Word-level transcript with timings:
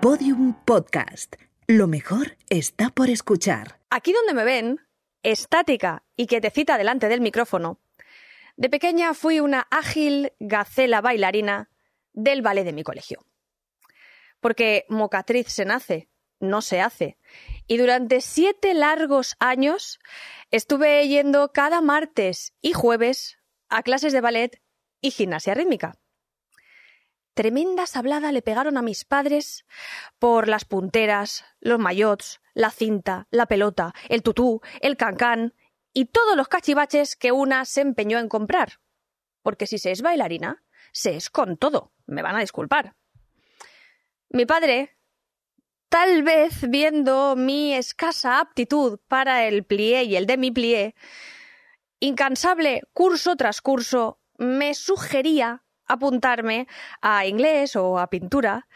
Podium 0.00 0.54
Podcast. 0.64 1.34
Lo 1.66 1.88
mejor 1.88 2.36
está 2.50 2.90
por 2.90 3.10
escuchar. 3.10 3.80
Aquí 3.90 4.12
donde 4.12 4.32
me 4.32 4.44
ven, 4.44 4.78
estática 5.24 6.04
y 6.14 6.28
quietecita 6.28 6.78
delante 6.78 7.08
del 7.08 7.20
micrófono, 7.20 7.80
de 8.56 8.70
pequeña 8.70 9.12
fui 9.12 9.40
una 9.40 9.66
ágil 9.72 10.32
gacela 10.38 11.00
bailarina 11.00 11.68
del 12.12 12.42
ballet 12.42 12.62
de 12.62 12.72
mi 12.72 12.84
colegio. 12.84 13.26
Porque 14.38 14.86
mocatriz 14.88 15.48
se 15.48 15.64
nace, 15.64 16.08
no 16.38 16.62
se 16.62 16.80
hace. 16.80 17.18
Y 17.66 17.76
durante 17.76 18.20
siete 18.20 18.74
largos 18.74 19.34
años 19.40 19.98
estuve 20.52 21.08
yendo 21.08 21.52
cada 21.52 21.80
martes 21.80 22.54
y 22.60 22.72
jueves 22.72 23.38
a 23.68 23.82
clases 23.82 24.12
de 24.12 24.20
ballet 24.20 24.62
y 25.00 25.10
gimnasia 25.10 25.54
rítmica. 25.54 25.98
Tremenda 27.38 27.86
sablada 27.86 28.32
le 28.32 28.42
pegaron 28.42 28.76
a 28.78 28.82
mis 28.82 29.04
padres 29.04 29.64
por 30.18 30.48
las 30.48 30.64
punteras, 30.64 31.44
los 31.60 31.78
maillots, 31.78 32.40
la 32.52 32.72
cinta, 32.72 33.28
la 33.30 33.46
pelota, 33.46 33.94
el 34.08 34.24
tutú, 34.24 34.60
el 34.80 34.96
cancán 34.96 35.54
y 35.92 36.06
todos 36.06 36.36
los 36.36 36.48
cachivaches 36.48 37.14
que 37.14 37.30
una 37.30 37.64
se 37.64 37.82
empeñó 37.82 38.18
en 38.18 38.28
comprar. 38.28 38.80
Porque 39.40 39.68
si 39.68 39.78
se 39.78 39.92
es 39.92 40.02
bailarina, 40.02 40.64
se 40.90 41.14
es 41.14 41.30
con 41.30 41.56
todo. 41.56 41.92
Me 42.06 42.22
van 42.22 42.34
a 42.34 42.40
disculpar. 42.40 42.96
Mi 44.30 44.44
padre, 44.44 44.98
tal 45.88 46.24
vez 46.24 46.68
viendo 46.68 47.36
mi 47.36 47.72
escasa 47.72 48.40
aptitud 48.40 48.98
para 49.06 49.46
el 49.46 49.64
plié 49.64 50.02
y 50.02 50.16
el 50.16 50.26
demi-plié, 50.26 50.96
incansable 52.00 52.82
curso 52.92 53.36
tras 53.36 53.60
curso, 53.60 54.18
me 54.38 54.74
sugería 54.74 55.62
apuntarme 55.88 56.66
a 57.00 57.26
inglés 57.26 57.76
o 57.76 57.98
a 57.98 58.10
pintura, 58.10 58.68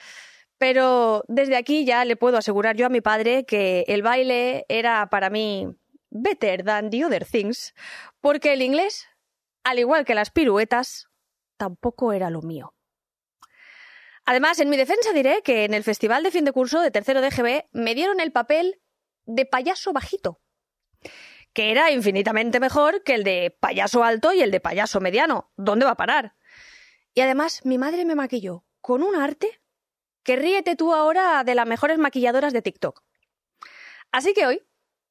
pero 0.59 1.25
desde 1.29 1.57
aquí 1.57 1.85
ya 1.85 2.05
le 2.05 2.16
puedo 2.16 2.37
asegurar 2.38 2.77
yo 2.77 2.87
a 2.87 2.88
mi 2.88 3.01
padre 3.01 3.45
que 3.45 3.85
el 3.88 4.02
baile 4.02 4.65
era 4.68 5.09
para 5.09 5.30
mí 5.30 5.68
better 6.10 6.65
than 6.65 6.90
the 6.90 7.05
other 7.05 7.24
things, 7.24 7.74
porque 8.21 8.52
el 8.52 8.63
inglés, 8.63 9.09
al 9.65 9.79
igual 9.79 10.05
que 10.05 10.15
las 10.15 10.30
piruetas, 10.30 11.09
tampoco 11.57 12.13
era 12.13 12.30
lo 12.30 12.43
mío. 12.43 12.74
Además, 14.24 14.60
en 14.60 14.71
mi 14.71 14.77
defensa 14.77 15.13
diré 15.13 15.43
que 15.43 15.65
en 15.65 15.74
el 15.74 15.83
festival 15.83 16.23
de 16.23 16.30
fin 16.30 16.45
de 16.45 16.52
curso 16.52 16.80
de 16.80 16.90
tercero 16.90 17.21
de 17.21 17.30
GB 17.30 17.68
me 17.73 17.95
dieron 17.95 18.21
el 18.21 18.30
papel 18.30 18.80
de 19.24 19.46
payaso 19.46 19.93
bajito, 19.93 20.40
que 21.52 21.71
era 21.71 21.90
infinitamente 21.90 22.60
mejor 22.60 23.02
que 23.02 23.15
el 23.15 23.24
de 23.24 23.57
payaso 23.59 24.05
alto 24.05 24.33
y 24.33 24.43
el 24.43 24.51
de 24.51 24.60
payaso 24.60 25.01
mediano. 25.01 25.51
¿Dónde 25.57 25.87
va 25.87 25.93
a 25.93 25.96
parar? 25.96 26.37
Y 27.15 27.21
además, 27.21 27.65
mi 27.65 27.79
madre 27.79 28.05
me 28.05 28.15
maquilló 28.15 28.65
con 28.80 29.02
un 29.02 29.16
arte 29.16 29.60
que 30.23 30.37
ríete 30.37 30.77
tú 30.77 30.95
ahora 30.95 31.45
de 31.45 31.55
las 31.55 31.66
mejores 31.66 31.99
maquilladoras 31.99 32.52
de 32.52 32.63
TikTok. 32.63 33.02
Así 34.13 34.35
que 34.35 34.46
hoy, 34.46 34.63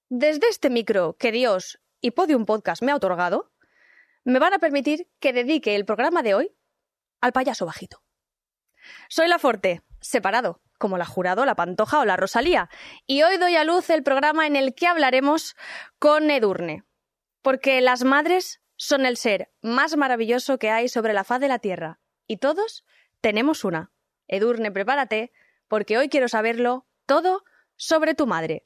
desde 0.10 0.48
este 0.48 0.70
micro 0.70 1.16
que 1.18 1.32
Dios 1.32 1.80
y 2.00 2.12
Podium 2.12 2.46
Podcast 2.46 2.82
me 2.82 2.92
ha 2.92 2.96
otorgado, 2.96 3.52
me 4.24 4.40
van 4.40 4.54
a 4.54 4.60
permitir 4.60 5.10
que 5.20 5.34
dedique 5.34 5.76
el 5.76 5.86
programa 5.86 6.24
de 6.24 6.36
hoy 6.36 6.56
al 7.20 7.34
payaso 7.34 7.66
bajito. 7.66 8.04
Soy 9.10 9.28
la 9.28 9.40
Forte, 9.40 9.82
separado, 10.00 10.62
como 10.78 10.98
la 10.98 11.06
Jurado, 11.06 11.46
la 11.46 11.56
Pantoja 11.56 12.00
o 12.00 12.06
la 12.06 12.18
Rosalía, 12.18 12.70
y 13.06 13.22
hoy 13.24 13.38
doy 13.38 13.56
a 13.56 13.64
luz 13.64 13.90
el 13.90 14.04
programa 14.04 14.48
en 14.48 14.56
el 14.56 14.74
que 14.74 14.88
hablaremos 14.88 15.56
con 16.00 16.30
Edurne, 16.32 16.84
porque 17.42 17.82
las 17.82 18.04
madres 18.04 18.61
son 18.82 19.06
el 19.06 19.16
ser 19.16 19.52
más 19.62 19.96
maravilloso 19.96 20.58
que 20.58 20.72
hay 20.72 20.90
sobre 20.90 21.14
la 21.14 21.24
faz 21.24 21.40
de 21.40 21.48
la 21.48 21.60
Tierra. 21.60 22.00
Y 22.26 22.38
todos 22.38 22.84
tenemos 23.22 23.64
una. 23.64 23.92
Edurne, 24.28 24.72
prepárate, 24.72 25.32
porque 25.68 26.00
hoy 26.00 26.10
quiero 26.10 26.28
saberlo 26.28 26.88
todo 27.06 27.44
sobre 27.76 28.16
tu 28.16 28.26
madre. 28.26 28.66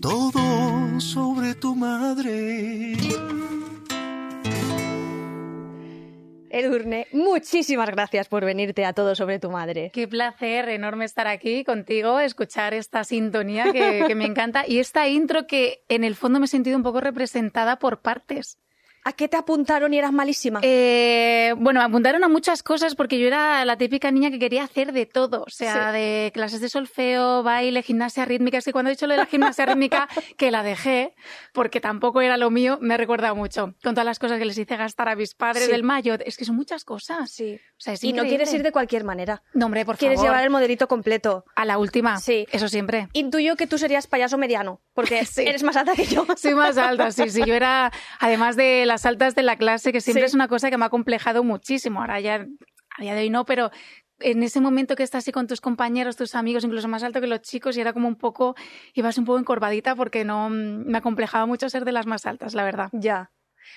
todo 0.00 1.00
sobre 1.00 1.54
tu 1.54 1.74
madre. 1.74 2.94
Edurne, 6.48 7.06
muchísimas 7.12 7.90
gracias 7.90 8.28
por 8.28 8.44
venirte 8.44 8.84
a 8.84 8.94
todo 8.94 9.14
sobre 9.14 9.38
tu 9.38 9.50
madre. 9.50 9.90
Qué 9.92 10.08
placer 10.08 10.68
enorme 10.70 11.04
estar 11.04 11.26
aquí 11.26 11.64
contigo, 11.64 12.18
escuchar 12.18 12.72
esta 12.72 13.04
sintonía 13.04 13.72
que, 13.72 14.04
que 14.06 14.14
me 14.14 14.24
encanta 14.26 14.64
y 14.66 14.78
esta 14.78 15.06
intro 15.08 15.46
que 15.46 15.84
en 15.88 16.02
el 16.02 16.14
fondo 16.14 16.38
me 16.38 16.46
he 16.46 16.48
sentido 16.48 16.76
un 16.76 16.82
poco 16.82 17.00
representada 17.00 17.78
por 17.78 18.00
partes. 18.00 18.58
¿A 19.08 19.12
qué 19.12 19.28
te 19.28 19.36
apuntaron 19.36 19.94
y 19.94 19.98
eras 19.98 20.12
malísima? 20.12 20.58
Eh, 20.64 21.54
bueno, 21.58 21.78
me 21.78 21.86
apuntaron 21.86 22.24
a 22.24 22.28
muchas 22.28 22.64
cosas 22.64 22.96
porque 22.96 23.20
yo 23.20 23.28
era 23.28 23.64
la 23.64 23.76
típica 23.78 24.10
niña 24.10 24.32
que 24.32 24.40
quería 24.40 24.64
hacer 24.64 24.92
de 24.92 25.06
todo. 25.06 25.44
O 25.46 25.50
sea, 25.50 25.92
Sí. 25.92 25.98
de 25.98 26.30
clases 26.34 26.60
de 26.60 26.68
solfeo, 26.68 27.44
baile, 27.44 27.82
gimnasia 27.84 28.24
rítmica. 28.24 28.58
Es 28.58 28.64
que 28.64 28.72
cuando 28.72 28.90
he 28.90 28.94
dicho 28.94 29.06
lo 29.06 29.12
de 29.12 29.18
la 29.18 29.26
gimnasia 29.26 29.64
rítmica, 29.66 30.08
que 30.36 30.50
la 30.50 30.64
dejé, 30.64 31.14
porque 31.52 31.80
tampoco 31.80 32.20
era 32.20 32.36
lo 32.36 32.50
mío, 32.50 32.78
me 32.80 32.94
he 32.94 32.96
recordado 32.96 33.36
mucho. 33.36 33.74
Con 33.80 33.94
todas 33.94 34.04
las 34.06 34.18
cosas 34.18 34.38
que 34.40 34.44
les 34.44 34.58
hice 34.58 34.76
gastar 34.76 35.08
a 35.08 35.14
mis 35.14 35.34
padres 35.34 35.66
Sí. 35.66 35.70
del 35.70 35.84
mayo. 35.84 36.14
Es 36.24 36.36
que 36.36 36.44
son 36.44 36.56
muchas 36.56 36.84
cosas. 36.84 37.30
Sí. 37.30 37.60
O 37.78 37.80
sea, 37.80 37.94
es 37.94 38.02
y 38.02 38.12
no 38.12 38.24
quieres 38.24 38.52
ir 38.54 38.64
de 38.64 38.72
cualquier 38.72 39.04
manera. 39.04 39.40
No, 39.54 39.66
hombre, 39.66 39.84
por 39.84 39.98
Quieres 39.98 40.16
favor. 40.16 40.30
llevar 40.30 40.42
el 40.44 40.50
modelito 40.50 40.88
completo. 40.88 41.44
A 41.54 41.64
la 41.64 41.78
última. 41.78 42.18
Sí. 42.18 42.46
Eso 42.50 42.68
siempre. 42.68 43.06
Intuyo 43.12 43.54
que 43.54 43.68
tú 43.68 43.78
serías 43.78 44.08
payaso 44.08 44.36
mediano, 44.36 44.80
porque 44.94 45.24
Sí. 45.26 45.42
eres 45.46 45.62
más 45.62 45.76
alta 45.76 45.92
que 45.94 46.06
yo. 46.06 46.26
Soy 46.36 46.54
más 46.56 46.76
alta, 46.76 47.12
sí, 47.12 47.30
sí. 47.30 47.42
Yo 47.46 47.54
era, 47.54 47.92
además 48.18 48.56
de 48.56 48.84
las 48.96 49.04
altas 49.04 49.34
de 49.34 49.42
la 49.42 49.56
clase, 49.56 49.92
que 49.92 50.00
siempre 50.00 50.22
Sí. 50.22 50.28
es 50.28 50.34
una 50.34 50.48
cosa 50.48 50.70
que 50.70 50.78
me 50.78 50.86
ha 50.86 50.88
complejado 50.88 51.44
muchísimo. 51.44 52.00
Ahora 52.00 52.18
ya, 52.18 52.46
a 52.96 53.02
día 53.02 53.14
de 53.14 53.20
hoy 53.20 53.30
no, 53.30 53.44
pero 53.44 53.70
en 54.20 54.42
ese 54.42 54.62
momento 54.62 54.96
que 54.96 55.02
estás 55.02 55.24
así 55.24 55.32
con 55.32 55.46
tus 55.46 55.60
compañeros, 55.60 56.16
tus 56.16 56.34
amigos, 56.34 56.64
incluso 56.64 56.88
más 56.88 57.02
alto 57.02 57.20
que 57.20 57.26
los 57.26 57.42
chicos, 57.42 57.76
y 57.76 57.82
era 57.82 57.92
como 57.92 58.08
un 58.08 58.16
poco, 58.16 58.54
ibas 58.94 59.18
un 59.18 59.26
poco 59.26 59.38
encorvadita 59.38 59.94
porque 59.94 60.24
no, 60.24 60.48
mm, 60.48 60.86
me 60.86 60.96
acomplejaba 60.96 61.44
mucho 61.44 61.68
ser 61.68 61.84
de 61.84 61.92
las 61.92 62.06
más 62.06 62.24
altas, 62.24 62.54
la 62.54 62.64
verdad. 62.64 62.88
Ya. 62.92 63.30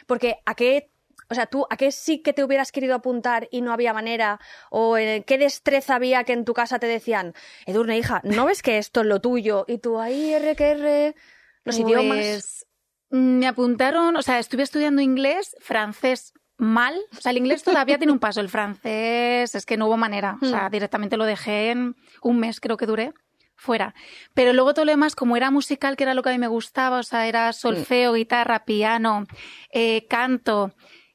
Porque 0.08 0.38
a 0.46 0.56
qué, 0.56 0.90
o 1.29 1.35
sea, 1.35 1.47
tú, 1.47 1.66
a 1.69 1.75
qué 1.75 1.91
sí 1.91 2.22
que 2.22 2.31
te 2.31 2.46
hubieras 2.46 2.72
querido 2.72 2.96
apuntar 2.96 3.50
y 3.52 3.59
no 3.59 3.74
había 3.74 3.91
manera, 3.91 4.40
o 4.72 4.96
eh, 4.97 5.25
qué 5.28 5.38
destreza 5.38 5.96
había 5.96 6.24
que 6.24 6.31
en 6.31 6.46
tu 6.46 6.53
casa 6.53 6.79
te 6.79 6.88
decían, 6.88 7.34
Edurne, 7.66 7.97
hija, 7.97 8.22
¿no 8.24 8.46
ves 8.46 8.62
que 8.62 8.78
esto 8.78 9.02
es 9.02 9.08
lo 9.08 9.19
tuyo? 9.19 9.66
Y 9.68 9.79
tú, 9.79 10.00
ahí, 10.00 10.31
R, 10.34 10.56
que 10.56 10.69
R, 10.72 11.16
los 11.66 11.78
idiomas. 11.78 12.18
Pues, 12.18 12.66
mm, 12.66 12.69
Me 13.09 13.47
apuntaron, 13.47 14.16
o 14.16 14.22
sea, 14.22 14.40
estuve 14.40 14.64
estudiando 14.64 15.02
inglés, 15.02 15.56
francés 15.59 16.34
mal. 16.58 16.96
O 17.18 17.22
sea, 17.22 17.31
el 17.31 17.38
inglés 17.38 17.64
todavía 17.64 17.97
tiene 17.97 18.14
un 18.14 18.20
paso. 18.20 18.42
El 18.42 18.50
francés 18.50 19.56
es 19.56 19.66
que 19.66 19.78
no 19.78 19.88
hubo 19.88 19.97
manera. 19.97 20.38
O 20.42 20.46
sea, 20.46 20.68
Hmm. 20.68 20.72
directamente 20.72 21.18
lo 21.18 21.25
dejé 21.25 21.72
en 21.72 21.96
un 22.22 22.40
mes, 22.40 22.59
creo 22.59 22.78
que 22.78 22.86
duré, 22.86 23.14
fuera. 23.56 23.96
Pero 24.34 24.53
luego 24.53 24.74
todo 24.74 24.86
lo 24.86 24.92
demás, 24.92 25.16
como 25.16 25.38
era 25.38 25.52
musical, 25.52 25.96
que 25.96 26.03
era 26.03 26.14
lo 26.14 26.22
que 26.22 26.30
a 26.30 26.34
mí 26.34 26.38
me 26.38 26.47
gustaba, 26.47 27.00
o 27.00 27.03
sea, 27.03 27.28
era 27.28 27.52
solfeo, 27.53 28.14
guitarra, 28.14 28.66
piano, 28.66 29.26
eh, 29.72 30.06
canto, 30.08 30.74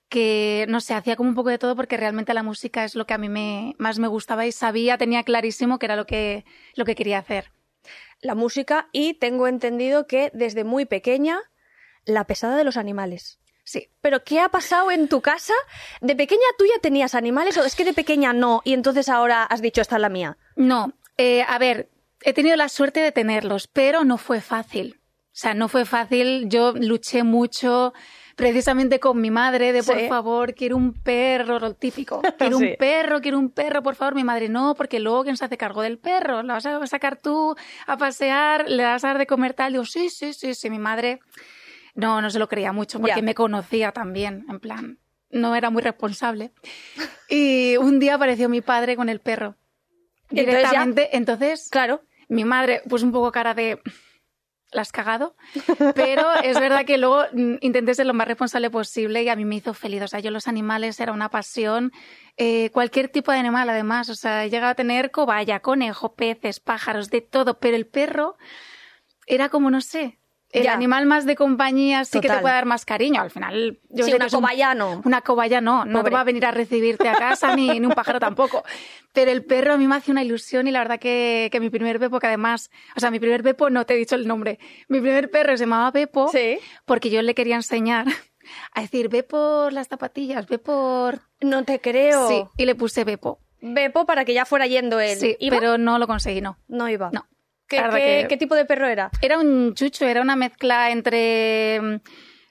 que 0.09 0.67
no 0.69 0.81
sé, 0.81 0.95
hacía 0.95 1.17
como 1.17 1.29
un 1.29 1.35
poco 1.35 1.51
de 1.51 1.59
todo 1.59 1.77
porque 1.77 1.97
realmente 1.97 2.35
la 2.35 2.43
música 2.43 2.85
es 2.85 2.95
lo 2.95 3.07
que 3.07 3.15
a 3.15 3.19
mí 3.19 3.29
me, 3.29 3.75
más 3.79 3.99
me 3.99 4.09
gustaba 4.09 4.47
y 4.47 4.53
sabía, 4.53 4.99
tenía 4.99 5.23
clarísimo 5.25 5.79
que 5.79 5.87
era 5.87 5.97
lo 5.97 6.07
que, 6.07 6.45
lo 6.75 6.85
que 6.85 6.95
quería 6.95 7.19
hacer. 7.19 7.53
La 8.21 8.35
música 8.35 8.89
y 8.93 9.15
tengo 9.15 9.47
entendido 9.49 10.07
que 10.07 10.31
desde 10.33 10.65
muy 10.65 10.87
pequeña, 10.87 11.41
la 12.05 12.25
pesada 12.25 12.57
de 12.57 12.65
los 12.65 12.77
animales. 12.77 13.39
Sí. 13.65 13.89
Pero 14.03 14.25
¿qué 14.25 14.41
ha 14.41 14.49
pasado 14.51 14.91
en 14.91 15.09
tu 15.09 15.21
casa? 15.23 15.55
¿De 16.03 16.15
pequeña 16.15 16.43
tú 16.59 16.65
ya 16.67 16.79
tenías 16.83 17.15
animales 17.15 17.57
o 17.57 17.65
es 17.65 17.75
que 17.75 17.85
de 17.85 17.95
pequeña 17.95 18.33
no 18.35 18.61
y 18.65 18.75
entonces 18.75 19.09
ahora 19.09 19.43
has 19.45 19.63
dicho 19.63 19.81
esta 19.81 19.97
es 19.97 20.03
la 20.03 20.11
mía? 20.11 20.37
No, 20.57 20.93
eh, 21.17 21.43
a 21.49 21.59
ver, 21.59 21.89
he 22.23 22.35
tenido 22.35 22.57
la 22.57 22.69
suerte 22.69 23.01
de 23.01 23.11
tenerlos, 23.13 23.67
pero 23.69 24.05
no 24.05 24.19
fue 24.19 24.41
fácil. 24.43 25.01
O 25.01 25.37
sea, 25.37 25.55
no 25.55 25.69
fue 25.69 25.85
fácil. 25.87 26.49
Yo 26.49 26.75
luché 26.75 27.23
mucho 27.25 27.93
precisamente 28.37 29.01
con 29.01 29.21
mi 29.21 29.31
madre 29.31 29.73
de 29.73 29.83
por 29.83 29.99
Sí. 29.99 30.09
favor, 30.09 30.55
quiero 30.55 30.77
un 30.77 30.93
perro, 30.93 31.59
lo 31.59 31.75
típico. 31.75 32.21
Quiero 32.39 32.59
Sí. 32.59 32.65
un 32.67 32.77
perro, 32.79 33.21
quiero 33.21 33.39
un 33.39 33.51
perro, 33.51 33.83
por 33.83 33.95
favor. 33.95 34.15
Mi 34.15 34.25
madre, 34.25 34.49
no, 34.49 34.75
porque 34.75 35.01
luego 35.01 35.25
quién 35.25 35.37
se 35.37 35.45
hace 35.45 35.57
cargo 35.57 35.83
del 35.83 35.99
perro. 35.99 36.43
Lo 36.43 36.53
vas 36.53 36.67
a 36.67 36.87
sacar 36.87 37.17
tú 37.17 37.57
a 37.87 37.97
pasear, 37.97 38.69
le 38.69 38.85
vas 38.85 39.03
a 39.05 39.09
dar 39.09 39.19
de 39.19 39.27
comer 39.27 39.55
tal. 39.55 39.73
Digo, 39.73 39.85
sí, 39.87 40.11
sí, 40.11 40.33
sí, 40.35 40.55
sí. 40.55 40.69
Mi 40.71 40.79
madre 40.79 41.21
no, 41.95 42.21
no 42.21 42.31
se 42.31 42.39
lo 42.39 42.49
creía 42.49 42.73
mucho 42.73 43.01
porque 43.01 43.23
me 43.23 43.35
conocía 43.35 43.93
también, 43.93 44.45
en 44.49 44.61
plan, 44.61 44.99
no 45.31 45.55
era 45.55 45.71
muy 45.71 45.83
responsable. 45.83 46.53
Y 47.29 47.77
un 47.77 47.99
día 47.99 48.15
apareció 48.15 48.49
mi 48.49 48.61
padre 48.61 48.97
con 48.97 49.09
el 49.09 49.21
perro. 49.21 49.57
Directamente, 50.31 51.17
entonces, 51.17 51.69
Claro. 51.71 52.03
Mi 52.29 52.45
madre, 52.45 52.83
pues 52.89 53.03
un 53.03 53.13
poco 53.13 53.31
cara 53.31 53.53
de 53.55 53.81
la 54.75 54.83
has 54.83 54.93
cagado, 54.93 55.37
pero 55.95 56.35
es 56.43 56.59
verdad 56.59 56.85
que 56.85 56.99
luego 56.99 57.25
mm, 57.33 57.57
intenté 57.61 57.95
ser 57.95 58.07
lo 58.07 58.15
más 58.15 58.27
responsable 58.27 58.71
posible 58.71 59.23
y 59.23 59.29
a 59.29 59.37
mí 59.37 59.45
me 59.45 59.57
hizo 59.57 59.73
feliz. 59.73 60.03
O 60.03 60.09
sea, 60.09 60.21
yo 60.21 60.31
los 60.31 60.49
animales 60.49 60.99
era 61.01 61.13
una 61.13 61.31
pasión, 61.31 61.93
eh, 62.37 62.71
cualquier 62.71 63.09
tipo 63.09 63.31
de 63.31 63.39
animal 63.39 63.71
además, 63.71 64.09
o 64.09 64.15
sea, 64.15 64.45
he 64.45 64.51
llegado 64.51 64.73
a 64.73 64.75
tener 64.75 65.11
cobaya, 65.11 65.61
conejo, 65.61 66.15
peces, 66.15 66.61
pájaros, 66.61 67.11
de 67.11 67.21
todo, 67.21 67.59
pero 67.61 67.77
el 67.77 67.87
perro 67.87 68.37
era 69.27 69.49
como, 69.49 69.71
no 69.71 69.81
sé, 69.81 70.19
el 70.55 70.63
Ya. 70.65 70.73
animal 70.73 71.05
más 71.07 71.27
de 71.27 71.37
compañía 71.37 72.05
sí 72.05 72.21
que 72.21 72.29
te 72.29 72.39
puede 72.39 72.55
dar 72.55 72.65
más 72.65 72.85
cariño. 72.87 73.21
Al 73.21 73.31
final, 73.31 73.81
yo 73.91 74.05
Sí, 74.05 74.11
sé 74.11 74.17
una 74.17 74.25
que 74.25 74.29
es 74.29 74.33
un- 74.35 74.41
cobaya 74.41 74.75
no. 74.75 75.03
Una 75.05 75.21
cobaya 75.21 75.61
no, 75.61 75.85
no 75.85 75.99
te 75.99 76.05
Pobre. 76.05 76.15
va 76.15 76.21
a 76.21 76.25
venir 76.25 76.47
a 76.47 76.51
recibirte 76.53 77.09
a 77.09 77.15
casa 77.17 77.55
ni, 77.57 77.81
ni 77.81 77.87
un 77.87 77.93
pájaro 77.93 78.21
tampoco. 78.21 78.63
Pero 79.13 79.31
el 79.31 79.45
perro 79.45 79.75
a 79.75 79.77
mí 79.77 79.87
me 79.87 79.97
hace 79.97 80.11
una 80.11 80.23
ilusión 80.25 80.67
y 80.67 80.71
la 80.71 80.79
verdad 80.81 80.99
que, 80.99 81.49
que 81.53 81.61
mi 81.61 81.71
primer 81.71 81.99
Bepo, 81.99 82.19
que 82.21 82.27
además, 82.29 82.71
o 82.97 83.01
sea, 83.01 83.11
mi 83.11 83.21
primer 83.21 83.43
Bepo 83.43 83.69
no 83.71 83.85
te 83.87 83.95
he 83.95 83.97
dicho 83.97 84.15
el 84.15 84.27
nombre. 84.27 84.59
Mi 84.89 85.01
primer 85.01 85.31
perro 85.31 85.57
se 85.57 85.65
llamaba 85.65 85.91
Bepo 85.91 86.29
Sí. 86.29 86.59
porque 86.85 87.11
yo 87.11 87.21
le 87.23 87.35
quería 87.35 87.57
enseñar 87.57 88.07
a 88.73 88.81
decir, 88.83 89.09
ve 89.09 89.23
por 89.23 89.73
las 89.73 89.89
zapatillas, 89.89 90.47
ve 90.47 90.59
por... 90.59 91.21
No 91.41 91.65
te 91.65 91.81
creo. 91.81 92.29
Sí, 92.29 92.45
y 92.57 92.65
le 92.67 92.75
puse 92.75 93.05
Bepo. 93.05 93.39
Bepo 93.61 94.05
para 94.05 94.25
que 94.25 94.35
ya 94.35 94.45
fuera 94.45 94.67
yendo 94.67 95.01
él. 95.01 95.17
Sí, 95.19 95.37
¿Iba? 95.41 95.59
pero 95.59 95.79
no 95.79 95.99
lo 95.99 96.07
conseguí, 96.07 96.41
no. 96.43 96.59
No 96.69 96.89
iba. 96.89 97.11
No. 97.13 97.27
¿Qué, 97.67 97.77
qué- 97.77 97.83
que- 98.23 98.29
qué 98.29 98.37
tipo 98.37 98.55
de 98.55 98.65
perro 98.65 98.87
era? 98.87 99.11
Era 99.23 99.39
un 99.39 99.75
chucho, 99.75 100.05
era 100.07 100.21
una 100.23 100.37
mezcla 100.37 100.91
entre... 100.91 102.01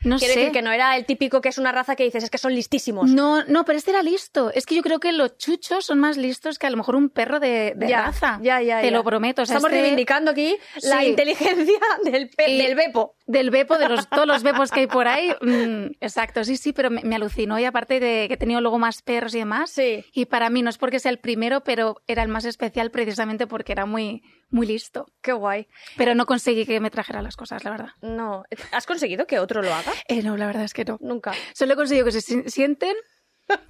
No 0.03 0.17
Quiero 0.17 0.33
sé. 0.33 0.39
decir 0.39 0.53
que 0.53 0.61
no 0.61 0.71
era 0.71 0.95
el 0.97 1.05
típico 1.05 1.41
que 1.41 1.49
es 1.49 1.57
una 1.57 1.71
raza 1.71 1.95
que 1.95 2.03
dices, 2.03 2.23
es 2.23 2.29
que 2.29 2.37
son 2.37 2.53
listísimos. 2.53 3.09
No, 3.11 3.43
no, 3.45 3.65
pero 3.65 3.77
este 3.77 3.91
era 3.91 4.03
listo. 4.03 4.51
Es 4.53 4.65
que 4.65 4.75
yo 4.75 4.81
creo 4.81 4.99
que 4.99 5.11
los 5.11 5.37
chuchos 5.37 5.85
son 5.85 5.99
más 5.99 6.17
listos 6.17 6.59
que 6.59 6.67
a 6.67 6.69
lo 6.69 6.77
mejor 6.77 6.95
un 6.95 7.09
perro 7.09 7.39
de, 7.39 7.73
de 7.75 7.87
Ya, 7.87 8.01
raza. 8.05 8.39
ya, 8.41 8.61
ya, 8.61 8.81
Te 8.81 8.91
lo 8.91 9.03
prometo. 9.03 9.41
O 9.43 9.45
sea, 9.45 9.55
Estamos 9.57 9.71
este- 9.71 9.81
reivindicando 9.81 10.31
aquí 10.31 10.57
la 10.83 11.05
inteligencia 11.05 11.79
del, 12.03 12.29
pe- 12.29 12.49
Y- 12.51 12.57
del 12.61 12.75
Bepo. 12.75 13.15
Del 13.25 13.49
Bepo, 13.51 13.77
de 13.77 13.87
los, 13.87 14.09
todos 14.09 14.27
los 14.27 14.43
Bepos 14.43 14.69
que 14.71 14.81
hay 14.81 14.87
por 14.87 15.07
ahí. 15.07 15.29
mm, 15.41 15.93
exacto, 16.01 16.43
sí, 16.43 16.57
sí, 16.57 16.73
pero 16.73 16.89
me, 16.89 17.01
me 17.03 17.15
alucinó. 17.15 17.57
Y 17.57 17.65
aparte 17.65 17.99
de 18.01 18.27
que 18.27 18.33
he 18.33 18.37
tenido 18.37 18.59
luego 18.59 18.79
más 18.79 19.01
perros 19.01 19.33
y 19.35 19.39
demás. 19.39 19.69
Sí. 19.71 20.03
Y 20.13 20.25
para 20.25 20.49
mí 20.49 20.61
no 20.61 20.69
es 20.69 20.77
porque 20.77 20.99
sea 20.99 21.11
el 21.11 21.19
primero, 21.19 21.61
pero 21.63 22.01
era 22.07 22.21
el 22.23 22.27
más 22.29 22.43
especial 22.45 22.91
precisamente 22.91 23.47
porque 23.47 23.71
era 23.71 23.85
muy, 23.85 24.21
muy 24.49 24.67
listo. 24.67 25.05
Qué 25.21 25.31
guay. 25.31 25.67
Pero 25.95 26.13
no 26.15 26.25
conseguí 26.25 26.65
que 26.65 26.81
me 26.81 26.91
trajera 26.91 27.21
las 27.21 27.37
cosas, 27.37 27.63
la 27.63 27.71
verdad. 27.71 27.89
No. 28.01 28.43
¿Has 28.73 28.85
conseguido 28.85 29.25
que 29.25 29.39
otro 29.39 29.61
lo 29.61 29.73
haga? 29.73 29.92
Eh, 30.07 30.21
no, 30.23 30.37
la 30.37 30.47
verdad 30.47 30.63
es 30.63 30.73
que 30.73 30.85
no. 30.85 30.97
Nunca. 31.01 31.33
Solo 31.53 31.73
he 31.73 31.75
conseguido 31.75 32.05
que 32.05 32.11
se 32.11 32.21
si- 32.21 32.49
sienten 32.49 32.95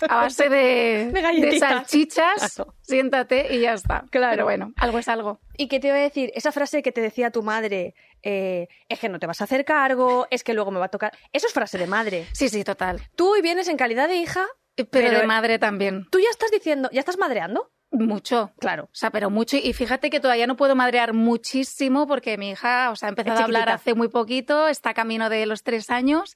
a 0.07 0.15
base 0.15 0.49
de, 0.49 1.11
De 1.41 1.59
salchichas. 1.59 2.55
Claro. 2.55 2.75
Siéntate 2.81 3.55
y 3.55 3.61
ya 3.61 3.73
está. 3.73 4.05
Claro. 4.11 4.31
Pero 4.33 4.43
bueno, 4.45 4.73
algo 4.77 4.99
es 4.99 5.07
algo. 5.07 5.39
¿Y 5.57 5.67
qué 5.67 5.79
te 5.79 5.87
iba 5.87 5.97
a 5.97 5.99
decir? 5.99 6.31
Esa 6.35 6.51
frase 6.51 6.81
que 6.83 6.91
te 6.91 7.01
decía 7.01 7.31
tu 7.31 7.41
madre, 7.43 7.95
eh, 8.21 8.67
es 8.87 8.99
que 8.99 9.09
no 9.09 9.19
te 9.19 9.27
vas 9.27 9.41
a 9.41 9.45
hacer 9.45 9.65
cargo, 9.65 10.27
es 10.29 10.43
que 10.43 10.53
luego 10.53 10.71
me 10.71 10.79
va 10.79 10.85
a 10.85 10.89
tocar. 10.89 11.11
Eso 11.31 11.47
es 11.47 11.53
frase 11.53 11.77
de 11.77 11.87
madre. 11.87 12.27
Sí, 12.33 12.49
sí, 12.49 12.63
total. 12.63 13.01
Tú 13.15 13.31
hoy 13.33 13.41
vienes 13.41 13.67
en 13.67 13.77
calidad 13.77 14.07
de 14.07 14.15
hija, 14.15 14.45
Pero, 14.75 14.87
Pero- 14.91 15.19
de 15.19 15.27
madre 15.27 15.59
también. 15.59 16.07
tú 16.11 16.19
ya 16.19 16.29
estás 16.31 16.49
diciendo, 16.51 16.89
ya 16.91 16.99
estás 16.99 17.17
madreando. 17.17 17.71
Mucho. 17.93 18.51
Claro. 18.59 18.85
O 18.85 18.95
sea, 18.95 19.11
pero 19.11 19.29
mucho. 19.29 19.55
Y 19.57 19.71
fíjate 19.73 20.09
que 20.09 20.19
todavía 20.19 20.47
no 20.47 20.55
puedo 20.57 20.75
madrear 20.75 21.13
muchísimo 21.13 22.07
porque 22.07 22.37
mi 22.37 22.49
hija, 22.49 22.89
o 22.91 22.95
sea, 22.95 23.07
ha 23.07 23.09
empezado 23.11 23.39
a 23.39 23.43
hablar 23.43 23.69
hace 23.69 23.93
muy 23.93 24.07
poquito, 24.09 24.67
está 24.67 24.93
camino 24.93 25.29
de 25.29 25.45
los 25.45 25.63
tres 25.63 25.89
años. 25.89 26.35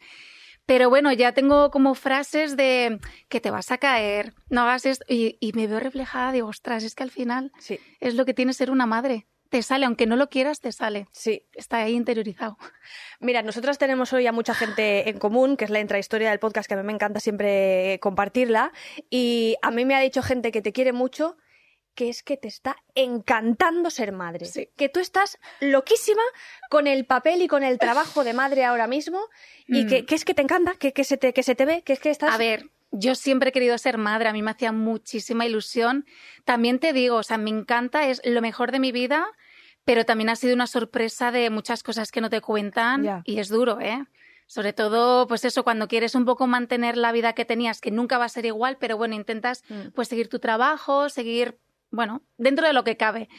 Pero 0.67 0.89
bueno, 0.89 1.11
ya 1.13 1.31
tengo 1.31 1.71
como 1.71 1.95
frases 1.95 2.57
de 2.57 2.99
que 3.29 3.39
te 3.41 3.51
vas 3.51 3.71
a 3.71 3.77
caer, 3.77 4.33
no 4.49 4.61
hagas 4.61 4.85
esto. 4.85 5.05
Y, 5.07 5.37
y 5.39 5.53
me 5.53 5.65
veo 5.65 5.79
reflejada, 5.79 6.31
digo, 6.31 6.47
ostras, 6.49 6.83
es 6.83 6.93
que 6.93 7.03
al 7.03 7.11
final 7.11 7.51
Sí, 7.57 7.79
es 8.01 8.15
lo 8.15 8.25
que 8.25 8.33
tiene 8.33 8.53
ser 8.53 8.69
una 8.69 8.85
madre. 8.85 9.27
Te 9.49 9.63
sale, 9.63 9.85
aunque 9.85 10.05
no 10.07 10.17
lo 10.17 10.27
quieras, 10.27 10.59
te 10.59 10.73
sale. 10.73 11.07
sí. 11.13 11.45
Está 11.53 11.77
ahí 11.77 11.93
interiorizado. 11.93 12.57
Mira, 13.21 13.41
nosotras 13.43 13.77
tenemos 13.77 14.11
hoy 14.11 14.27
a 14.27 14.33
mucha 14.33 14.53
gente 14.53 15.09
en 15.09 15.17
común, 15.19 15.55
que 15.55 15.63
es 15.63 15.71
la 15.71 15.79
intrahistoria 15.79 16.29
del 16.31 16.39
podcast, 16.39 16.67
que 16.67 16.73
a 16.73 16.77
mí 16.77 16.83
me 16.83 16.91
encanta 16.91 17.21
siempre 17.21 17.97
compartirla. 18.01 18.73
Y 19.09 19.55
a 19.61 19.71
mí 19.71 19.85
me 19.85 19.95
ha 19.95 20.01
dicho 20.01 20.21
gente 20.21 20.51
que 20.51 20.61
te 20.61 20.73
quiere 20.73 20.91
mucho, 20.91 21.37
que 21.97 22.09
es 22.09 22.21
que 22.21 22.37
te 22.37 22.47
está 22.47 22.77
encantando 22.95 23.89
ser 23.89 24.11
madre. 24.11 24.45
Sí. 24.45 24.69
Que 24.77 24.87
tú 24.87 24.99
estás 24.99 25.39
loquísima 25.59 26.21
con 26.69 26.85
el 26.85 27.05
papel 27.05 27.41
y 27.41 27.47
con 27.47 27.63
el 27.63 27.79
trabajo 27.79 28.23
de 28.23 28.33
madre 28.33 28.63
ahora 28.65 28.85
mismo. 28.87 29.19
Y 29.67 29.83
Mm. 29.85 29.87
que, 29.89 30.05
que 30.05 30.15
es 30.15 30.23
que 30.23 30.33
te 30.35 30.43
encanta, 30.43 30.75
que, 30.75 30.93
que, 30.93 31.03
se 31.03 31.17
te, 31.17 31.33
que 31.33 31.41
se 31.41 31.55
te 31.55 31.65
ve, 31.65 31.81
que 31.81 31.93
es 31.93 31.99
que 31.99 32.11
estás. 32.11 32.33
A 32.33 32.37
ver, 32.37 32.69
yo 32.91 33.15
siempre 33.15 33.49
he 33.49 33.51
querido 33.51 33.75
ser 33.79 33.97
madre, 33.97 34.29
a 34.29 34.33
mí 34.33 34.43
me 34.43 34.51
hacía 34.51 34.71
muchísima 34.71 35.45
ilusión. 35.47 36.05
También 36.45 36.77
te 36.79 36.93
digo, 36.93 37.15
o 37.17 37.23
sea, 37.23 37.37
me 37.39 37.49
encanta, 37.49 38.07
es 38.07 38.21
lo 38.23 38.41
mejor 38.41 38.71
de 38.71 38.79
mi 38.79 38.91
vida, 38.91 39.25
pero 39.83 40.05
también 40.05 40.29
ha 40.29 40.35
sido 40.35 40.53
una 40.53 40.67
sorpresa 40.67 41.31
de 41.31 41.49
muchas 41.49 41.81
cosas 41.81 42.11
que 42.11 42.21
no 42.21 42.29
te 42.29 42.41
cuentan 42.41 43.23
y 43.25 43.39
es 43.39 43.49
duro, 43.49 43.79
¿eh? 43.81 44.05
Sobre 44.49 44.71
todo, 44.71 45.27
pues 45.27 45.43
eso, 45.43 45.63
cuando 45.65 45.89
quieres 45.89 46.15
un 46.15 46.23
poco 46.23 46.47
mantener 46.47 46.95
la 46.95 47.11
vida 47.11 47.33
que 47.33 47.43
tenías, 47.43 47.81
que 47.81 47.91
nunca 47.91 48.17
va 48.17 48.25
a 48.25 48.29
ser 48.29 48.45
igual, 48.45 48.77
pero 48.79 48.95
bueno, 48.95 49.13
intentas 49.15 49.63
Mm. 49.67 49.89
pues 49.93 50.07
seguir 50.07 50.29
tu 50.29 50.39
trabajo, 50.39 51.09
seguir, 51.09 51.57
bueno, 51.91 52.23
dentro 52.37 52.67
de 52.67 52.73
lo 52.73 52.83
que 52.83 52.97
cabe. 52.97 53.29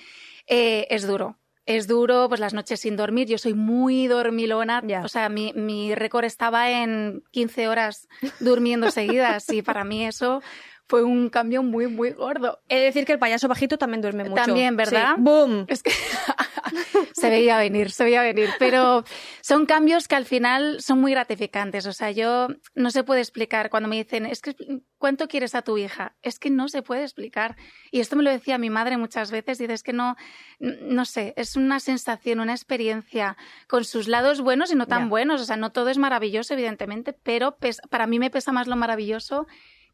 Eh, 0.46 0.86
es 0.90 1.06
duro. 1.06 1.38
Es 1.66 1.86
duro, 1.86 2.28
pues 2.28 2.40
las 2.40 2.54
noches 2.54 2.80
sin 2.80 2.96
dormir. 2.96 3.28
Yo 3.28 3.36
soy 3.36 3.52
muy 3.52 4.06
dormilona. 4.06 4.82
Ya. 4.86 5.02
O 5.02 5.08
sea, 5.08 5.28
mi, 5.28 5.52
mi 5.54 5.94
récord 5.94 6.24
estaba 6.24 6.70
en 6.70 7.22
15 7.30 7.68
horas 7.68 8.08
durmiendo 8.40 8.90
seguidas 8.90 9.50
y 9.50 9.60
para 9.60 9.84
mí 9.84 10.06
eso 10.06 10.42
fue 10.88 11.02
un 11.02 11.28
cambio 11.28 11.62
muy, 11.62 11.86
muy 11.86 12.10
gordo. 12.12 12.60
He 12.68 12.76
de 12.76 12.84
decir 12.84 13.04
que 13.04 13.12
el 13.12 13.18
payaso 13.18 13.46
bajito 13.46 13.76
también 13.76 14.00
duerme 14.00 14.24
mucho. 14.24 14.42
También, 14.42 14.74
¿verdad? 14.74 15.16
Sí. 15.16 15.22
¡Boom! 15.22 15.66
Es 15.68 15.82
que 15.82 15.92
se 17.12 17.28
veía 17.28 17.58
venir, 17.58 17.90
se 17.90 18.04
veía 18.04 18.22
venir. 18.22 18.48
Pero 18.58 19.04
son 19.42 19.66
cambios 19.66 20.08
que 20.08 20.16
al 20.16 20.24
final 20.24 20.80
son 20.80 20.98
muy 20.98 21.12
gratificantes. 21.12 21.84
O 21.86 21.92
sea, 21.92 22.10
yo 22.10 22.48
no 22.74 22.90
se 22.90 23.04
puede 23.04 23.20
explicar 23.20 23.68
cuando 23.68 23.88
me 23.88 23.96
dicen, 23.96 24.24
es 24.24 24.40
que 24.40 24.56
¿cuánto 24.96 25.28
quieres 25.28 25.54
a 25.54 25.60
tu 25.60 25.76
hija? 25.76 26.16
Es 26.22 26.38
que 26.38 26.48
no 26.48 26.68
se 26.68 26.80
puede 26.80 27.02
explicar. 27.02 27.56
Y 27.90 28.00
esto 28.00 28.16
me 28.16 28.22
lo 28.22 28.30
decía 28.30 28.56
mi 28.56 28.70
madre 28.70 28.96
muchas 28.96 29.30
veces. 29.30 29.58
Dices 29.58 29.82
que 29.82 29.92
no, 29.92 30.16
no 30.58 31.04
sé, 31.04 31.34
es 31.36 31.54
una 31.56 31.80
sensación, 31.80 32.40
una 32.40 32.52
experiencia 32.52 33.36
con 33.66 33.84
sus 33.84 34.08
lados 34.08 34.40
buenos 34.40 34.72
y 34.72 34.74
no 34.74 34.86
tan 34.86 35.10
buenos. 35.10 35.42
O 35.42 35.44
sea, 35.44 35.56
no 35.56 35.70
todo 35.70 35.90
es 35.90 35.98
maravilloso, 35.98 36.54
evidentemente, 36.54 37.12
pero 37.12 37.58
para 37.90 38.06
mí 38.06 38.18
me 38.18 38.30
pesa 38.30 38.52
más 38.52 38.68
lo 38.68 38.76
maravilloso 38.76 39.46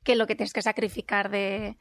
que 0.04 0.14
lo 0.16 0.26
que 0.26 0.36
tienes 0.36 0.52
que 0.52 0.62
sacrificar 0.62 1.30
de 1.30 1.76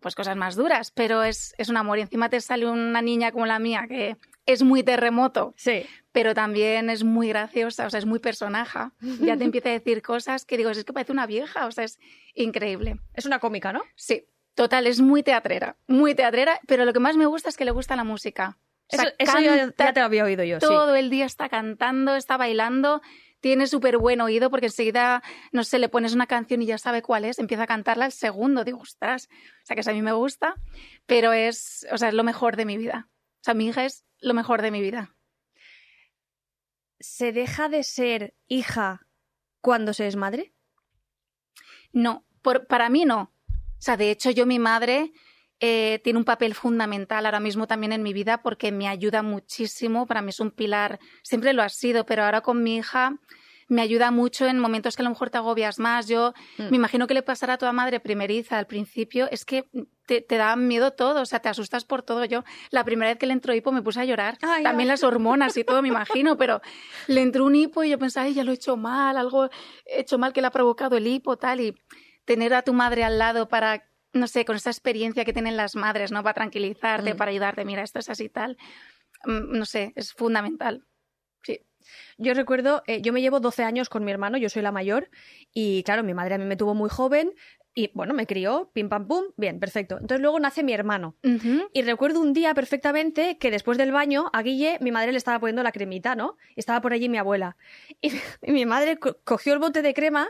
pues 0.00 0.14
cosas 0.14 0.36
más 0.36 0.56
duras, 0.56 0.90
pero 0.90 1.22
es, 1.22 1.54
es 1.58 1.68
un 1.68 1.76
amor. 1.76 1.98
Y 1.98 2.02
encima 2.02 2.30
te 2.30 2.40
sale 2.40 2.66
una 2.66 3.02
niña 3.02 3.30
como 3.30 3.44
la 3.44 3.58
mía, 3.58 3.84
que 3.86 4.16
es 4.46 4.62
muy 4.62 4.82
terremoto, 4.82 5.52
Sí. 5.58 5.84
pero 6.12 6.34
también 6.34 6.88
es 6.88 7.04
muy 7.04 7.28
graciosa, 7.28 7.86
o 7.86 7.90
sea, 7.90 7.98
es 7.98 8.06
muy 8.06 8.18
personaja. 8.18 8.92
Ya 9.20 9.36
te 9.36 9.44
empieza 9.44 9.68
a 9.68 9.72
decir 9.72 10.00
cosas 10.02 10.46
que 10.46 10.56
digo, 10.56 10.70
es 10.70 10.82
que 10.82 10.92
parece 10.94 11.12
una 11.12 11.26
vieja, 11.26 11.66
o 11.66 11.72
sea, 11.72 11.84
es 11.84 11.98
increíble. 12.34 12.96
Es 13.12 13.26
una 13.26 13.38
cómica, 13.38 13.72
¿no? 13.72 13.82
Sí, 13.94 14.24
total, 14.54 14.86
es 14.86 15.00
muy 15.00 15.22
teatrera, 15.22 15.76
muy 15.86 16.14
teatrera, 16.14 16.58
pero 16.66 16.86
lo 16.86 16.92
que 16.94 16.98
más 17.00 17.16
me 17.18 17.26
gusta 17.26 17.50
es 17.50 17.56
que 17.58 17.66
le 17.66 17.70
gusta 17.70 17.94
la 17.94 18.04
música. 18.04 18.56
O 18.92 18.96
sea, 18.96 19.04
Eso, 19.04 19.14
eso 19.18 19.40
ya, 19.40 19.56
ya 19.78 19.92
te 19.92 20.00
lo 20.00 20.06
había 20.06 20.24
oído 20.24 20.42
yo, 20.42 20.58
sí. 20.58 20.66
todo 20.66 20.94
el 20.96 21.10
día 21.10 21.26
está 21.26 21.48
cantando, 21.50 22.16
está 22.16 22.36
bailando, 22.38 23.00
tiene 23.42 23.66
súper 23.66 23.98
buen 23.98 24.20
oído 24.20 24.50
porque 24.50 24.66
enseguida, 24.66 25.20
no 25.50 25.64
sé, 25.64 25.80
le 25.80 25.88
pones 25.88 26.14
una 26.14 26.28
canción 26.28 26.62
y 26.62 26.66
ya 26.66 26.78
sabe 26.78 27.02
cuál 27.02 27.24
es, 27.24 27.40
empieza 27.40 27.64
a 27.64 27.66
cantarla 27.66 28.04
al 28.04 28.12
segundo, 28.12 28.62
digo, 28.64 28.78
ostras, 28.78 29.28
o 29.62 29.66
sea, 29.66 29.74
que 29.74 29.80
eso 29.80 29.90
a 29.90 29.94
mí 29.94 30.00
me 30.00 30.12
gusta, 30.12 30.54
pero 31.06 31.32
es, 31.32 31.84
o 31.90 31.98
sea, 31.98 32.08
es 32.08 32.14
lo 32.14 32.22
mejor 32.22 32.56
de 32.56 32.64
mi 32.64 32.78
vida. 32.78 33.08
O 33.40 33.44
sea, 33.44 33.54
mi 33.54 33.66
hija 33.66 33.84
es 33.84 34.04
lo 34.20 34.32
mejor 34.32 34.62
de 34.62 34.70
mi 34.70 34.80
vida. 34.80 35.16
¿Se 37.00 37.32
deja 37.32 37.68
de 37.68 37.82
ser 37.82 38.34
hija 38.46 39.08
cuando 39.60 39.92
se 39.92 40.06
es 40.06 40.14
madre? 40.14 40.54
No, 41.92 42.24
por, 42.42 42.68
para 42.68 42.88
mí 42.90 43.04
no. 43.04 43.34
O 43.48 43.80
sea, 43.80 43.96
de 43.96 44.12
hecho, 44.12 44.30
yo, 44.30 44.46
mi 44.46 44.60
madre, 44.60 45.12
eh, 45.64 46.00
tiene 46.02 46.18
un 46.18 46.24
papel 46.24 46.54
fundamental 46.54 47.24
ahora 47.24 47.38
mismo 47.38 47.68
también 47.68 47.92
en 47.92 48.02
mi 48.02 48.12
vida 48.12 48.42
porque 48.42 48.72
me 48.72 48.88
ayuda 48.88 49.22
muchísimo. 49.22 50.06
Para 50.06 50.20
mí 50.20 50.30
es 50.30 50.40
un 50.40 50.50
pilar, 50.50 50.98
siempre 51.22 51.52
lo 51.52 51.62
ha 51.62 51.68
sido, 51.68 52.04
pero 52.04 52.24
ahora 52.24 52.40
con 52.40 52.62
mi 52.64 52.76
hija 52.78 53.16
me 53.68 53.80
ayuda 53.80 54.10
mucho 54.10 54.44
en 54.46 54.58
momentos 54.58 54.96
que 54.96 55.02
a 55.02 55.04
lo 55.04 55.10
mejor 55.10 55.30
te 55.30 55.38
agobias 55.38 55.78
más. 55.78 56.08
Yo 56.08 56.34
Mm. 56.58 56.62
me 56.70 56.76
imagino 56.76 57.06
que 57.06 57.14
le 57.14 57.22
pasará 57.22 57.54
a 57.54 57.58
toda 57.58 57.72
madre 57.72 58.00
primeriza 58.00 58.58
al 58.58 58.66
principio. 58.66 59.28
Es 59.30 59.44
que 59.44 59.64
te, 60.04 60.20
te 60.20 60.36
da 60.36 60.56
miedo 60.56 60.90
todo, 60.90 61.22
o 61.22 61.26
sea, 61.26 61.38
te 61.38 61.48
asustas 61.48 61.84
por 61.84 62.02
todo. 62.02 62.24
Yo, 62.24 62.42
la 62.70 62.82
primera 62.84 63.12
vez 63.12 63.18
que 63.18 63.26
le 63.26 63.32
entró 63.32 63.54
hipo, 63.54 63.70
me 63.70 63.80
puse 63.82 64.00
a 64.00 64.04
llorar. 64.04 64.36
Ay, 64.42 64.64
También 64.64 64.88
ay. 64.88 64.94
las 64.94 65.04
hormonas 65.04 65.56
y 65.56 65.62
todo, 65.64 65.80
me 65.80 65.88
imagino, 65.88 66.36
pero 66.38 66.60
le 67.06 67.22
entró 67.22 67.46
un 67.46 67.54
hipo 67.54 67.84
y 67.84 67.90
yo 67.90 67.98
pensaba, 68.00 68.26
ay, 68.26 68.34
ya 68.34 68.42
lo 68.44 68.50
he 68.50 68.54
hecho 68.56 68.76
mal, 68.76 69.16
algo 69.16 69.44
he 69.86 70.00
hecho 70.00 70.18
mal 70.18 70.32
que 70.32 70.40
le 70.40 70.48
ha 70.48 70.50
provocado 70.50 70.96
el 70.96 71.06
hipo, 71.06 71.36
tal. 71.38 71.60
Y 71.60 71.74
tener 72.26 72.52
a 72.54 72.62
tu 72.62 72.72
madre 72.74 73.04
al 73.04 73.16
lado 73.18 73.48
para, 73.48 73.84
no 74.12 74.26
sé, 74.26 74.44
con 74.44 74.56
esa 74.56 74.70
experiencia 74.70 75.24
que 75.24 75.32
tienen 75.32 75.56
las 75.56 75.74
madres, 75.76 76.12
¿no? 76.12 76.22
Para 76.22 76.34
tranquilizarte, 76.34 77.14
Mm. 77.14 77.16
para 77.16 77.30
ayudarte, 77.30 77.64
mira, 77.64 77.82
esto 77.82 77.98
es 77.98 78.08
así 78.10 78.28
tal. 78.28 78.56
Mm, 79.24 79.56
No 79.58 79.64
sé, 79.66 79.92
es 79.96 80.12
fundamental. 80.12 80.84
Sí. 81.42 81.60
Yo 82.18 82.34
recuerdo, 82.34 82.82
eh, 82.86 83.00
yo 83.02 83.12
me 83.12 83.20
llevo 83.20 83.40
12 83.40 83.64
años 83.64 83.88
con 83.88 84.04
mi 84.04 84.10
hermano, 84.12 84.38
yo 84.38 84.48
soy 84.48 84.62
la 84.62 84.70
mayor, 84.72 85.10
y 85.52 85.82
claro, 85.82 86.02
mi 86.04 86.14
madre 86.14 86.34
a 86.36 86.38
mí 86.38 86.44
me 86.44 86.56
tuvo 86.56 86.74
muy 86.74 86.88
joven, 86.90 87.32
Y 87.74 87.90
bueno, 87.94 88.12
me 88.12 88.26
crió, 88.26 88.70
pim 88.74 88.90
pam 88.90 89.08
pum, 89.08 89.24
bien, 89.38 89.58
perfecto. 89.58 89.94
Entonces 89.94 90.20
luego 90.20 90.38
nace 90.38 90.62
mi 90.62 90.74
hermano. 90.74 91.16
Y 91.72 91.80
recuerdo 91.80 92.20
un 92.20 92.34
día 92.34 92.52
perfectamente 92.52 93.38
que 93.38 93.50
después 93.50 93.78
del 93.78 93.92
baño 93.92 94.28
a 94.34 94.42
Guille 94.42 94.76
mi 94.82 94.90
madre 94.92 95.10
le 95.12 95.16
estaba 95.16 95.40
poniendo 95.40 95.62
la 95.62 95.72
cremita, 95.72 96.14
¿no? 96.14 96.36
Y 96.54 96.60
estaba 96.60 96.82
por 96.82 96.92
allí 96.92 97.08
mi 97.08 97.16
abuela. 97.16 97.56
Y, 98.02 98.10
y 98.42 98.52
mi 98.52 98.66
madre 98.66 98.98
co- 98.98 99.16
cogió 99.24 99.54
el 99.54 99.58
bote 99.58 99.80
de 99.80 99.94
crema 99.94 100.28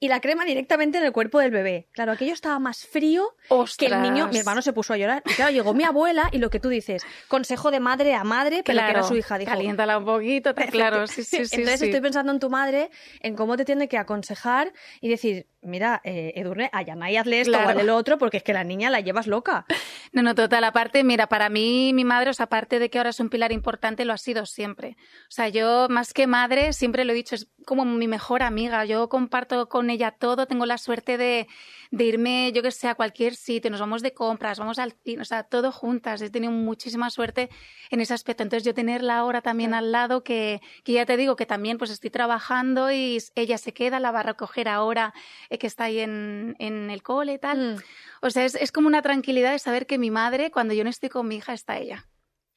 y 0.00 0.08
la 0.08 0.20
crema 0.20 0.44
directamente 0.44 0.98
en 0.98 1.04
el 1.04 1.12
cuerpo 1.12 1.40
del 1.40 1.50
bebé. 1.50 1.88
Claro, 1.92 2.12
aquello 2.12 2.32
estaba 2.32 2.58
más 2.58 2.86
frío 2.86 3.34
que 3.78 3.86
el 3.86 4.02
niño. 4.02 4.24
Ostras. 4.24 4.32
Mi 4.32 4.38
hermano 4.38 4.62
se 4.62 4.72
puso 4.72 4.92
a 4.94 4.96
llorar. 4.96 5.22
Y 5.26 5.32
claro, 5.34 5.50
llegó 5.50 5.74
mi 5.74 5.84
abuela 5.84 6.28
y 6.32 6.38
lo 6.38 6.50
que 6.50 6.60
tú 6.60 6.68
dices, 6.68 7.04
consejo 7.26 7.70
de 7.70 7.80
madre 7.80 8.14
a 8.14 8.24
madre, 8.24 8.62
pero 8.64 8.78
que 8.78 8.90
era 8.90 9.02
su 9.02 9.16
hija. 9.16 9.38
Dijo, 9.38 9.50
Caliéntala 9.50 9.98
un 9.98 10.04
poquito, 10.04 10.54
claro, 10.54 11.06
sí, 11.06 11.24
sí, 11.24 11.44
sí. 11.46 11.56
Entonces 11.56 11.80
sí. 11.80 11.86
estoy 11.86 12.00
pensando 12.00 12.32
en 12.32 12.38
tu 12.38 12.48
madre, 12.50 12.90
en 13.20 13.34
cómo 13.34 13.56
te 13.56 13.64
tiene 13.64 13.88
que 13.88 13.98
aconsejar 13.98 14.72
y 15.00 15.08
decir, 15.08 15.46
mira, 15.62 16.00
eh, 16.04 16.32
Edurne, 16.36 16.70
a 16.72 16.82
Yanay 16.82 17.16
hazle 17.16 17.40
esto 17.40 17.52
Claro. 17.52 17.66
o 17.66 17.70
hazle 17.70 17.84
lo 17.84 17.96
otro, 17.96 18.18
porque 18.18 18.36
es 18.38 18.42
que 18.42 18.52
la 18.52 18.64
niña 18.64 18.90
la 18.90 19.00
llevas 19.00 19.26
loca. 19.26 19.66
No, 20.12 20.22
no, 20.22 20.34
total. 20.34 20.62
Aparte, 20.64 21.02
mira, 21.02 21.26
para 21.26 21.48
mí, 21.48 21.92
mi 21.92 22.04
madre, 22.04 22.30
o 22.30 22.34
sea, 22.34 22.44
aparte 22.44 22.78
de 22.78 22.88
que 22.90 22.98
ahora 22.98 23.10
es 23.10 23.20
un 23.20 23.28
pilar 23.30 23.52
importante, 23.52 24.04
lo 24.04 24.12
ha 24.12 24.18
sido 24.18 24.46
siempre. 24.46 24.96
O 25.22 25.30
sea, 25.30 25.48
yo, 25.48 25.88
más 25.90 26.12
que 26.14 26.26
madre, 26.26 26.72
siempre 26.72 27.04
lo 27.04 27.12
he 27.12 27.16
dicho, 27.16 27.34
es 27.34 27.48
como 27.66 27.84
mi 27.84 28.06
mejor 28.08 28.42
amiga. 28.42 28.84
Yo 28.84 29.08
comparto 29.08 29.68
con 29.68 29.87
ella 29.90 30.10
todo, 30.10 30.46
tengo 30.46 30.66
la 30.66 30.78
suerte 30.78 31.16
de, 31.16 31.46
de 31.90 32.04
irme, 32.04 32.52
yo 32.52 32.62
que 32.62 32.70
sé, 32.70 32.88
a 32.88 32.94
cualquier 32.94 33.34
sitio, 33.34 33.70
nos 33.70 33.80
vamos 33.80 34.02
de 34.02 34.12
compras, 34.12 34.58
vamos 34.58 34.78
al 34.78 34.92
cine, 34.92 35.22
o 35.22 35.24
sea, 35.24 35.42
todo 35.44 35.72
juntas. 35.72 36.20
He 36.22 36.30
tenido 36.30 36.52
muchísima 36.52 37.10
suerte 37.10 37.50
en 37.90 38.00
ese 38.00 38.14
aspecto. 38.14 38.42
Entonces, 38.42 38.64
yo 38.64 38.74
tenerla 38.74 39.18
ahora 39.18 39.42
también 39.42 39.74
al 39.74 39.92
lado, 39.92 40.22
que, 40.22 40.60
que 40.84 40.92
ya 40.92 41.06
te 41.06 41.16
digo 41.16 41.36
que 41.36 41.46
también 41.46 41.78
pues 41.78 41.90
estoy 41.90 42.10
trabajando 42.10 42.90
y 42.90 43.18
ella 43.34 43.58
se 43.58 43.72
queda, 43.72 44.00
la 44.00 44.10
va 44.10 44.20
a 44.20 44.24
recoger 44.24 44.68
ahora 44.68 45.14
eh, 45.50 45.58
que 45.58 45.66
está 45.66 45.84
ahí 45.84 46.00
en, 46.00 46.56
en 46.58 46.90
el 46.90 47.02
cole 47.02 47.34
y 47.34 47.38
tal. 47.38 47.76
Mm. 47.76 47.82
O 48.22 48.30
sea, 48.30 48.44
es, 48.44 48.54
es 48.54 48.72
como 48.72 48.88
una 48.88 49.02
tranquilidad 49.02 49.52
de 49.52 49.58
saber 49.58 49.86
que 49.86 49.98
mi 49.98 50.10
madre, 50.10 50.50
cuando 50.50 50.74
yo 50.74 50.84
no 50.84 50.90
estoy 50.90 51.08
con 51.08 51.28
mi 51.28 51.36
hija, 51.36 51.52
está 51.52 51.78
ella. 51.78 52.08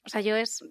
O 0.06 0.10
sea, 0.10 0.22
yo 0.22 0.36
es, 0.36 0.64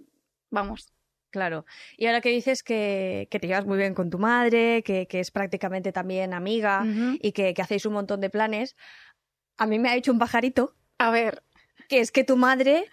vamos, 0.50 0.92
Claro. 1.30 1.64
Y 1.96 2.06
ahora 2.06 2.20
que 2.20 2.30
dices 2.30 2.62
que, 2.62 3.28
que 3.30 3.38
te 3.38 3.46
llevas 3.46 3.66
muy 3.66 3.78
bien 3.78 3.94
con 3.94 4.10
tu 4.10 4.18
madre, 4.18 4.82
que, 4.82 5.06
que 5.06 5.20
es 5.20 5.30
prácticamente 5.30 5.92
también 5.92 6.34
amiga 6.34 6.84
y 7.20 7.32
que, 7.32 7.54
que 7.54 7.62
hacéis 7.62 7.86
un 7.86 7.92
montón 7.94 8.20
de 8.20 8.30
planes, 8.30 8.76
a 9.56 9.66
mí 9.66 9.78
me 9.78 9.88
ha 9.88 9.96
hecho 9.96 10.12
un 10.12 10.18
pajarito 10.18 10.74
a 10.98 11.10
ver, 11.10 11.42
que 11.88 12.00
es 12.00 12.12
que 12.12 12.24
tu 12.24 12.36
madre 12.36 12.84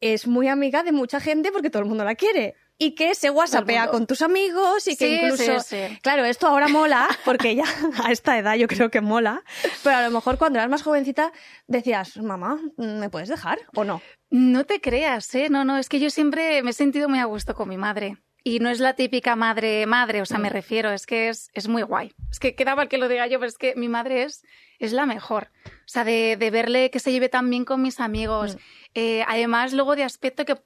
es 0.00 0.26
muy 0.28 0.46
amiga 0.46 0.84
de 0.84 0.92
mucha 0.92 1.18
gente 1.18 1.50
porque 1.50 1.68
todo 1.68 1.82
el 1.82 1.88
mundo 1.88 2.04
la 2.04 2.14
quiere. 2.14 2.54
Y 2.76 2.94
que 2.96 3.14
se 3.14 3.30
whatsappea 3.30 3.88
con 3.88 4.06
tus 4.06 4.20
amigos 4.20 4.88
y 4.88 4.96
que 4.96 5.06
Sí, 5.06 5.14
incluso... 5.22 5.60
sí, 5.60 5.76
sí. 5.88 5.98
Claro, 6.02 6.24
esto 6.24 6.46
ahora 6.48 6.66
mola, 6.68 7.08
porque 7.24 7.54
ya 7.54 7.64
a 8.02 8.10
esta 8.10 8.36
edad 8.38 8.54
yo 8.56 8.66
creo 8.66 8.90
que 8.90 9.00
mola, 9.00 9.42
pero 9.84 9.96
a 9.96 10.02
lo 10.02 10.10
mejor 10.10 10.38
cuando 10.38 10.58
eras 10.58 10.68
más 10.70 10.82
jovencita 10.82 11.32
decías, 11.68 12.16
mamá, 12.16 12.58
¿me 12.76 13.08
puedes 13.10 13.28
dejar 13.28 13.60
o 13.74 13.84
no? 13.84 14.02
no 14.30 14.64
te 14.64 14.80
creas, 14.80 15.32
¿eh? 15.36 15.48
No, 15.48 15.64
no, 15.64 15.78
es 15.78 15.88
que 15.88 16.00
yo 16.00 16.10
siempre 16.10 16.62
me 16.64 16.70
he 16.70 16.72
sentido 16.72 17.08
muy 17.08 17.20
a 17.20 17.24
gusto 17.26 17.54
con 17.54 17.68
mi 17.68 17.76
madre. 17.76 18.16
Y 18.46 18.58
no 18.58 18.68
es 18.68 18.78
la 18.80 18.94
típica 18.94 19.36
madre, 19.36 19.86
madre, 19.86 20.20
o 20.20 20.26
sea, 20.26 20.38
me 20.38 20.50
Mm. 20.50 20.52
refiero, 20.52 20.90
es 20.92 21.06
que 21.06 21.28
es, 21.30 21.48
es 21.54 21.66
muy 21.68 21.82
guay. 21.82 22.12
Es 22.30 22.40
que 22.40 22.54
queda 22.54 22.74
mal 22.76 22.88
que 22.88 22.98
lo 22.98 23.08
diga 23.08 23.26
yo, 23.28 23.38
pero 23.38 23.48
es 23.48 23.56
que 23.56 23.74
mi 23.76 23.88
madre 23.88 24.24
es, 24.24 24.42
es 24.80 24.92
la 24.92 25.06
mejor. 25.06 25.50
O 25.64 25.70
sea, 25.86 26.04
de, 26.04 26.36
de 26.38 26.50
verle 26.50 26.90
que 26.90 27.00
se 27.00 27.12
lleve 27.12 27.28
tan 27.28 27.48
bien 27.50 27.64
con 27.64 27.82
mis 27.82 28.00
amigos. 28.00 28.56
Mm. 28.56 28.58
Eh, 28.94 29.24
además, 29.26 29.72
luego 29.72 29.96
de 29.96 30.04
aspecto 30.04 30.44
que 30.44 30.56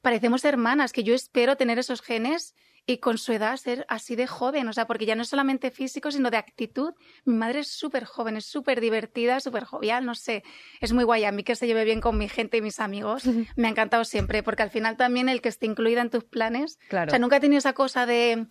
parecemos 0.00 0.44
hermanas, 0.44 0.92
que 0.92 1.04
yo 1.04 1.14
espero 1.14 1.56
tener 1.56 1.78
esos 1.78 2.02
genes 2.02 2.54
y 2.86 2.98
con 2.98 3.16
su 3.18 3.32
edad 3.32 3.56
ser 3.56 3.86
así 3.88 4.14
de 4.16 4.26
joven. 4.26 4.68
O 4.68 4.72
sea, 4.72 4.86
porque 4.86 5.06
ya 5.06 5.14
no 5.14 5.22
es 5.22 5.28
solamente 5.28 5.70
físico, 5.70 6.10
sino 6.10 6.30
de 6.30 6.36
actitud. 6.36 6.92
Mi 7.24 7.34
madre 7.34 7.60
es 7.60 7.68
súper 7.68 8.04
joven, 8.04 8.36
es 8.36 8.44
súper 8.44 8.80
divertida, 8.80 9.40
súper 9.40 9.64
jovial, 9.64 10.04
no 10.04 10.14
sé. 10.14 10.42
Es 10.80 10.92
muy 10.92 11.04
guay. 11.04 11.24
A 11.24 11.32
mí 11.32 11.44
que 11.44 11.56
se 11.56 11.66
lleve 11.66 11.84
bien 11.84 12.00
con 12.00 12.18
mi 12.18 12.28
gente 12.28 12.58
y 12.58 12.62
mis 12.62 12.80
amigos, 12.80 13.24
me 13.56 13.68
ha 13.68 13.70
encantado 13.70 14.04
siempre, 14.04 14.42
porque 14.42 14.62
al 14.62 14.70
final 14.70 14.96
también 14.96 15.28
el 15.28 15.40
que 15.40 15.48
esté 15.48 15.66
incluida 15.66 16.02
en 16.02 16.10
tus 16.10 16.24
planes. 16.24 16.78
Claro. 16.88 17.08
O 17.08 17.10
sea, 17.10 17.18
nunca 17.18 17.36
he 17.36 17.40
tenido 17.40 17.58
esa 17.58 17.72
cosa 17.72 18.06
de, 18.06 18.46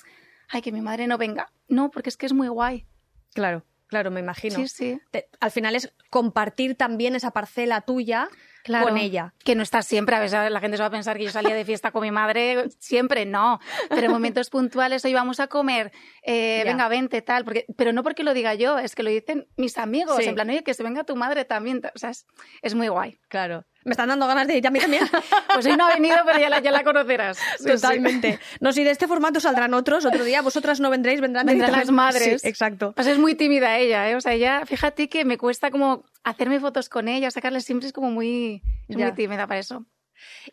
ay, 0.50 0.62
que 0.62 0.72
mi 0.72 0.82
madre 0.82 1.08
no 1.08 1.18
venga. 1.18 1.52
No, 1.68 1.92
porque 1.92 2.10
es 2.10 2.18
que 2.18 2.26
es 2.26 2.34
muy 2.34 2.48
guay. 2.48 2.86
Claro, 3.34 3.66
claro, 3.94 4.10
me 4.10 4.20
imagino. 4.22 4.56
Sí, 4.56 4.68
sí. 4.68 5.00
Te- 5.12 5.28
al 5.40 5.52
final 5.52 5.76
es 5.76 5.94
compartir 6.10 6.74
también 6.76 7.16
esa 7.16 7.30
parcela 7.30 7.82
tuya 7.82 8.28
Claro. 8.64 8.88
con 8.88 8.98
ella. 8.98 9.34
Que 9.44 9.56
no 9.56 9.64
estás 9.64 9.86
siempre, 9.86 10.16
a 10.16 10.20
veces 10.20 10.50
la 10.50 10.60
gente 10.62 10.78
se 10.78 10.84
va 10.84 10.88
a 10.88 10.92
pensar 10.92 11.18
que 11.18 11.26
yo 11.26 11.32
salía 11.32 11.54
de 11.54 11.66
fiesta 11.66 11.92
con 11.92 12.02
mi 12.02 12.12
madre, 12.12 12.66
siempre 12.80 13.26
no, 13.26 13.60
pero 13.90 14.06
en 14.06 14.12
momentos 14.12 14.50
puntuales, 14.50 15.04
hoy 15.06 15.14
vamos 15.14 15.40
a 15.42 15.48
comer, 15.48 15.92
eh, 16.24 16.62
venga, 16.66 16.88
vente, 16.88 17.22
tal, 17.22 17.44
porque, 17.44 17.66
pero 17.76 17.92
no 17.92 18.04
porque 18.04 18.24
lo 18.24 18.34
diga 18.34 18.54
yo, 18.54 18.80
es 18.80 18.96
que 18.96 19.04
lo 19.04 19.10
dicen 19.10 19.48
mis 19.58 19.78
amigos, 19.78 20.18
Sí. 20.18 20.30
en 20.30 20.36
plan, 20.36 20.50
oye, 20.50 20.64
que 20.64 20.74
se 20.74 20.84
venga 20.84 21.04
tu 21.04 21.16
madre 21.16 21.44
también, 21.46 21.82
o 21.94 21.98
sea, 22.00 22.12
es, 22.12 22.26
es 22.62 22.74
muy 22.74 22.88
guay. 22.88 23.20
Claro. 23.28 23.66
Me 23.86 23.92
están 23.92 24.08
dando 24.08 24.28
ganas 24.28 24.48
de 24.48 24.56
ir 24.56 24.66
a 24.66 24.70
mí 24.72 24.80
también. 24.80 25.04
Pues 25.54 25.66
hoy 25.66 25.76
no 25.76 25.86
ha 25.86 25.94
venido, 25.94 26.16
pero 26.26 26.40
ya 26.40 26.50
la, 26.50 26.60
ya 26.62 26.72
la 26.72 26.84
conocerás. 26.84 27.38
Sí, 27.38 27.44
sí. 27.66 27.70
Totalmente. 27.70 28.40
No, 28.62 28.72
si 28.72 28.84
de 28.84 28.92
este 28.92 29.08
formato 29.08 29.40
saldrán 29.42 29.74
otros, 29.74 30.06
otro 30.06 30.24
día 30.24 30.42
vosotras 30.42 30.80
no 30.80 30.90
vendréis, 30.90 31.20
vendrán, 31.20 31.46
Vendrán 31.46 31.74
las 31.74 31.92
madres. 31.92 32.42
Sí, 32.42 32.48
exacto. 32.48 32.94
Pues 32.96 33.08
es 33.08 33.18
muy 33.20 33.36
tímida 33.36 33.78
ella, 33.78 34.10
¿eh? 34.10 34.16
O 34.16 34.22
sea, 34.22 34.34
ella, 34.34 34.66
fíjate 34.66 35.10
que 35.10 35.26
me 35.26 35.38
cuesta 35.38 35.70
como 35.70 36.06
hacerme 36.24 36.60
fotos 36.62 36.88
con 36.88 37.10
ella, 37.10 37.30
sacarle 37.30 37.60
siempre 37.60 37.88
es 37.88 37.94
como 37.94 38.10
muy, 38.10 38.53
es 38.88 38.98
Ya. 38.98 39.08
muy 39.08 39.16
tímida 39.16 39.48
para 39.48 39.60
eso. 39.60 39.86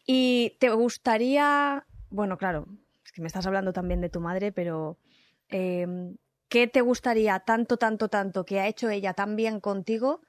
Y 0.06 0.56
te 0.60 0.70
gustaría, 0.70 1.86
bueno, 2.10 2.38
claro, 2.38 2.66
es 3.04 3.12
que 3.12 3.20
me 3.20 3.26
estás 3.26 3.46
hablando 3.46 3.72
también 3.72 4.00
de 4.00 4.08
tu 4.08 4.20
madre, 4.20 4.52
pero 4.52 4.98
eh, 5.48 5.86
¿qué 6.48 6.66
te 6.66 6.80
gustaría 6.80 7.38
tanto, 7.40 7.76
tanto, 7.76 8.08
tanto 8.08 8.44
que 8.44 8.60
ha 8.60 8.66
hecho 8.68 8.88
ella 8.88 9.14
tan 9.14 9.36
bien 9.36 9.60
contigo 9.60 10.20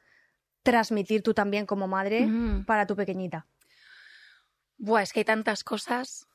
transmitir 0.63 1.23
tú 1.23 1.33
también 1.33 1.65
como 1.65 1.87
madre 1.87 2.27
Mm. 2.27 2.65
para 2.65 2.85
tu 2.85 2.95
pequeñita? 2.95 3.47
Buah, 4.77 5.03
es 5.03 5.13
que 5.13 5.21
hay 5.21 5.25
tantas 5.25 5.63
cosas. 5.63 6.27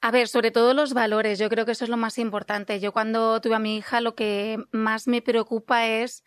A 0.00 0.10
ver, 0.10 0.28
sobre 0.28 0.50
todo 0.50 0.74
los 0.74 0.94
valores, 0.94 1.38
yo 1.38 1.48
creo 1.48 1.64
que 1.66 1.72
eso 1.72 1.84
es 1.84 1.90
lo 1.90 1.96
más 1.96 2.18
importante. 2.18 2.78
Yo 2.80 2.92
cuando 2.92 3.40
tuve 3.40 3.56
a 3.56 3.58
mi 3.58 3.76
hija 3.76 4.00
lo 4.00 4.14
que 4.14 4.58
más 4.70 5.08
me 5.08 5.22
preocupa 5.22 5.86
es 5.86 6.22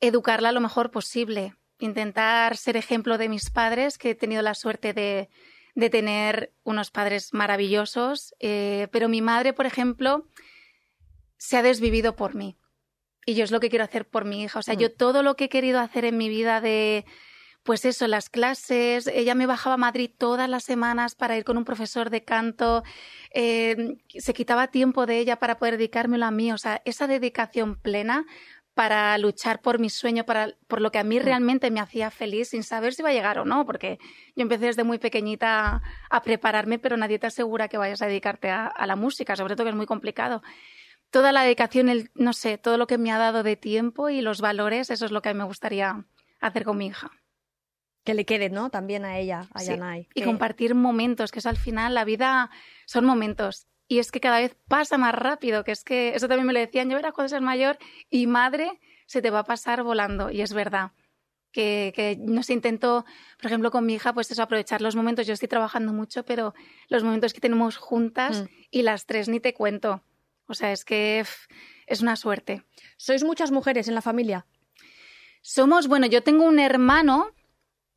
educarla 0.00 0.52
lo 0.52 0.60
mejor 0.60 0.90
posible, 0.90 1.54
intentar 1.78 2.56
ser 2.56 2.76
ejemplo 2.76 3.18
de 3.18 3.28
mis 3.28 3.50
padres, 3.50 3.98
que 3.98 4.10
he 4.10 4.14
tenido 4.14 4.42
la 4.42 4.54
suerte 4.54 4.92
de, 4.92 5.28
de 5.74 5.90
tener 5.90 6.52
unos 6.64 6.90
padres 6.90 7.32
maravillosos, 7.32 8.34
eh, 8.40 8.88
pero 8.90 9.08
mi 9.08 9.22
madre, 9.22 9.52
por 9.52 9.66
ejemplo, 9.66 10.26
se 11.36 11.56
ha 11.56 11.62
desvivido 11.62 12.16
por 12.16 12.34
mí. 12.34 12.56
Y 13.26 13.34
yo 13.34 13.44
es 13.44 13.50
lo 13.50 13.60
que 13.60 13.68
quiero 13.68 13.84
hacer 13.84 14.08
por 14.08 14.24
mi 14.24 14.42
hija. 14.42 14.58
O 14.58 14.62
sea, 14.62 14.74
Mm. 14.74 14.78
yo 14.78 14.92
todo 14.94 15.22
lo 15.22 15.36
que 15.36 15.44
he 15.44 15.48
querido 15.48 15.80
hacer 15.80 16.04
en 16.04 16.16
mi 16.16 16.28
vida 16.28 16.60
de, 16.60 17.04
pues 17.62 17.84
eso, 17.84 18.08
las 18.08 18.30
clases, 18.30 19.06
ella 19.06 19.34
me 19.34 19.46
bajaba 19.46 19.74
a 19.74 19.76
Madrid 19.78 20.10
todas 20.16 20.48
las 20.48 20.64
semanas 20.64 21.14
para 21.14 21.36
ir 21.36 21.44
con 21.44 21.58
un 21.58 21.64
profesor 21.64 22.08
de 22.10 22.24
canto, 22.24 22.82
eh, 23.34 23.98
se 24.08 24.32
quitaba 24.32 24.68
tiempo 24.68 25.04
de 25.04 25.18
ella 25.18 25.38
para 25.38 25.58
poder 25.58 25.76
dedicármelo 25.76 26.24
a 26.24 26.30
mí, 26.30 26.50
o 26.50 26.58
sea, 26.58 26.80
esa 26.86 27.06
dedicación 27.06 27.76
plena 27.76 28.24
para 28.78 29.18
luchar 29.18 29.60
por 29.60 29.80
mi 29.80 29.90
sueño, 29.90 30.22
para, 30.22 30.54
por 30.68 30.80
lo 30.80 30.92
que 30.92 31.00
a 31.00 31.02
mí 31.02 31.18
realmente 31.18 31.68
me 31.72 31.80
hacía 31.80 32.12
feliz, 32.12 32.50
sin 32.50 32.62
saber 32.62 32.94
si 32.94 33.02
iba 33.02 33.08
a 33.08 33.12
llegar 33.12 33.40
o 33.40 33.44
no, 33.44 33.66
porque 33.66 33.98
yo 34.36 34.42
empecé 34.42 34.66
desde 34.66 34.84
muy 34.84 34.98
pequeñita 34.98 35.82
a 36.08 36.22
prepararme, 36.22 36.78
pero 36.78 36.96
nadie 36.96 37.18
te 37.18 37.26
asegura 37.26 37.66
que 37.66 37.76
vayas 37.76 38.02
a 38.02 38.06
dedicarte 38.06 38.50
a, 38.50 38.68
a 38.68 38.86
la 38.86 38.94
música, 38.94 39.34
sobre 39.34 39.56
todo 39.56 39.64
que 39.64 39.70
es 39.70 39.76
muy 39.76 39.86
complicado. 39.86 40.44
Toda 41.10 41.32
la 41.32 41.42
dedicación, 41.42 41.88
el, 41.88 42.12
no 42.14 42.32
sé, 42.32 42.56
todo 42.56 42.78
lo 42.78 42.86
que 42.86 42.98
me 42.98 43.10
ha 43.10 43.18
dado 43.18 43.42
de 43.42 43.56
tiempo 43.56 44.10
y 44.10 44.20
los 44.20 44.40
valores, 44.40 44.90
eso 44.90 45.06
es 45.06 45.10
lo 45.10 45.22
que 45.22 45.30
a 45.30 45.34
mí 45.34 45.38
me 45.38 45.44
gustaría 45.46 46.04
hacer 46.38 46.62
con 46.62 46.76
mi 46.76 46.86
hija. 46.86 47.10
Que 48.04 48.14
le 48.14 48.24
quede, 48.24 48.48
¿no? 48.48 48.70
También 48.70 49.04
a 49.04 49.18
ella, 49.18 49.48
a 49.54 49.58
Sí, 49.58 49.70
Yanai. 49.70 50.08
Y 50.14 50.22
compartir 50.22 50.76
momentos, 50.76 51.32
que 51.32 51.40
eso 51.40 51.48
al 51.48 51.56
final, 51.56 51.94
la 51.94 52.04
vida 52.04 52.48
son 52.86 53.06
momentos. 53.06 53.66
Y 53.88 53.98
es 54.00 54.12
que 54.12 54.20
cada 54.20 54.38
vez 54.38 54.54
pasa 54.68 54.98
más 54.98 55.14
rápido, 55.14 55.64
que 55.64 55.72
es 55.72 55.82
que 55.82 56.14
eso 56.14 56.28
también 56.28 56.46
me 56.46 56.52
lo 56.52 56.60
decían, 56.60 56.90
yo 56.90 56.96
verás 56.96 57.12
cuando 57.14 57.30
seas 57.30 57.40
mayor 57.42 57.78
y 58.10 58.26
madre, 58.26 58.78
se 59.06 59.22
te 59.22 59.30
va 59.30 59.40
a 59.40 59.44
pasar 59.44 59.82
volando. 59.82 60.30
Y 60.30 60.42
es 60.42 60.52
verdad. 60.52 60.92
Que, 61.50 61.94
que 61.96 62.18
no 62.20 62.42
sé, 62.42 62.52
intento, 62.52 63.06
por 63.38 63.46
ejemplo, 63.46 63.70
con 63.70 63.86
mi 63.86 63.94
hija, 63.94 64.12
pues 64.12 64.30
eso, 64.30 64.42
aprovechar 64.42 64.82
los 64.82 64.94
momentos. 64.94 65.26
Yo 65.26 65.32
estoy 65.32 65.48
trabajando 65.48 65.94
mucho, 65.94 66.22
pero 66.24 66.54
los 66.88 67.02
momentos 67.02 67.32
que 67.32 67.40
tenemos 67.40 67.78
juntas 67.78 68.42
Mm. 68.42 68.46
y 68.70 68.82
las 68.82 69.06
tres 69.06 69.28
ni 69.30 69.40
te 69.40 69.54
cuento. 69.54 70.02
O 70.46 70.52
sea, 70.54 70.72
es 70.72 70.84
que 70.84 71.22
pff, 71.24 71.46
es 71.86 72.02
una 72.02 72.16
suerte. 72.16 72.64
¿Sois 72.98 73.24
muchas 73.24 73.50
mujeres 73.50 73.88
en 73.88 73.94
la 73.94 74.02
familia? 74.02 74.46
Somos, 75.40 75.88
bueno, 75.88 76.06
yo 76.06 76.22
tengo 76.22 76.44
un 76.44 76.58
hermano, 76.58 77.30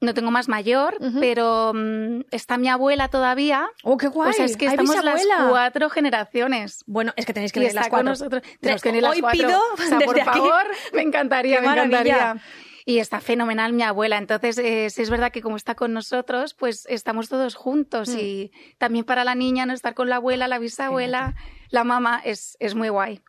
no 0.01 0.13
tengo 0.13 0.31
más 0.31 0.47
mayor, 0.49 0.97
Ujú. 0.99 1.19
pero 1.19 1.71
mm, 1.73 2.21
está 2.31 2.57
mi 2.57 2.67
abuela 2.69 3.07
todavía. 3.07 3.69
¡Oh, 3.83 3.97
qué 3.97 4.07
guay! 4.07 4.31
O 4.31 4.33
sea, 4.33 4.45
es 4.45 4.57
que 4.57 4.65
¡Ay, 4.67 4.71
estamos 4.71 5.03
las 5.03 5.23
cuatro 5.49 5.89
generaciones. 5.89 6.83
Bueno, 6.87 7.13
es 7.15 7.25
que 7.25 7.33
tenéis 7.33 7.51
que 7.51 7.65
está 7.65 7.81
las 7.81 7.89
cuatro. 7.89 8.09
nosotros. 8.09 8.41
Tenemos 8.59 8.81
que 8.81 8.89
venir 8.89 9.03
las 9.03 9.13
Hoy 9.13 9.21
cuatro. 9.21 9.47
pido 9.47 9.59
O 9.73 9.77
sea, 9.77 9.99
por 10.05 10.15
desde 10.15 10.29
aquí- 10.29 10.39
favor, 10.39 10.63
me 10.93 11.01
encantaría, 11.01 11.55
¡Qué 11.57 11.61
me 11.61 11.67
maravilla! 11.67 11.99
encantaría. 11.99 12.41
Y 12.83 12.97
está 12.97 13.21
fenomenal 13.21 13.73
mi 13.73 13.83
abuela. 13.83 14.17
Entonces, 14.17 14.57
eh, 14.57 14.89
sí 14.89 15.03
es 15.03 15.11
verdad 15.11 15.31
que 15.31 15.43
como 15.43 15.55
está 15.55 15.75
con 15.75 15.93
nosotros, 15.93 16.55
pues 16.55 16.87
estamos 16.89 17.29
todos 17.29 17.53
juntos. 17.53 18.09
Mm. 18.09 18.17
Y 18.19 18.51
también 18.79 19.05
para 19.05 19.23
la 19.23 19.35
niña, 19.35 19.67
no 19.67 19.73
estar 19.73 19.93
con 19.93 20.09
la 20.09 20.15
abuela, 20.15 20.47
la 20.47 20.57
bisabuela, 20.57 21.35
la 21.69 21.83
mamá, 21.83 22.19
es, 22.25 22.57
es 22.59 22.73
muy 22.73 22.89
guay, 22.89 23.21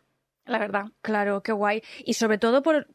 la 0.45 0.57
verdad. 0.57 0.85
Claro, 1.03 1.43
qué 1.43 1.51
guay. 1.51 1.83
Y 2.03 2.15
sobre 2.15 2.39
todo 2.39 2.63
por 2.63 2.87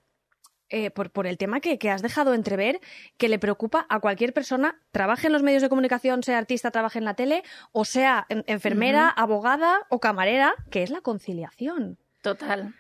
eh, 0.71 0.91
por, 0.91 1.11
por, 1.11 1.27
el 1.27 1.39
tema 1.39 1.61
que, 1.61 1.79
que, 1.79 1.91
has 1.91 2.03
dejado 2.03 2.35
entrever, 2.35 2.81
que 3.17 3.29
le 3.29 3.39
preocupa 3.39 3.87
a 3.89 4.01
cualquier 4.01 4.33
persona, 4.33 4.81
trabaje 4.93 5.27
en 5.29 5.33
los 5.33 5.43
medios 5.43 5.63
de 5.63 5.69
comunicación, 5.69 6.23
sea 6.23 6.39
artista, 6.39 6.71
trabaje 6.71 6.99
en 6.99 7.05
la 7.05 7.15
tele, 7.15 7.43
o 7.73 7.85
sea 7.85 8.27
enfermera, 8.29 9.09
uh 9.09 9.19
-huh. 9.19 9.23
abogada 9.23 9.87
o 9.89 10.01
camarera, 10.01 10.55
que 10.71 10.83
es 10.83 10.91
la 10.91 11.01
conciliación. 11.01 11.99
Total. 12.23 12.75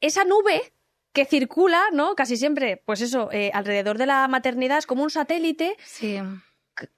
Esa 0.00 0.24
nube 0.24 0.72
que 1.12 1.24
circula, 1.24 1.82
¿no? 1.92 2.14
Casi 2.14 2.36
siempre, 2.36 2.82
pues 2.84 3.00
eso, 3.00 3.30
eh, 3.32 3.50
alrededor 3.52 3.98
de 3.98 4.06
la 4.06 4.28
maternidad 4.28 4.78
es 4.78 4.86
como 4.86 5.02
un 5.02 5.10
satélite. 5.10 5.76
Sí. 5.84 6.18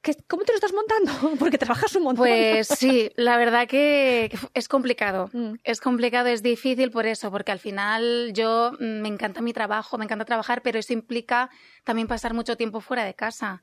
¿Qué, 0.01 0.17
¿Cómo 0.29 0.45
te 0.45 0.53
lo 0.53 0.57
estás 0.57 0.73
montando? 0.73 1.13
Porque 1.39 1.59
trabajas 1.59 1.95
un 1.97 2.05
montón. 2.05 2.27
Pues 2.27 2.69
sí, 2.69 3.11
la 3.17 3.37
verdad 3.37 3.67
que 3.67 4.31
es 4.55 4.69
complicado. 4.69 5.31
Mm. 5.33 5.55
Es 5.65 5.81
complicado, 5.81 6.29
es 6.29 6.43
difícil 6.43 6.91
por 6.91 7.07
eso, 7.07 7.31
porque 7.31 7.53
al 7.53 7.59
final 7.59 8.33
yo 8.33 8.73
mm, 8.79 9.01
me 9.01 9.09
encanta 9.09 9.41
mi 9.41 9.53
trabajo, 9.53 9.99
me 9.99 10.05
encanta 10.05 10.25
trabajar, 10.25 10.63
pero 10.63 10.79
eso 10.79 10.93
implica 10.93 11.51
también 11.85 12.09
pasar 12.09 12.35
mucho 12.35 12.57
tiempo 12.57 12.81
fuera 12.81 13.05
de 13.05 13.15
casa. 13.15 13.63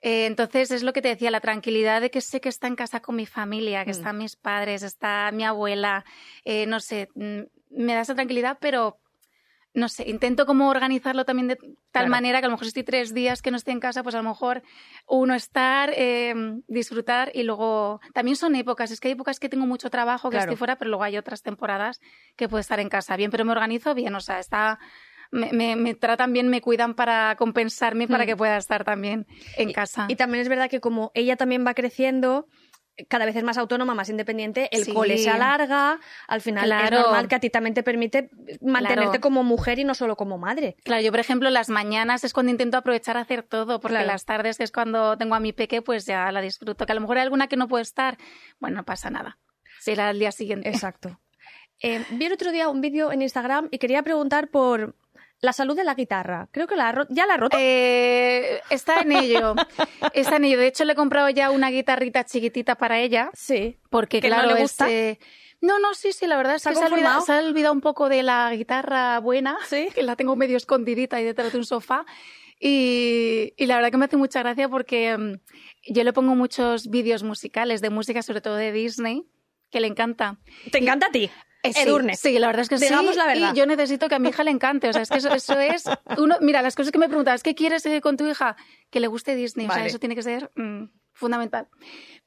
Eh, 0.00 0.26
entonces 0.26 0.70
es 0.72 0.82
lo 0.82 0.92
que 0.92 1.00
te 1.00 1.08
decía, 1.08 1.30
la 1.30 1.40
tranquilidad 1.40 2.00
de 2.00 2.10
que 2.10 2.20
sé 2.20 2.40
que 2.40 2.48
está 2.48 2.66
en 2.66 2.74
casa 2.74 3.00
con 3.00 3.14
mi 3.14 3.26
familia, 3.26 3.84
que 3.84 3.90
mm. 3.90 3.98
están 3.98 4.18
mis 4.18 4.36
padres, 4.36 4.82
está 4.82 5.30
mi 5.32 5.44
abuela, 5.44 6.04
eh, 6.44 6.66
no 6.66 6.80
sé, 6.80 7.08
me 7.14 7.94
da 7.94 8.00
esa 8.00 8.14
tranquilidad, 8.14 8.58
pero 8.60 8.98
no 9.74 9.88
sé, 9.88 10.08
intento 10.08 10.44
como 10.44 10.68
organizarlo 10.68 11.24
también 11.24 11.48
de 11.48 11.56
tal 11.56 11.72
claro. 11.90 12.10
manera 12.10 12.40
que 12.40 12.46
a 12.46 12.48
lo 12.48 12.52
mejor 12.52 12.64
si 12.66 12.68
estoy 12.68 12.82
tres 12.84 13.14
días 13.14 13.40
que 13.40 13.50
no 13.50 13.56
estoy 13.56 13.72
en 13.72 13.80
casa, 13.80 14.02
pues 14.02 14.14
a 14.14 14.18
lo 14.22 14.28
mejor 14.28 14.62
uno 15.06 15.34
estar, 15.34 15.92
eh, 15.96 16.34
disfrutar 16.68 17.30
y 17.34 17.42
luego 17.42 18.00
también 18.12 18.36
son 18.36 18.54
épocas, 18.54 18.90
es 18.90 19.00
que 19.00 19.08
hay 19.08 19.12
épocas 19.12 19.40
que 19.40 19.48
tengo 19.48 19.66
mucho 19.66 19.88
trabajo, 19.88 20.28
que 20.28 20.34
claro. 20.36 20.50
estoy 20.50 20.58
fuera, 20.58 20.76
pero 20.76 20.90
luego 20.90 21.04
hay 21.04 21.16
otras 21.16 21.42
temporadas 21.42 22.00
que 22.36 22.48
puedo 22.48 22.60
estar 22.60 22.80
en 22.80 22.88
casa 22.88 23.16
bien, 23.16 23.30
pero 23.30 23.44
me 23.44 23.52
organizo 23.52 23.94
bien, 23.94 24.14
o 24.14 24.20
sea, 24.20 24.38
está... 24.38 24.78
Me, 25.34 25.50
me, 25.50 25.76
me 25.76 25.94
tratan 25.94 26.34
bien, 26.34 26.48
me 26.48 26.60
cuidan 26.60 26.92
para 26.92 27.36
compensarme 27.36 28.06
para 28.06 28.24
Mm. 28.24 28.26
que 28.26 28.36
pueda 28.36 28.58
estar 28.58 28.84
también 28.84 29.26
en 29.56 29.72
casa. 29.72 30.04
Y 30.10 30.16
también 30.16 30.42
es 30.42 30.48
verdad 30.50 30.68
que 30.68 30.80
como 30.80 31.10
ella 31.14 31.36
también 31.38 31.66
va 31.66 31.72
creciendo, 31.72 32.48
cada 33.08 33.24
vez 33.24 33.34
es 33.36 33.42
más 33.42 33.58
autónoma, 33.58 33.94
más 33.94 34.08
independiente, 34.08 34.68
el 34.76 34.84
Sí. 34.84 34.92
cole 34.92 35.16
se 35.18 35.30
alarga, 35.30 35.98
al 36.28 36.40
final 36.40 36.70
es 36.72 36.90
normal 36.90 37.26
que 37.28 37.34
a 37.36 37.40
ti 37.40 37.48
también 37.50 37.74
te 37.74 37.82
permite 37.82 38.30
mantenerte 38.60 39.04
Claro. 39.04 39.20
como 39.20 39.42
mujer 39.44 39.78
y 39.78 39.84
no 39.84 39.94
solo 39.94 40.16
como 40.16 40.38
madre. 40.38 40.76
Claro, 40.84 41.02
yo 41.02 41.10
por 41.10 41.20
ejemplo 41.20 41.48
las 41.50 41.68
mañanas 41.70 42.24
es 42.24 42.32
cuando 42.32 42.50
intento 42.52 42.76
aprovechar 42.76 43.16
a 43.16 43.20
hacer 43.20 43.42
todo, 43.42 43.80
porque 43.80 43.94
Claro. 43.94 44.08
las 44.08 44.24
tardes 44.24 44.58
que 44.58 44.64
es 44.64 44.72
cuando 44.72 45.16
tengo 45.16 45.34
a 45.34 45.40
mi 45.40 45.52
peque, 45.52 45.80
pues 45.82 46.04
ya 46.06 46.30
la 46.32 46.40
disfruto. 46.42 46.84
Que 46.86 46.92
a 46.92 46.94
lo 46.94 47.00
mejor 47.00 47.16
hay 47.16 47.22
alguna 47.22 47.46
que 47.48 47.56
no 47.56 47.66
puedo 47.68 47.82
estar, 47.82 48.18
bueno, 48.60 48.76
no 48.76 48.84
pasa 48.84 49.10
nada. 49.10 49.38
Será 49.80 50.10
el 50.10 50.18
día 50.18 50.30
siguiente. 50.32 50.68
Exacto. 50.68 51.18
Eh, 51.80 52.04
vi 52.10 52.26
el 52.26 52.32
otro 52.32 52.52
día 52.52 52.68
un 52.68 52.80
vídeo 52.80 53.10
en 53.10 53.22
Instagram 53.22 53.68
y 53.72 53.78
quería 53.78 54.02
preguntar 54.04 54.48
por 54.50 54.94
la 55.42 55.52
salud 55.52 55.76
de 55.76 55.84
la 55.84 55.94
guitarra. 55.94 56.48
Creo 56.52 56.66
que 56.66 56.76
la 56.76 57.06
ya 57.10 57.26
la 57.26 57.34
ha 57.34 57.36
roto. 57.36 57.56
Eh, 57.60 58.60
está 58.70 59.00
en 59.00 59.12
ello, 59.12 59.54
está 60.14 60.36
en 60.36 60.44
ello. 60.44 60.58
De 60.58 60.68
hecho, 60.68 60.84
le 60.84 60.92
he 60.94 60.96
comprado 60.96 61.28
ya 61.28 61.50
una 61.50 61.70
guitarrita 61.70 62.24
chiquitita 62.24 62.76
para 62.76 62.98
ella, 63.00 63.30
sí. 63.34 63.76
porque 63.90 64.20
¿Que 64.20 64.30
no 64.30 64.36
claro, 64.36 64.54
le 64.54 64.60
gusta? 64.62 64.88
eh, 64.90 65.18
No, 65.60 65.78
no, 65.80 65.94
sí, 65.94 66.12
sí, 66.12 66.26
la 66.26 66.36
verdad 66.36 66.54
es 66.54 66.62
¿Se 66.62 66.68
ha 66.70 66.72
que 66.72 66.78
se 66.78 66.84
ha, 66.84 66.88
olvidado, 66.88 67.20
se 67.22 67.32
ha 67.32 67.38
olvidado 67.40 67.74
un 67.74 67.80
poco 67.80 68.08
de 68.08 68.22
la 68.22 68.54
guitarra 68.54 69.18
buena, 69.20 69.58
Sí. 69.68 69.88
que 69.94 70.02
la 70.02 70.16
tengo 70.16 70.36
medio 70.36 70.56
escondidita 70.56 71.16
ahí 71.16 71.24
detrás 71.24 71.52
de 71.52 71.58
un 71.58 71.64
sofá. 71.66 72.06
Y, 72.64 73.54
y 73.56 73.66
la 73.66 73.74
verdad 73.74 73.90
que 73.90 73.96
me 73.96 74.04
hace 74.04 74.16
mucha 74.16 74.38
gracia 74.40 74.68
porque 74.68 75.18
mm, 75.18 75.34
yo 75.92 76.04
le 76.04 76.12
pongo 76.12 76.36
muchos 76.36 76.88
vídeos 76.88 77.24
musicales 77.24 77.80
de 77.80 77.90
música, 77.90 78.22
sobre 78.22 78.40
todo 78.40 78.54
de 78.54 78.70
Disney, 78.70 79.24
que 79.70 79.80
le 79.80 79.88
encanta. 79.88 80.38
Te 80.70 80.78
encanta 80.78 81.06
a 81.08 81.10
ti. 81.10 81.28
Eh, 81.64 81.72
sí, 81.72 81.80
Edurne. 81.82 82.16
Sí, 82.16 82.38
la 82.38 82.48
verdad 82.48 82.62
es 82.62 82.68
que 82.68 82.76
Digamos 82.76 83.12
sí. 83.12 83.18
la 83.18 83.26
verdad. 83.26 83.52
Y 83.54 83.56
yo 83.56 83.66
necesito 83.66 84.08
que 84.08 84.16
a 84.16 84.18
mi 84.18 84.30
hija 84.30 84.42
le 84.44 84.50
encante. 84.50 84.88
O 84.88 84.92
sea, 84.92 85.02
es 85.02 85.10
que 85.10 85.18
eso, 85.18 85.32
eso 85.32 85.58
es. 85.60 85.84
Uno, 86.18 86.36
mira, 86.40 86.60
las 86.62 86.74
cosas 86.74 86.90
que 86.92 86.98
me 86.98 87.06
preguntabas, 87.08 87.42
¿qué 87.42 87.54
quieres 87.54 87.86
eh, 87.86 88.00
con 88.00 88.16
tu 88.16 88.26
hija? 88.26 88.56
Que 88.90 88.98
le 89.00 89.06
guste 89.06 89.34
Disney. 89.36 89.66
O 89.66 89.68
sea, 89.70 89.78
Vale. 89.78 89.88
eso 89.88 89.98
tiene 90.00 90.14
que 90.16 90.22
ser 90.24 90.50
mm, 90.56 90.84
fundamental. 91.12 91.68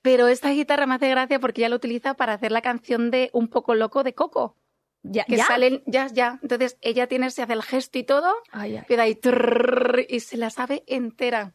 Pero 0.01 0.27
esta 0.27 0.49
guitarra 0.51 0.85
me 0.85 0.95
hace 0.95 1.09
gracia 1.09 1.39
porque 1.39 1.61
ella 1.61 1.69
lo 1.69 1.75
utiliza 1.75 2.13
para 2.13 2.33
hacer 2.33 2.51
la 2.51 2.61
canción 2.61 3.11
de 3.11 3.29
Un 3.33 3.47
poco 3.49 3.75
loco 3.75 4.03
de 4.03 4.13
Coco. 4.13 4.55
Ya, 5.03 5.23
Que 5.25 5.37
ya. 5.37 5.45
sale, 5.45 5.83
ya, 5.85 6.07
ya. 6.07 6.39
Entonces 6.41 6.77
ella 6.81 7.07
tiene, 7.07 7.29
se 7.29 7.43
hace 7.43 7.53
el 7.53 7.61
gesto 7.61 7.99
y 7.99 8.03
todo, 8.03 8.33
Ay, 8.51 8.77
ay. 8.89 8.95
ahí 8.97 9.15
trrr, 9.15 10.03
y 10.09 10.19
se 10.21 10.37
la 10.37 10.49
sabe 10.49 10.83
entera. 10.87 11.53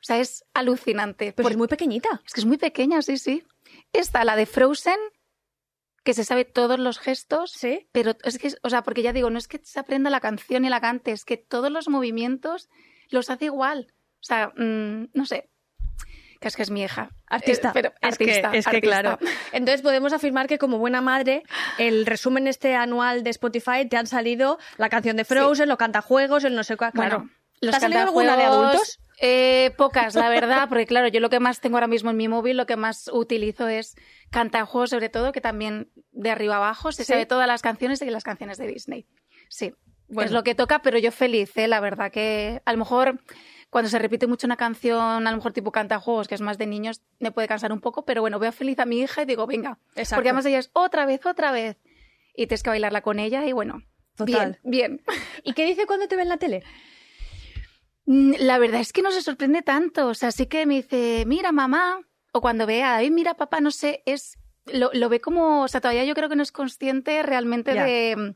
O 0.00 0.02
sea, 0.02 0.18
es 0.18 0.44
alucinante. 0.52 1.32
Pero 1.32 1.48
es 1.48 1.56
muy 1.56 1.68
pequeñita. 1.68 2.20
es 2.26 2.32
que 2.34 2.40
es 2.40 2.46
muy 2.46 2.58
pequeña, 2.58 3.00
sí, 3.02 3.16
sí. 3.18 3.42
Está 3.92 4.24
la 4.24 4.36
de 4.36 4.44
Frozen, 4.46 4.98
que 6.02 6.14
se 6.14 6.24
sabe 6.24 6.44
todos 6.44 6.78
los 6.78 6.98
gestos. 6.98 7.52
Sí. 7.52 7.88
Pero 7.92 8.16
es 8.22 8.38
que, 8.38 8.52
o 8.62 8.70
sea, 8.70 8.82
porque 8.82 9.02
ya 9.02 9.12
digo, 9.12 9.30
no 9.30 9.38
es 9.38 9.48
que 9.48 9.60
se 9.62 9.80
aprenda 9.80 10.10
la 10.10 10.20
canción 10.20 10.64
y 10.64 10.68
la 10.68 10.80
cante, 10.80 11.12
es 11.12 11.24
que 11.24 11.36
todos 11.36 11.70
los 11.70 11.88
movimientos 11.88 12.68
los 13.10 13.30
hace 13.30 13.46
igual. 13.46 13.92
O 14.20 14.24
sea, 14.24 14.52
mm, 14.56 15.10
no 15.12 15.26
sé. 15.26 15.48
Que 16.40 16.48
es 16.48 16.56
que 16.56 16.62
es 16.62 16.70
mi 16.70 16.82
hija. 16.82 17.10
Artista. 17.26 17.68
Eh, 17.68 17.72
pero 17.74 17.88
es 18.00 18.12
artista, 18.12 18.50
que, 18.50 18.58
es 18.58 18.66
que 18.66 18.80
claro. 18.80 19.18
Entonces 19.52 19.82
podemos 19.82 20.14
afirmar 20.14 20.46
que 20.46 20.58
como 20.58 20.78
buena 20.78 21.02
madre, 21.02 21.42
el 21.76 22.06
resumen 22.06 22.46
este 22.46 22.74
anual 22.74 23.22
de 23.22 23.30
Spotify 23.30 23.86
te 23.88 23.98
han 23.98 24.06
salido 24.06 24.58
la 24.78 24.88
canción 24.88 25.18
de 25.18 25.24
Frozen, 25.24 25.68
lo 25.68 25.76
cantajuegos, 25.76 26.44
el 26.44 26.54
no 26.54 26.64
sé 26.64 26.78
cuál. 26.78 26.92
Claro. 26.92 27.18
Bueno, 27.18 27.30
¿Te 27.60 27.68
ha 27.68 27.80
salido 27.80 28.00
alguna 28.00 28.38
de 28.38 28.44
adultos? 28.44 29.00
Eh, 29.22 29.72
pocas, 29.76 30.14
la 30.14 30.28
verdad, 30.30 30.68
porque 30.68 30.86
claro, 30.86 31.08
yo 31.08 31.20
lo 31.20 31.28
que 31.28 31.40
más 31.40 31.60
tengo 31.60 31.76
ahora 31.76 31.86
mismo 31.86 32.10
en 32.10 32.16
mi 32.16 32.26
móvil, 32.28 32.56
lo 32.56 32.64
que 32.66 32.76
más 32.76 33.10
utilizo 33.12 33.68
es 33.68 33.94
cantajuegos, 34.30 34.90
sobre 34.90 35.10
todo, 35.10 35.30
que 35.32 35.40
también 35.42 35.90
de 36.12 36.30
arriba 36.30 36.56
abajo 36.56 36.90
se 36.90 37.04
Sí. 37.04 37.12
sabe 37.12 37.26
todas 37.26 37.46
las 37.46 37.60
canciones 37.60 38.00
y 38.00 38.06
las 38.10 38.24
canciones 38.24 38.56
de 38.56 38.66
Disney. 38.66 39.06
Sí, 39.50 39.74
Bueno. 40.08 40.26
es 40.26 40.32
lo 40.32 40.42
que 40.42 40.54
toca, 40.54 40.80
pero 40.80 40.98
yo 40.98 41.12
feliz, 41.12 41.54
¿eh? 41.58 41.68
la 41.68 41.80
verdad 41.80 42.10
que 42.10 42.62
a 42.64 42.72
lo 42.72 42.78
mejor 42.78 43.20
cuando 43.68 43.90
se 43.90 43.98
repite 43.98 44.26
mucho 44.26 44.46
una 44.46 44.56
canción, 44.56 45.26
a 45.26 45.30
lo 45.30 45.36
mejor 45.36 45.52
tipo 45.52 45.70
cantajuegos, 45.70 46.26
que 46.26 46.34
es 46.34 46.40
más 46.40 46.56
de 46.58 46.66
niños, 46.66 47.02
me 47.18 47.30
puede 47.30 47.46
cansar 47.46 47.72
un 47.72 47.80
poco, 47.80 48.04
pero 48.06 48.20
bueno, 48.22 48.38
veo 48.38 48.52
feliz 48.52 48.78
a 48.78 48.86
mi 48.86 49.00
hija 49.00 49.22
y 49.22 49.26
digo, 49.26 49.46
venga, 49.46 49.78
Exacto. 49.96 50.16
porque 50.16 50.30
además 50.30 50.46
ella 50.46 50.58
es 50.58 50.70
otra 50.72 51.04
vez, 51.04 51.24
otra 51.26 51.52
vez, 51.52 51.76
y 52.34 52.46
tienes 52.46 52.62
que 52.62 52.70
bailarla 52.70 53.02
con 53.02 53.18
ella 53.18 53.44
y 53.46 53.52
bueno, 53.52 53.82
Total. 54.16 54.58
bien, 54.64 54.96
bien. 55.04 55.18
¿Y 55.44 55.52
qué 55.52 55.66
dice 55.66 55.86
cuando 55.86 56.08
te 56.08 56.16
ve 56.16 56.22
en 56.22 56.28
la 56.30 56.38
tele? 56.38 56.64
Mm, 58.10 58.32
La 58.40 58.58
verdad 58.58 58.80
es 58.80 58.92
que 58.92 59.02
no 59.02 59.12
se 59.12 59.22
sorprende 59.22 59.62
tanto. 59.62 60.08
O 60.08 60.14
sea, 60.14 60.32
sí 60.32 60.46
que 60.46 60.66
me 60.66 60.74
dice, 60.74 61.22
mira, 61.28 61.52
mamá, 61.52 62.00
o 62.32 62.40
cuando 62.40 62.66
vea, 62.66 62.96
ay, 62.96 63.10
mira, 63.12 63.34
papá, 63.34 63.60
no 63.60 63.70
sé, 63.70 64.02
es. 64.04 64.36
Lo, 64.66 64.90
lo 64.92 65.08
ve 65.08 65.20
como. 65.20 65.62
O 65.62 65.68
sea, 65.68 65.80
todavía 65.80 66.04
yo 66.04 66.14
creo 66.14 66.28
que 66.28 66.34
no 66.36 66.42
es 66.42 66.50
consciente 66.52 67.22
realmente 67.22 67.72
de, 67.72 68.34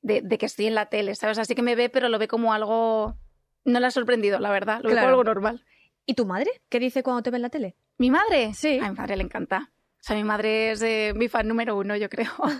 de. 0.00 0.22
de 0.22 0.38
que 0.38 0.46
estoy 0.46 0.66
en 0.66 0.74
la 0.76 0.86
tele, 0.86 1.14
¿sabes? 1.16 1.38
Así 1.38 1.54
que 1.56 1.62
me 1.62 1.74
ve, 1.74 1.88
pero 1.88 2.08
lo 2.08 2.18
ve 2.20 2.28
como 2.28 2.52
algo. 2.52 3.16
No 3.64 3.80
le 3.80 3.86
ha 3.86 3.90
sorprendido, 3.90 4.38
la 4.38 4.50
verdad. 4.50 4.80
Lo 4.82 4.88
ve 4.90 4.94
como 4.96 5.08
algo 5.08 5.24
normal. 5.24 5.64
¿Y 6.06 6.14
tu 6.14 6.24
madre? 6.24 6.50
¿Qué 6.68 6.78
dice 6.80 7.02
cuando 7.02 7.22
te 7.22 7.30
ve 7.30 7.36
en 7.36 7.42
la 7.42 7.50
tele? 7.50 7.76
¿Mi 7.98 8.10
madre? 8.10 8.54
Sí. 8.54 8.78
A 8.80 8.90
mi 8.90 8.96
madre 8.96 9.16
le 9.16 9.22
encanta. 9.24 9.70
O 10.02 10.04
sea, 10.04 10.16
mi 10.16 10.24
madre 10.24 10.72
es 10.72 11.14
mi 11.14 11.28
fan 11.28 11.46
número 11.46 11.76
uno, 11.76 11.94
yo 11.96 12.08
creo. 12.08 12.32
o 12.38 12.50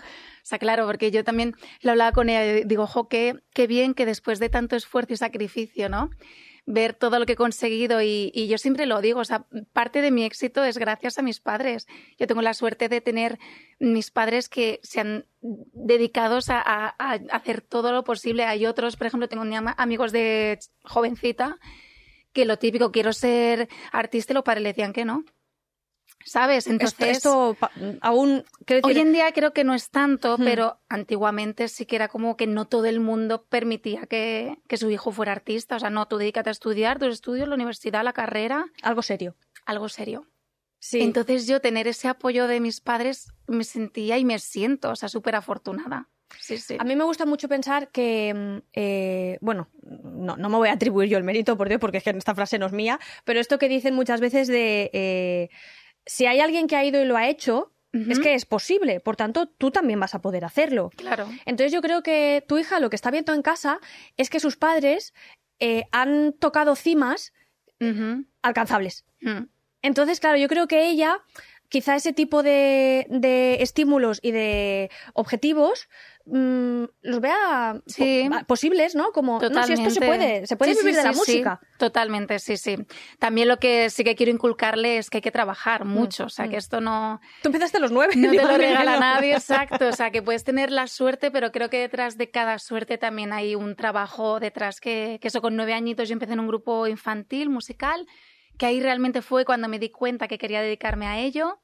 sea, 0.44 0.59
claro, 0.61 0.87
porque 0.87 1.11
yo 1.11 1.24
también 1.24 1.55
lo 1.81 1.90
hablaba 1.90 2.12
con 2.12 2.28
ella 2.28 2.59
y 2.59 2.64
digo, 2.64 2.87
jo, 2.87 3.09
qué, 3.09 3.35
qué 3.52 3.66
bien 3.66 3.94
que 3.94 4.07
después 4.07 4.38
de 4.38 4.48
tanto 4.48 4.76
esfuerzo 4.76 5.12
y 5.14 5.16
sacrificio, 5.16 5.88
¿no? 5.88 6.11
Ver 6.66 6.94
todo 6.94 7.18
lo 7.18 7.26
que 7.26 7.33
he 7.33 7.37
conseguido 7.37 8.00
y, 8.00 8.31
y 8.33 8.46
yo 8.46 8.57
siempre 8.59 8.87
lo 8.87 9.00
digo, 9.00 9.18
o 9.18 9.24
sea, 9.24 9.46
parte 9.72 10.00
de 10.00 10.12
mi 10.12 10.22
éxito 10.22 10.62
es 10.62 10.78
gracias 10.78 11.18
a 11.18 11.22
mis 11.22 11.40
padres. 11.40 11.88
Yo 12.16 12.28
tengo 12.28 12.42
la 12.42 12.55
suerte 12.55 12.88
de 12.88 13.00
tener 13.00 13.40
mis 13.81 14.12
padres 14.12 14.48
que 14.48 14.78
se 14.85 15.00
han 15.00 15.26
dedicados 15.40 16.48
a, 16.48 16.61
a- 16.61 16.94
a 16.98 17.14
hacer 17.33 17.62
todo 17.62 17.90
lo 17.90 18.05
posible. 18.05 18.44
Hay 18.44 18.66
otros, 18.66 18.94
por 18.96 19.09
ejemplo, 19.09 19.28
tengo 19.28 19.42
amigos 19.76 20.12
de 20.12 20.61
jovencita 20.85 21.59
que 22.33 22.44
lo 22.44 22.57
típico, 22.59 22.92
quiero 22.92 23.12
ser 23.12 23.68
artista 23.90 24.33
y 24.33 24.35
los 24.35 24.44
padres 24.44 24.62
le 24.62 24.68
decían 24.68 24.92
que 24.92 25.05
no. 25.05 25.24
¿Sabes? 26.24 26.66
Entonces, 26.66 27.18
esto, 27.18 27.56
aún. 28.00 28.44
hoy 28.82 28.98
en 28.98 29.12
día 29.12 29.32
creo 29.32 29.52
que 29.52 29.64
no 29.64 29.74
es 29.74 29.90
tanto, 29.90 30.38
Hmm. 30.38 30.44
pero 30.44 30.78
antiguamente 30.88 31.68
sí 31.68 31.87
que 31.87 31.96
era 31.96 32.08
como 32.08 32.37
que 32.37 32.46
no 32.46 32.66
todo 32.66 32.87
el 32.87 33.00
mundo 33.00 33.44
permitía 33.48 34.06
que, 34.06 34.58
que 34.68 34.76
su 34.76 34.90
hijo 34.90 35.12
fuera 35.12 35.32
artista. 35.32 35.76
O 35.76 35.80
sea, 35.80 35.90
no, 35.90 36.06
tú 36.06 36.18
dedícate 36.18 36.50
a 36.50 36.52
estudiar, 36.52 36.98
tus 36.98 37.14
estudios, 37.14 37.48
la 37.48 37.54
universidad, 37.54 38.04
la 38.04 38.12
carrera, 38.12 38.66
algo 38.82 39.02
serio. 39.02 39.35
algo 39.66 39.88
serio. 39.88 40.26
Sí. 40.78 41.00
Entonces 41.00 41.46
yo 41.46 41.61
tener 41.61 41.87
ese 41.87 42.08
apoyo 42.08 42.48
de 42.48 42.58
mis 42.58 42.80
padres 42.80 43.28
me 43.46 43.62
sentía 43.64 44.18
y 44.18 44.24
me 44.24 44.38
siento, 44.40 44.90
o 44.90 44.96
sea, 44.96 45.08
súper 45.08 45.37
afortunada. 45.37 46.08
Sí, 46.40 46.56
sí. 46.58 46.76
A 46.78 46.85
mí 46.85 46.96
me 46.96 47.04
gusta 47.04 47.26
mucho 47.26 47.46
pensar 47.46 47.90
que, 47.90 48.32
mm, 48.35 48.62
eh, 48.72 49.38
bueno, 49.42 49.68
no, 49.82 50.37
no 50.37 50.48
me 50.48 50.56
voy 50.56 50.70
a 50.70 50.72
atribuir 50.72 51.08
yo 51.11 51.18
el 51.18 51.24
mérito, 51.24 51.56
por 51.56 51.68
Dios, 51.68 51.78
porque 51.78 51.98
es 51.98 52.04
que 52.04 52.11
esta 52.11 52.35
frase 52.35 52.58
no 52.58 52.66
es 52.66 52.72
mía, 52.72 52.98
pero 53.24 53.38
esto 53.38 53.58
que 53.58 53.68
dicen 53.68 53.94
muchas 53.94 54.20
veces 54.20 54.48
de 54.48 54.90
eh, 54.94 55.50
si 56.06 56.26
hay 56.26 56.40
alguien 56.40 56.66
que 56.66 56.76
ha 56.76 56.84
ido 56.84 57.00
y 57.00 57.04
lo 57.04 57.16
ha 57.16 57.28
hecho, 57.28 57.72
es 57.92 58.20
que 58.20 58.32
es 58.32 58.46
posible, 58.46 59.00
por 59.00 59.16
tanto, 59.16 59.46
tú 59.46 59.70
también 59.70 60.00
vas 60.00 60.14
a 60.14 60.22
poder 60.22 60.46
hacerlo. 60.46 60.90
Claro. 60.96 61.28
Entonces 61.44 61.72
yo 61.72 61.82
creo 61.82 62.02
que 62.02 62.42
tu 62.48 62.56
hija 62.56 62.80
lo 62.80 62.88
que 62.88 62.96
está 62.96 63.10
viendo 63.10 63.34
en 63.34 63.42
casa 63.42 63.80
es 64.16 64.30
que 64.30 64.40
sus 64.40 64.56
padres 64.56 65.12
eh, 65.58 65.84
han 65.92 66.32
tocado 66.32 66.74
cimas 66.74 67.34
Ujú. 67.80 68.24
alcanzables. 68.40 69.04
Mm. 69.20 69.42
Entonces, 69.82 70.20
claro, 70.20 70.38
yo 70.38 70.48
creo 70.48 70.68
que 70.68 70.88
ella, 70.88 71.20
quizá 71.68 71.94
ese 71.94 72.14
tipo 72.14 72.42
de, 72.42 73.06
de 73.10 73.62
estímulos 73.62 74.20
y 74.22 74.30
de 74.30 74.90
objetivos, 75.12 75.90
mm, 76.26 76.85
los 77.02 77.20
vea 77.20 77.80
Sí. 77.87 78.28
po- 78.30 78.44
posibles, 78.46 78.94
¿no? 78.94 79.12
Como, 79.12 79.40
no, 79.40 79.62
si 79.64 79.72
esto 79.72 79.90
se 79.90 80.00
puede, 80.00 80.46
se 80.46 80.56
puede 80.56 80.72
Sí, 80.74 80.78
sí, 80.80 80.85
vivir 80.87 80.96
de 80.96 81.04
la 81.04 81.12
sí, 81.12 81.18
música. 81.18 81.61
sí, 81.62 81.66
totalmente, 81.78 82.38
sí, 82.38 82.56
sí. 82.56 82.76
También 83.18 83.48
lo 83.48 83.58
que 83.58 83.90
sí 83.90 84.04
que 84.04 84.14
quiero 84.14 84.30
inculcarle 84.32 84.98
es 84.98 85.11
que 85.11 85.18
hay 85.18 85.22
que 85.22 85.30
trabajar 85.30 85.85
mucho, 85.85 86.24
o 86.24 86.28
sea, 86.28 86.48
que 86.48 86.56
esto 86.56 86.80
no, 86.80 87.20
Tú 87.42 87.48
empezaste 87.48 87.76
a 87.78 87.80
los 87.80 87.92
nueve. 87.92 88.14
no 88.16 88.30
te 88.30 88.44
lo 88.44 88.56
regala 88.56 88.94
no. 88.94 89.00
nadie, 89.00 89.32
exacto. 89.35 89.88
O 89.88 89.92
sea, 89.92 90.11
que 90.11 90.22
puedes 90.22 90.44
tener 90.44 90.70
la 90.70 90.87
suerte, 90.87 91.30
pero 91.30 91.52
creo 91.52 91.70
que 91.70 91.78
detrás 91.78 92.16
de 92.18 92.30
cada 92.30 92.58
suerte 92.58 92.98
también 92.98 93.32
hay 93.32 93.54
un 93.54 93.74
trabajo 93.76 94.40
detrás 94.40 94.80
que, 94.80 95.18
que 95.20 95.28
eso 95.28 95.40
con 95.42 95.56
nueve 95.56 95.74
añitos 95.74 96.08
yo 96.08 96.12
empecé 96.14 96.32
en 96.35 96.40
un 96.40 96.46
grupo 96.48 96.87
infantil, 96.87 97.50
musical, 97.50 98.06
que 98.58 98.66
ahí 98.66 98.80
realmente 98.80 99.22
fue 99.22 99.44
cuando 99.44 99.66
me 99.68 99.78
di 99.78 99.90
cuenta 99.90 100.28
que 100.28 100.38
quería 100.38 100.61
dedicarme 100.62 101.06
a 101.06 101.18
ello. 101.18 101.58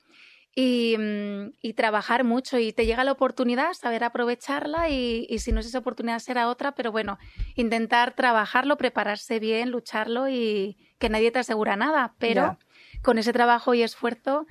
Y, 0.55 0.97
mm, 0.99 1.53
y 1.63 1.75
trabajar 1.75 2.25
mucho 2.25 2.59
y 2.59 2.73
te 2.73 2.85
llega 2.85 3.05
la 3.05 3.13
oportunidad, 3.13 3.75
saber 3.75 4.03
aprovecharla 4.03 4.89
y, 4.89 5.27
y 5.31 5.39
si 5.39 5.53
no 5.53 5.61
es 5.61 5.67
esa 5.67 5.79
oportunidad 5.79 6.19
será 6.19 6.49
otra, 6.49 6.73
pero 6.75 6.91
bueno, 6.91 7.19
intentar 7.55 8.15
trabajarlo, 8.17 8.77
prepararse 8.77 9.39
bien, 9.39 9.71
lucharlo 9.71 10.29
y 10.29 10.77
que 10.99 11.11
nadie 11.11 11.31
te 11.31 11.39
asegura 11.39 11.77
nada, 11.77 12.15
pero 12.19 12.59
con 13.03 13.19
ese 13.19 13.33
trabajo 13.33 13.75
y 13.75 13.83
esfuerzo 13.83 14.47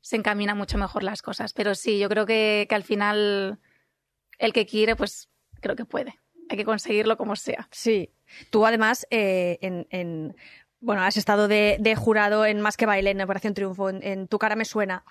se 0.00 0.16
encaminan 0.16 0.56
mucho 0.56 0.78
mejor 0.78 1.02
las 1.02 1.20
cosas. 1.20 1.52
Pero 1.52 1.74
sí, 1.74 1.98
yo 1.98 2.08
creo 2.08 2.24
que, 2.24 2.66
que 2.68 2.74
al 2.74 2.84
final 2.84 3.58
el 4.38 4.52
que 4.52 4.64
quiere, 4.66 4.96
pues 4.96 5.28
creo 5.60 5.76
que 5.76 5.84
puede. 5.84 6.18
Hay 6.48 6.56
que 6.56 6.64
conseguirlo 6.64 7.16
como 7.16 7.36
sea. 7.36 7.68
Sí. 7.70 8.10
Tú 8.50 8.66
además, 8.66 9.06
eh, 9.10 9.58
en, 9.60 9.86
en- 9.90 10.36
bueno, 10.80 11.02
has 11.02 11.16
estado 11.16 11.48
de, 11.48 11.76
de 11.80 11.96
jurado 11.96 12.44
en 12.46 12.60
Más 12.60 12.76
que 12.76 12.86
Baile, 12.86 13.10
en 13.10 13.20
Operación 13.20 13.54
Triunfo, 13.54 13.88
en, 13.90 14.02
en 14.02 14.28
Tu 14.28 14.38
cara 14.38 14.56
me 14.56 14.64
suena. 14.64 15.04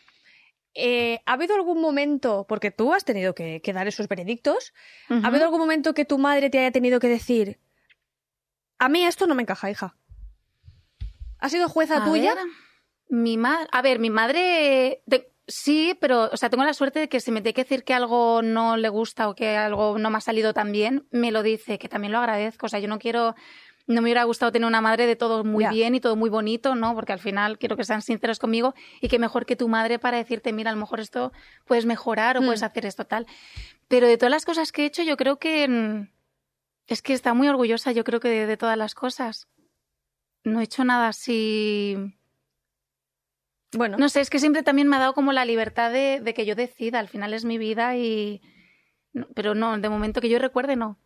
Eh, 0.76 1.20
¿Ha 1.26 1.34
habido 1.34 1.56
algún 1.56 1.80
momento, 1.82 2.46
porque 2.48 2.72
tú 2.72 2.94
has 2.94 3.06
tenido 3.06 3.36
que, 3.36 3.62
que 3.62 3.74
dar 3.74 3.88
esos 3.88 4.08
veredictos, 4.08 4.74
¿ha 5.10 5.28
habido 5.28 5.46
algún 5.46 5.60
momento 5.60 5.94
que 5.94 6.06
tu 6.06 6.18
madre 6.18 6.50
te 6.50 6.60
haya 6.60 6.72
tenido 6.72 7.00
que 7.00 7.08
decir, 7.08 7.60
a 8.80 8.90
mí 8.90 9.06
esto 9.06 9.28
no 9.28 9.36
me 9.36 9.44
encaja, 9.44 9.70
hija? 9.70 9.96
¿Ha 11.40 11.50
sido 11.50 11.70
jueza 11.70 11.98
A 11.98 12.04
tuya? 12.06 12.34
ver, 12.36 12.44
mi 13.10 13.38
madre, 13.38 13.68
a 13.72 13.82
ver, 13.82 14.00
mi 14.00 14.10
madre 14.10 15.04
te- 15.08 15.32
sí, 15.48 15.96
pero 16.00 16.30
o 16.32 16.38
sea, 16.38 16.50
tengo 16.50 16.64
la 16.64 16.74
suerte 16.74 17.00
de 17.00 17.10
que 17.10 17.20
si 17.20 17.32
me 17.32 17.42
tiene 17.42 17.54
que 17.54 17.64
decir 17.64 17.84
que 17.84 17.94
algo 17.94 18.42
no 18.42 18.78
le 18.78 18.90
gusta 18.90 19.30
o 19.30 19.36
que 19.36 19.58
algo 19.58 20.00
no 20.00 20.10
me 20.10 20.18
ha 20.18 20.22
salido 20.22 20.54
tan 20.54 20.72
bien, 20.72 21.08
me 21.12 21.32
lo 21.32 21.44
dice, 21.44 21.78
que 21.78 21.90
también 21.90 22.14
lo 22.14 22.20
agradezco, 22.20 22.66
o 22.66 22.70
sea, 22.70 22.80
yo 22.80 22.88
no 22.88 22.98
quiero 22.98 23.36
no 23.86 23.96
me 24.02 24.06
hubiera 24.08 24.24
gustado 24.24 24.52
tener 24.52 24.66
una 24.68 24.80
madre 24.82 25.06
de 25.08 25.16
todo 25.16 25.44
muy 25.44 25.66
bien 25.68 25.94
y 25.96 26.00
todo 26.00 26.16
muy 26.16 26.30
bonito, 26.30 26.74
¿no? 26.76 26.96
Porque 26.96 27.12
al 27.14 27.20
final 27.20 27.58
quiero 27.60 27.76
que 27.76 27.84
sean 27.84 28.02
sinceros 28.02 28.40
conmigo 28.40 28.74
y 29.02 29.10
que 29.10 29.20
mejor 29.20 29.46
que 29.46 29.56
tu 29.58 29.68
madre 29.68 30.00
para 30.00 30.18
decirte, 30.18 30.54
mira, 30.54 30.70
a 30.72 30.74
lo 30.74 30.80
mejor 30.80 31.00
esto 31.02 31.34
puedes 31.66 31.86
mejorar 31.86 32.38
o 32.38 32.42
Mm. 32.42 32.46
puedes 32.46 32.64
hacer 32.64 32.86
esto 32.86 33.06
tal. 33.06 33.28
Pero 33.90 34.08
de 34.08 34.18
todas 34.18 34.32
las 34.32 34.46
cosas 34.46 34.72
que 34.72 34.84
he 34.84 34.86
hecho, 34.86 35.04
yo 35.04 35.18
creo 35.18 35.38
que 35.38 35.68
mm, 35.68 36.08
es 36.88 37.02
que 37.02 37.14
está 37.14 37.34
muy 37.34 37.48
orgullosa, 37.50 37.92
yo 37.92 38.04
creo 38.06 38.20
que 38.22 38.30
de, 38.30 38.46
de 38.48 38.58
todas 38.58 38.78
las 38.78 38.96
cosas. 38.96 39.48
No 40.46 40.60
he 40.62 40.64
hecho 40.64 40.84
nada 40.86 41.10
así. 41.10 41.98
Bueno, 43.76 43.98
No 43.98 44.08
sé, 44.10 44.22
es 44.22 44.30
que 44.30 44.40
siempre 44.40 44.62
también 44.64 44.88
me 44.88 44.96
ha 44.96 45.00
dado 45.00 45.14
como 45.14 45.32
la 45.34 45.46
libertad 45.46 45.92
de, 45.92 46.20
de 46.22 46.34
que 46.34 46.46
yo 46.46 46.56
decida. 46.56 47.00
Al 47.00 47.08
final 47.10 47.34
es 47.34 47.44
mi 47.44 47.58
vida 47.58 47.98
y. 47.98 48.42
Pero 49.36 49.56
no, 49.56 49.78
de 49.78 49.90
momento 49.90 50.22
que 50.22 50.30
yo 50.30 50.40
recuerde, 50.40 50.76
no. 50.76 50.98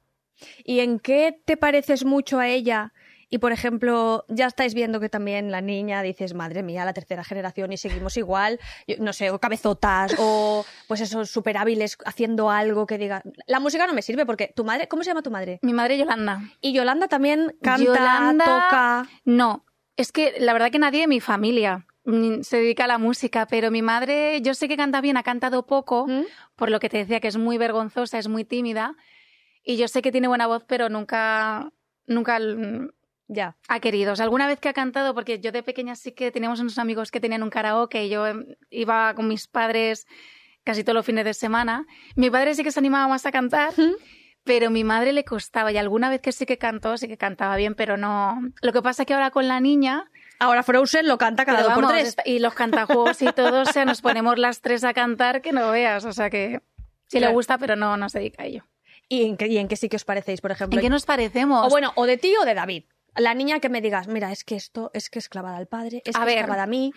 ¿Y 0.63 0.79
en 0.79 0.99
qué 0.99 1.39
te 1.45 1.57
pareces 1.57 2.05
mucho 2.05 2.39
a 2.39 2.47
ella? 2.47 2.93
Y, 3.29 3.39
por 3.39 3.51
ejemplo, 3.51 4.23
ya 4.29 4.47
estáis 4.47 4.73
viendo 4.73 5.01
que 5.01 5.09
también 5.09 5.51
la 5.51 5.59
niña 5.59 6.01
dices, 6.01 6.33
madre 6.33 6.63
mía, 6.63 6.85
la 6.85 6.93
tercera 6.93 7.25
generación 7.25 7.73
y 7.73 7.77
seguimos 7.77 8.15
igual, 8.15 8.57
Yo 8.87 8.95
no 8.99 9.11
sé, 9.11 9.31
o 9.31 9.39
cabezotas, 9.39 10.15
o 10.17 10.65
pues 10.87 11.01
esos 11.01 11.29
súper 11.29 11.57
hábiles 11.57 11.97
haciendo 12.05 12.49
algo 12.49 12.87
que 12.87 12.97
diga. 12.97 13.21
La 13.45 13.59
música 13.59 13.85
no 13.85 13.93
me 13.93 14.01
sirve 14.01 14.25
porque 14.25 14.53
tu 14.55 14.63
madre, 14.63 14.87
¿cómo 14.87 15.03
se 15.03 15.09
llama 15.09 15.23
tu 15.23 15.31
madre? 15.31 15.59
Mi 15.61 15.73
madre 15.73 15.97
Yolanda. 15.97 16.39
Y 16.61 16.71
Yolanda 16.71 17.09
también 17.09 17.53
canta, 17.61 17.83
Yolanda- 17.83 18.45
toca. 18.45 19.09
No, 19.25 19.65
es 19.97 20.13
que 20.13 20.35
la 20.39 20.53
verdad 20.53 20.71
que 20.71 20.79
nadie 20.79 21.01
de 21.01 21.07
mi 21.07 21.19
familia 21.19 21.85
mm, 22.05 22.43
se 22.43 22.57
dedica 22.57 22.85
a 22.85 22.87
la 22.87 22.97
música, 22.97 23.45
pero 23.47 23.71
mi 23.71 23.81
madre, 23.81 24.39
yo 24.41 24.53
sé 24.53 24.69
que 24.69 24.77
canta 24.77 25.01
bien, 25.01 25.17
ha 25.17 25.23
cantado 25.23 25.65
poco, 25.65 26.07
¿Mm? 26.07 26.21
por 26.55 26.69
lo 26.71 26.79
que 26.79 26.87
te 26.87 26.99
decía 26.99 27.19
que 27.19 27.27
es 27.27 27.35
muy 27.35 27.57
vergonzosa, 27.57 28.17
es 28.19 28.29
muy 28.29 28.45
tímida, 28.45 28.95
y 29.67 29.77
yo 29.77 29.87
sé 29.87 30.01
que 30.01 30.11
tiene 30.11 30.27
buena 30.29 30.47
voz, 30.47 30.63
pero 30.65 30.87
nunca, 30.89 31.71
nunca 32.05 32.39
mm, 32.39 32.89
Ya. 33.27 33.57
ha 33.67 33.79
querido. 33.81 34.13
O 34.13 34.15
sea, 34.15 34.23
alguna 34.23 34.47
vez 34.47 34.59
que 34.59 34.69
ha 34.69 34.73
cantado, 34.73 35.13
porque 35.13 35.39
yo 35.39 35.51
de 35.51 35.61
pequeña 35.61 35.95
sí 35.95 36.13
que 36.13 36.31
teníamos 36.31 36.59
unos 36.61 36.77
amigos 36.77 37.11
que 37.11 37.19
tenían 37.19 37.43
un 37.43 37.49
karaoke 37.49 38.05
y 38.05 38.09
yo 38.09 38.25
em, 38.25 38.45
iba 38.69 39.13
con 39.13 39.27
mis 39.27 39.47
padres 39.47 40.07
casi 40.63 40.83
todos 40.83 40.95
los 40.95 41.05
fines 41.05 41.25
de 41.25 41.33
semana. 41.33 41.85
Mi 42.15 42.29
padre 42.29 42.55
sí 42.55 42.63
que 42.63 42.71
se 42.71 42.79
animaba 42.79 43.07
más 43.09 43.25
a 43.25 43.31
cantar, 43.31 43.73
pero 44.43 44.69
mi 44.69 44.83
madre 44.85 45.11
le 45.13 45.23
costaba 45.25 45.71
y 45.73 45.77
alguna 45.77 46.09
vez 46.09 46.21
que 46.21 46.31
sí 46.31 46.45
que 46.45 46.57
cantó, 46.57 46.97
sí 46.97 47.07
que 47.09 47.17
cantaba 47.17 47.55
bien, 47.57 47.75
pero 47.75 47.97
no. 47.97 48.39
Lo 48.61 48.71
que 48.73 48.81
pasa 48.81 49.03
es 49.03 49.05
que 49.07 49.13
ahora 49.13 49.31
con 49.31 49.47
la 49.47 49.59
niña, 49.59 50.09
Ahora 50.39 50.61
Frozen 50.63 51.07
lo 51.07 51.17
canta 51.17 51.45
cada 51.45 51.63
dos 51.63 51.73
por 51.73 51.83
vamos, 51.83 51.93
tres. 51.97 52.09
está- 52.09 52.23
y 52.25 52.37
los 52.39 52.53
cantajuegos 52.53 53.21
y 53.23 53.31
todo, 53.33 53.61
o 53.63 53.65
sea, 53.65 53.85
nos 53.85 54.01
ponemos 54.01 54.37
las 54.37 54.61
tres 54.61 54.83
a 54.83 54.93
cantar 54.93 55.41
que 55.41 55.51
no 55.51 55.71
veas, 55.71 56.05
o 56.05 56.13
sea 56.13 56.29
que 56.29 56.61
sí 57.07 57.17
le 57.17 57.21
Claro. 57.21 57.33
gusta, 57.33 57.57
pero 57.57 57.75
no, 57.75 57.97
no 57.97 58.07
se 58.07 58.19
dedica 58.19 58.43
a 58.43 58.45
ello. 58.45 58.63
¿Y 59.09 59.25
en, 59.25 59.37
qué, 59.37 59.47
¿Y 59.47 59.57
en 59.57 59.67
qué 59.67 59.75
sí 59.75 59.87
que 59.89 59.95
os 59.95 60.05
parecéis, 60.05 60.41
por 60.41 60.51
ejemplo? 60.51 60.77
¿En 60.77 60.83
qué 60.83 60.89
nos 60.89 61.05
parecemos? 61.05 61.65
O 61.65 61.69
bueno, 61.69 61.93
o 61.95 62.05
de 62.05 62.17
ti 62.17 62.33
o 62.41 62.45
de 62.45 62.53
David. 62.53 62.83
La 63.15 63.33
niña 63.33 63.59
que 63.59 63.69
me 63.69 63.81
digas, 63.81 64.07
mira, 64.07 64.31
es 64.31 64.43
que 64.43 64.55
esto 64.55 64.91
es 64.93 65.09
que 65.09 65.19
es 65.19 65.29
clavada 65.29 65.57
al 65.57 65.67
padre, 65.67 66.01
es 66.05 66.15
A 66.15 66.19
que 66.19 66.25
ver. 66.25 66.37
es 66.39 66.43
clavada 66.43 66.63
a 66.63 66.67
mí. 66.67 66.93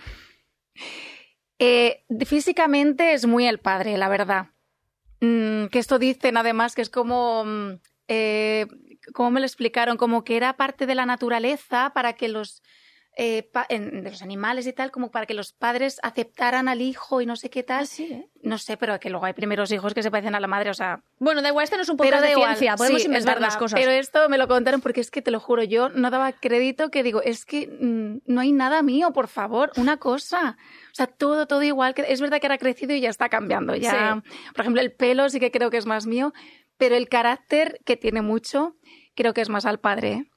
Eh, 1.59 2.05
físicamente 2.27 3.13
es 3.13 3.27
muy 3.27 3.47
el 3.47 3.59
padre, 3.59 3.97
la 3.99 4.09
verdad. 4.09 4.47
Mm, 5.21 5.67
que 5.67 5.79
esto 5.79 5.99
dicen 5.99 6.37
además 6.37 6.75
que 6.75 6.83
es 6.83 6.91
como... 6.91 7.45
mm, 7.45 7.73
eh, 8.09 8.67
¿Cómo 9.15 9.31
me 9.31 9.41
lo 9.41 9.47
explicaron? 9.47 9.97
Como 9.97 10.25
que 10.25 10.37
era 10.37 10.57
parte 10.57 10.87
de 10.87 10.95
la 10.95 11.07
naturaleza 11.07 11.93
para 11.95 12.13
que 12.15 12.29
los... 12.29 12.63
eh, 13.17 13.43
pa- 13.53 13.67
en- 13.69 14.03
de 14.05 14.11
los 14.11 14.23
animales 14.23 14.67
y 14.67 14.73
tal, 14.73 14.91
como 14.91 15.11
para 15.11 15.27
que 15.27 15.35
los 15.35 15.53
padres 15.53 15.99
aceptaran 16.03 16.69
al 16.69 16.81
hijo 16.81 17.21
y 17.21 17.27
no 17.27 17.37
sé 17.37 17.51
qué 17.51 17.63
tal. 17.63 17.87
No 18.43 18.57
sé, 18.57 18.77
pero 18.77 18.99
que 19.01 19.11
luego 19.11 19.27
hay 19.27 19.33
primeros 19.35 19.71
hijos 19.73 19.93
que 19.95 20.03
se 20.03 20.11
parecen 20.11 20.35
a 20.35 20.41
la 20.41 20.47
madre, 20.47 20.71
o 20.71 20.75
sea, 20.75 21.03
Bueno, 21.19 21.43
da 21.43 21.49
igual, 21.49 21.65
este 21.65 21.77
no 21.77 21.83
es 21.83 21.89
un 21.89 21.97
da 21.97 22.21
de 22.21 22.31
igual. 22.31 22.57
ciencia, 22.57 22.77
podemos 22.77 23.03
Sí, 23.03 23.07
inventar 23.09 23.35
verdad, 23.35 23.49
las 23.49 23.57
cosas. 23.57 23.79
Pero 23.79 23.91
esto 23.93 24.29
me 24.29 24.39
lo 24.39 24.49
contaron 24.49 24.81
porque 24.81 25.01
es 25.01 25.11
que 25.11 25.23
te 25.23 25.31
lo 25.31 25.41
juro, 25.41 25.63
yo 25.65 25.89
no 25.91 26.11
daba 26.11 26.33
crédito 26.33 26.91
que 26.91 27.03
digo, 27.03 27.21
es 27.23 27.45
que 27.45 27.67
mm, 27.67 28.33
no 28.33 28.41
hay 28.41 28.53
nada 28.53 28.83
mío, 28.83 29.13
por 29.13 29.29
favor, 29.29 29.73
una 29.77 29.99
cosa. 29.99 30.57
O 30.93 30.95
sea, 30.95 31.07
todo, 31.09 31.47
todo 31.47 31.63
igual. 31.63 31.95
que 31.95 32.03
Es 32.09 32.21
verdad 32.21 32.41
que 32.41 32.47
ahora 32.47 32.55
ha 32.55 32.59
crecido 32.59 32.95
y 32.95 33.01
ya 33.01 33.11
está 33.11 33.29
cambiando. 33.29 33.75
Ya, 33.77 34.23
Por 34.55 34.61
ejemplo, 34.63 34.81
el 34.81 34.93
pelo 34.93 35.29
sí 35.29 35.41
que 35.41 35.51
creo 35.51 35.71
que 35.71 35.77
es 35.77 35.87
más 35.87 36.07
mío, 36.07 36.33
pero 36.79 36.95
el 36.97 37.09
carácter 37.09 37.81
que 37.85 37.97
tiene 37.97 38.23
mucho, 38.23 38.77
creo 39.15 39.35
que 39.35 39.43
es 39.43 39.49
más 39.51 39.67
al 39.67 39.81
padre. 39.81 40.30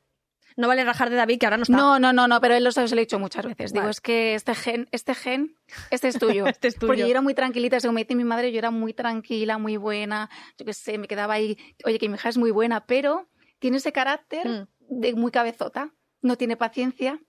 No 0.58 0.68
vale 0.68 0.84
rajar 0.84 1.10
de 1.10 1.16
David, 1.16 1.40
que 1.40 1.46
ahora 1.46 1.58
no 1.58 1.64
está. 1.64 1.76
No, 1.76 2.00
no, 2.00 2.14
no, 2.14 2.28
no, 2.28 2.40
pero 2.42 2.56
él 2.56 2.64
lo 2.64 2.72
sabe, 2.72 2.88
se 2.88 2.96
lo 2.96 3.02
he 3.02 3.06
dicho 3.06 3.20
muchas 3.20 3.46
veces. 3.46 3.74
Digo, 3.74 3.90
es 3.90 4.02
que 4.02 4.36
este 4.36 4.54
gen, 4.56 4.88
este 4.92 5.16
gen, 5.16 5.56
este 5.92 6.08
es 6.10 6.20
tuyo. 6.20 6.46
Este 6.48 6.68
es 6.68 6.76
tuyo. 6.76 6.88
Porque 6.88 7.02
yo 7.02 7.08
era 7.08 7.22
muy 7.22 7.34
tranquilita, 7.34 7.80
según 7.80 7.96
me 7.96 8.02
dice 8.04 8.16
mi 8.16 8.24
madre, 8.24 8.52
yo 8.52 8.60
era 8.60 8.72
muy 8.72 8.94
tranquila, 8.94 9.58
muy 9.58 9.78
buena, 9.78 10.30
yo 10.58 10.66
qué 10.66 10.74
sé, 10.74 10.98
me 10.98 11.08
quedaba 11.08 11.34
ahí, 11.36 11.58
oye, 11.86 11.98
que 12.00 12.10
mi 12.10 12.16
hija 12.16 12.30
es 12.30 12.38
muy 12.38 12.52
buena, 12.52 12.86
pero 12.86 13.30
tiene 13.60 13.78
ese 13.78 13.92
carácter 13.92 14.48
Mm. 14.48 14.68
de 15.02 15.14
muy 15.16 15.32
cabezota, 15.32 15.94
no 16.22 16.38
tiene 16.38 16.58
paciencia. 16.58 17.20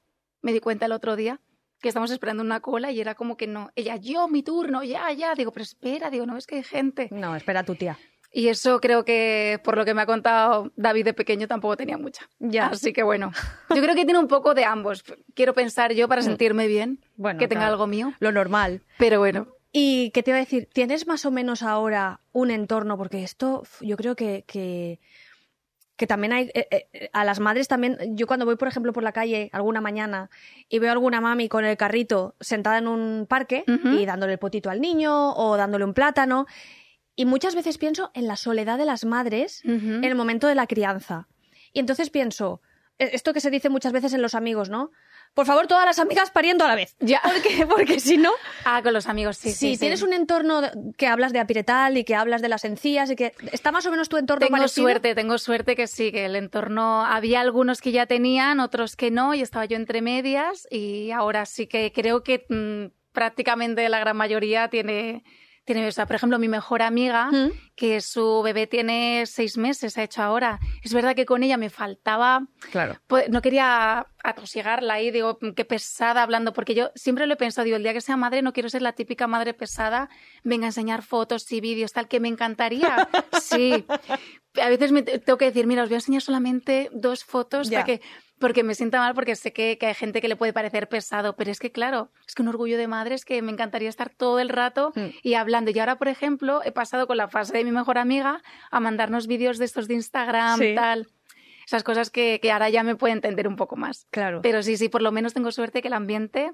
Me 0.43 0.53
di 0.53 0.61
cuenta 0.61 0.87
el 0.87 0.93
otro 0.93 1.17
día 1.17 1.41
que 1.81 1.89
estamos 1.89 2.11
esperando 2.11 2.43
una 2.43 2.61
cola 2.61 2.91
y 2.93 3.01
era 3.01 3.15
como 3.15 3.37
que 3.37 3.47
no, 3.47 3.71
ella, 3.77 3.97
yo, 3.97 4.27
mi 4.29 4.43
turno, 4.43 4.83
ya, 4.83 5.13
ya, 5.13 5.35
digo, 5.35 5.53
pero 5.53 5.63
espera, 5.65 6.11
digo, 6.11 6.27
no, 6.27 6.37
es 6.37 6.47
que 6.47 6.57
hay 6.57 6.63
gente. 6.63 7.09
No, 7.11 7.37
espera 7.37 7.63
tu 7.63 7.75
tía. 7.75 7.99
Y 8.37 8.49
eso 8.49 8.81
creo 8.81 9.05
que, 9.05 9.61
por 9.63 9.77
lo 9.77 9.85
que 9.85 9.95
me 9.95 10.03
ha 10.03 10.07
contado 10.07 10.73
David 10.75 11.05
de 11.05 11.15
pequeño, 11.15 11.47
tampoco 11.47 11.77
tenía 11.77 11.97
mucha. 11.97 12.29
Ya. 12.41 12.67
Así 12.67 12.93
que 12.93 13.05
bueno, 13.05 13.31
yo 13.75 13.81
creo 13.81 13.95
que 13.95 14.05
tiene 14.05 14.19
un 14.19 14.27
poco 14.27 14.55
de 14.55 14.65
ambos. 14.65 15.05
Quiero 15.35 15.55
pensar 15.55 15.93
yo 15.93 16.09
para 16.09 16.21
sentirme 16.23 16.67
bien, 16.67 16.99
Mm. 17.17 17.23
Bueno, 17.23 17.39
que 17.39 17.47
tenga 17.47 17.61
claro. 17.61 17.75
algo 17.75 17.87
mío, 17.87 18.13
Lo 18.19 18.33
normal. 18.33 18.83
pero 18.99 19.21
bueno. 19.21 19.47
Y 19.71 20.11
que 20.11 20.23
te 20.25 20.31
iba 20.33 20.37
a 20.39 20.41
decir, 20.41 20.69
¿tienes 20.73 21.07
más 21.07 21.25
o 21.27 21.31
menos 21.31 21.63
ahora 21.63 22.21
un 22.33 22.51
entorno? 22.51 22.97
Porque 22.99 23.23
esto 23.23 23.63
yo 23.81 23.97
creo 23.97 24.17
que, 24.17 24.45
que, 24.49 24.99
que 25.97 26.07
también 26.09 26.33
hay, 26.33 26.51
eh, 26.55 26.67
eh, 26.93 27.11
a 27.13 27.25
las 27.25 27.39
madres 27.39 27.69
también, 27.69 27.97
yo 28.17 28.27
cuando 28.27 28.47
voy, 28.47 28.57
por 28.57 28.67
ejemplo, 28.69 28.93
por 28.93 29.03
la 29.05 29.13
calle 29.13 29.49
alguna 29.53 29.81
mañana 29.81 30.29
y 30.69 30.81
veo 30.81 30.91
a 30.91 30.93
alguna 30.93 31.21
mami 31.21 31.49
con 31.49 31.65
el 31.65 31.77
carrito 31.77 32.35
sentada 32.41 32.79
en 32.79 32.89
un 32.89 33.27
parque 33.29 33.63
y 33.67 34.05
dándole 34.07 34.33
el 34.33 34.39
potito 34.41 34.71
al 34.71 34.81
niño 34.81 35.33
o 35.35 35.57
dándole 35.57 35.85
un 35.85 35.95
plátano, 35.95 36.47
y 37.17 37.25
muchas 37.25 37.55
veces 37.55 37.79
pienso 37.79 38.11
en 38.15 38.27
la 38.27 38.37
soledad 38.37 38.79
de 38.79 38.85
las 38.85 39.05
madres 39.05 39.63
en 39.65 40.05
el 40.05 40.15
momento 40.15 40.47
de 40.47 40.55
la 40.55 40.67
crianza. 40.67 41.29
Y 41.73 41.79
entonces 41.81 42.11
pienso, 42.11 42.61
eh, 42.99 43.11
esto 43.13 43.33
que 43.33 43.41
se 43.41 43.51
dice 43.51 43.69
muchas 43.69 43.93
veces 43.93 44.13
en 44.15 44.23
los 44.23 44.35
amigos, 44.35 44.69
¿no? 44.71 44.91
Por 45.35 45.47
favor, 45.47 45.67
todas 45.67 45.85
las 45.85 45.99
amigas 45.99 46.31
pariendo 46.31 46.65
a 46.65 46.69
la 46.69 46.77
vez. 46.77 46.95
Ya. 47.01 47.21
Porque, 47.25 47.67
porque 47.67 47.99
si 47.99 48.17
no, 48.17 48.31
Ah, 48.65 48.83
con 48.85 48.93
los 48.93 49.09
amigos, 49.09 49.37
sí. 49.37 49.51
si 49.51 49.57
sí, 49.57 49.75
sí. 49.75 49.81
tienes 49.81 50.03
un 50.03 50.13
entorno 50.13 50.61
que 50.97 51.09
hablas 51.09 51.33
de 51.33 51.41
apiretal 51.41 51.97
y 51.99 52.05
que 52.05 52.15
hablas 52.15 52.41
de 52.41 52.49
las 52.49 52.65
encías 52.65 53.11
y 53.11 53.17
que 53.17 53.33
está 53.51 53.73
más 53.73 53.85
o 53.87 53.91
menos 53.91 54.09
tu 54.09 54.17
entorno 54.17 54.47
Tengo 54.47 54.59
parecido. 54.59 54.85
suerte, 54.87 55.15
tengo 55.17 55.39
suerte 55.39 55.75
que 55.75 55.89
sí, 55.89 56.13
que 56.13 56.27
el 56.27 56.37
entorno, 56.37 57.05
había 57.05 57.41
algunos 57.41 57.81
que 57.81 57.91
ya 57.91 58.07
tenían, 58.07 58.61
otros 58.61 58.95
que 58.95 59.11
no, 59.11 59.35
y 59.35 59.41
estaba 59.41 59.65
yo 59.65 59.77
entre 59.77 60.03
medias, 60.03 60.69
y 60.71 61.11
ahora 61.11 61.47
sí 61.47 61.67
que 61.67 61.91
creo 61.93 62.23
que 62.23 62.47
mm, 62.49 62.93
prácticamente 63.13 63.89
la 63.89 63.99
gran 63.99 64.17
mayoría 64.17 64.69
tiene, 64.69 65.25
Tiene, 65.65 65.87
o 65.89 65.93
sea, 65.93 66.07
por 66.07 66.17
ejemplo, 66.17 66.39
mi 66.39 66.49
mejor 66.49 66.83
amiga, 66.83 67.31
Mm. 67.31 67.51
que 67.75 68.01
su 68.03 68.43
bebé 68.43 68.67
tiene 68.67 69.25
seis 69.27 69.57
meses, 69.57 69.97
ha 69.97 70.03
hecho 70.03 70.23
ahora. 70.23 70.61
Es 70.83 70.93
verdad 70.93 71.15
que 71.17 71.25
con 71.25 71.43
ella 71.43 71.57
me 71.57 71.71
faltaba 71.71 72.47
Claro. 72.71 73.01
pues, 73.07 73.31
no 73.31 73.41
quería 73.41 74.07
atosigarla 74.23 74.95
ahí, 74.95 75.11
digo, 75.11 75.39
qué 75.57 75.65
pesada 75.65 76.23
hablando, 76.23 76.53
porque 76.53 76.75
yo 76.75 76.91
siempre 76.95 77.27
lo 77.27 77.35
he 77.35 77.37
pensado, 77.37 77.65
digo, 77.65 77.77
el 77.79 77.83
día 77.83 77.93
que 77.95 78.01
sea 78.01 78.17
madre 78.17 78.43
no 78.43 78.53
quiero 78.53 78.69
ser 78.69 78.83
la 78.83 78.93
típica 78.93 79.27
madre 79.27 79.55
pesada, 79.55 80.09
venga 80.43 80.67
a 80.67 80.69
enseñar 80.69 81.03
fotos 81.03 81.51
y 81.51 81.61
vídeos, 81.61 81.93
tal, 81.93 82.09
que 82.09 82.21
me 82.21 82.29
encantaría. 82.29 83.09
Sí. 83.43 83.85
A 84.63 84.69
veces 84.69 84.93
me 84.93 85.03
te- 85.03 85.19
tengo 85.19 85.37
que 85.37 85.47
decir, 85.47 85.67
mira, 85.67 85.83
os 85.83 85.89
voy 85.89 85.95
a 85.95 85.99
enseñar 85.99 86.23
solamente 86.23 86.89
dos 86.93 87.25
fotos 87.25 87.69
Ya. 87.71 87.81
para 87.81 87.87
que, 87.87 88.03
porque 88.39 88.63
me 88.63 88.75
sienta 88.75 88.99
mal, 88.99 89.15
porque 89.15 89.37
sé 89.37 89.53
que, 89.53 89.79
que 89.79 89.87
hay 89.87 89.95
gente 89.95 90.21
que 90.21 90.29
le 90.29 90.37
puede 90.37 90.53
parecer 90.53 90.89
pesado, 90.89 91.37
pero 91.37 91.51
es 91.51 91.59
que, 91.59 91.71
claro, 91.73 92.11
es 92.27 92.35
que 92.35 92.43
un 92.43 92.49
orgullo 92.49 92.77
de 92.77 92.89
madre 92.89 93.15
es 93.15 93.25
que 93.25 93.41
me 93.43 93.53
encantaría 93.53 93.89
estar 93.89 94.11
todo 94.11 94.39
el 94.41 94.49
rato 94.49 94.93
Mm. 94.97 95.07
y 95.23 95.35
hablando. 95.35 95.71
Y 95.71 95.79
ahora, 95.79 95.97
por 95.97 96.09
ejemplo, 96.09 96.61
he 96.65 96.73
pasado 96.73 97.07
con 97.07 97.17
la 97.17 97.29
fase 97.29 97.57
de 97.57 97.65
mi 97.65 97.71
mejor 97.73 97.97
amiga 97.99 98.43
a 98.71 98.81
mandarnos 98.81 99.27
vídeos 99.27 99.59
de 99.59 99.65
estos 99.65 99.89
de 99.89 99.95
Instagram, 99.95 100.59
Sí. 100.59 100.75
tal. 100.75 101.07
Esas 101.67 101.83
cosas 101.83 102.11
que, 102.11 102.41
que 102.43 102.53
ahora 102.53 102.69
ya 102.69 102.83
me 102.83 102.95
puede 102.95 103.15
entender 103.15 103.49
un 103.49 103.57
poco 103.57 103.77
más. 103.77 104.07
Claro. 104.11 104.41
Pero 104.43 104.63
sí, 104.63 104.77
sí, 104.77 104.91
por 104.91 105.01
lo 105.01 105.13
menos 105.13 105.33
tengo 105.33 105.51
suerte 105.51 105.81
que 105.81 105.89
el 105.89 105.95
ambiente 105.95 106.53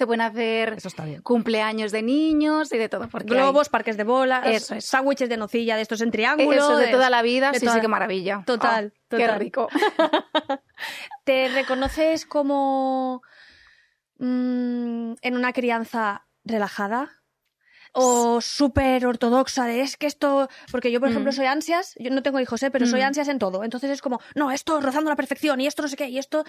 se 0.00 0.06
pueden 0.06 0.22
hacer 0.22 0.72
Eso 0.78 0.88
está 0.88 1.04
bien. 1.04 1.20
cumpleaños 1.22 1.92
de 1.92 2.02
niños 2.02 2.72
y 2.72 2.78
de 2.78 2.88
todo. 2.88 3.06
Porque 3.08 3.34
Globos, 3.34 3.68
parques 3.68 3.96
de 3.98 4.04
bolas, 4.04 4.46
Eso 4.46 4.74
es. 4.74 4.86
sándwiches 4.86 5.28
de 5.28 5.36
nocilla 5.36 5.76
de 5.76 5.82
estos 5.82 6.00
en 6.00 6.10
triángulo. 6.10 6.56
eso 6.56 6.76
de 6.78 6.86
de- 6.86 6.92
toda 6.92 7.10
la 7.10 7.20
vida, 7.20 7.52
sí, 7.52 7.60
toda- 7.60 7.74
sí, 7.74 7.80
qué 7.82 7.88
maravilla. 7.88 8.42
Total, 8.46 8.92
Oh, 8.96 9.16
Qué 9.16 9.24
total. 9.24 9.38
rico. 9.40 9.68
¿Te 11.24 11.48
reconoces 11.48 12.24
como 12.26 13.22
mm, 14.18 15.12
en 15.20 15.36
una 15.36 15.52
crianza 15.52 16.26
relajada? 16.44 17.19
¿O 17.92 18.40
súper 18.40 19.04
ortodoxa 19.06 19.64
de 19.64 19.80
es 19.82 19.96
que 19.96 20.06
esto... 20.06 20.48
Porque 20.70 20.92
yo, 20.92 21.00
por 21.00 21.08
ejemplo, 21.10 21.32
Mm. 21.32 21.34
soy 21.34 21.46
ansias, 21.46 21.94
yo 21.98 22.10
no 22.10 22.22
tengo 22.22 22.38
hijos, 22.40 22.62
¿eh? 22.62 22.70
pero 22.70 22.86
soy 22.86 23.00
Mm. 23.00 23.04
ansias 23.04 23.28
en 23.28 23.38
todo. 23.38 23.64
Entonces 23.64 23.90
es 23.90 24.00
como, 24.02 24.20
no, 24.34 24.50
esto 24.52 24.80
rozando 24.80 25.10
la 25.10 25.16
perfección 25.16 25.60
y 25.60 25.66
esto 25.66 25.82
no 25.82 25.88
sé 25.88 25.96
qué 25.96 26.08
y 26.08 26.18
esto... 26.18 26.44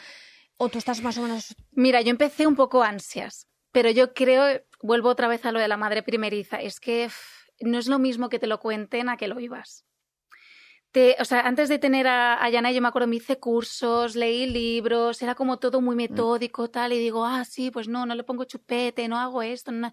O 0.57 0.69
tú 0.69 0.77
estás 0.77 1.01
más 1.01 1.17
o 1.17 1.23
menos... 1.23 1.55
Mira, 1.71 2.01
yo 2.01 2.11
empecé 2.11 2.45
un 2.45 2.55
poco 2.55 2.83
ansias, 2.83 3.47
pero 3.71 3.89
yo 3.89 4.13
creo, 4.13 4.61
vuelvo 4.83 5.09
otra 5.09 5.27
vez 5.27 5.43
a 5.45 5.51
lo 5.51 5.59
de 5.59 5.67
la 5.67 5.77
madre 5.77 6.03
primeriza, 6.03 6.61
es 6.61 6.79
que 6.79 7.05
pff, 7.07 7.49
no 7.61 7.79
es 7.79 7.87
lo 7.87 7.97
mismo 7.97 8.29
que 8.29 8.37
te 8.37 8.45
lo 8.45 8.59
cuenten 8.59 9.09
a 9.09 9.17
que 9.17 9.27
lo 9.27 9.35
vivas. 9.35 9.85
Te, 10.91 11.15
o 11.19 11.25
sea, 11.25 11.39
antes 11.47 11.69
de 11.69 11.79
tener 11.79 12.05
a, 12.05 12.43
a 12.43 12.49
Yana, 12.49 12.71
yo 12.71 12.81
me 12.81 12.89
acuerdo, 12.89 13.07
me 13.07 13.15
hice 13.15 13.39
cursos, 13.39 14.15
leí 14.15 14.45
libros, 14.45 15.21
era 15.21 15.35
como 15.35 15.57
todo 15.57 15.79
muy 15.79 15.95
metódico, 15.95 16.69
tal, 16.69 16.91
y 16.91 16.99
digo, 16.99 17.25
ah, 17.25 17.45
sí, 17.45 17.71
pues 17.71 17.87
no, 17.87 18.05
no 18.05 18.13
le 18.13 18.23
pongo 18.25 18.43
chupete, 18.43 19.07
no 19.07 19.17
hago 19.17 19.41
esto. 19.41 19.71
no". 19.71 19.91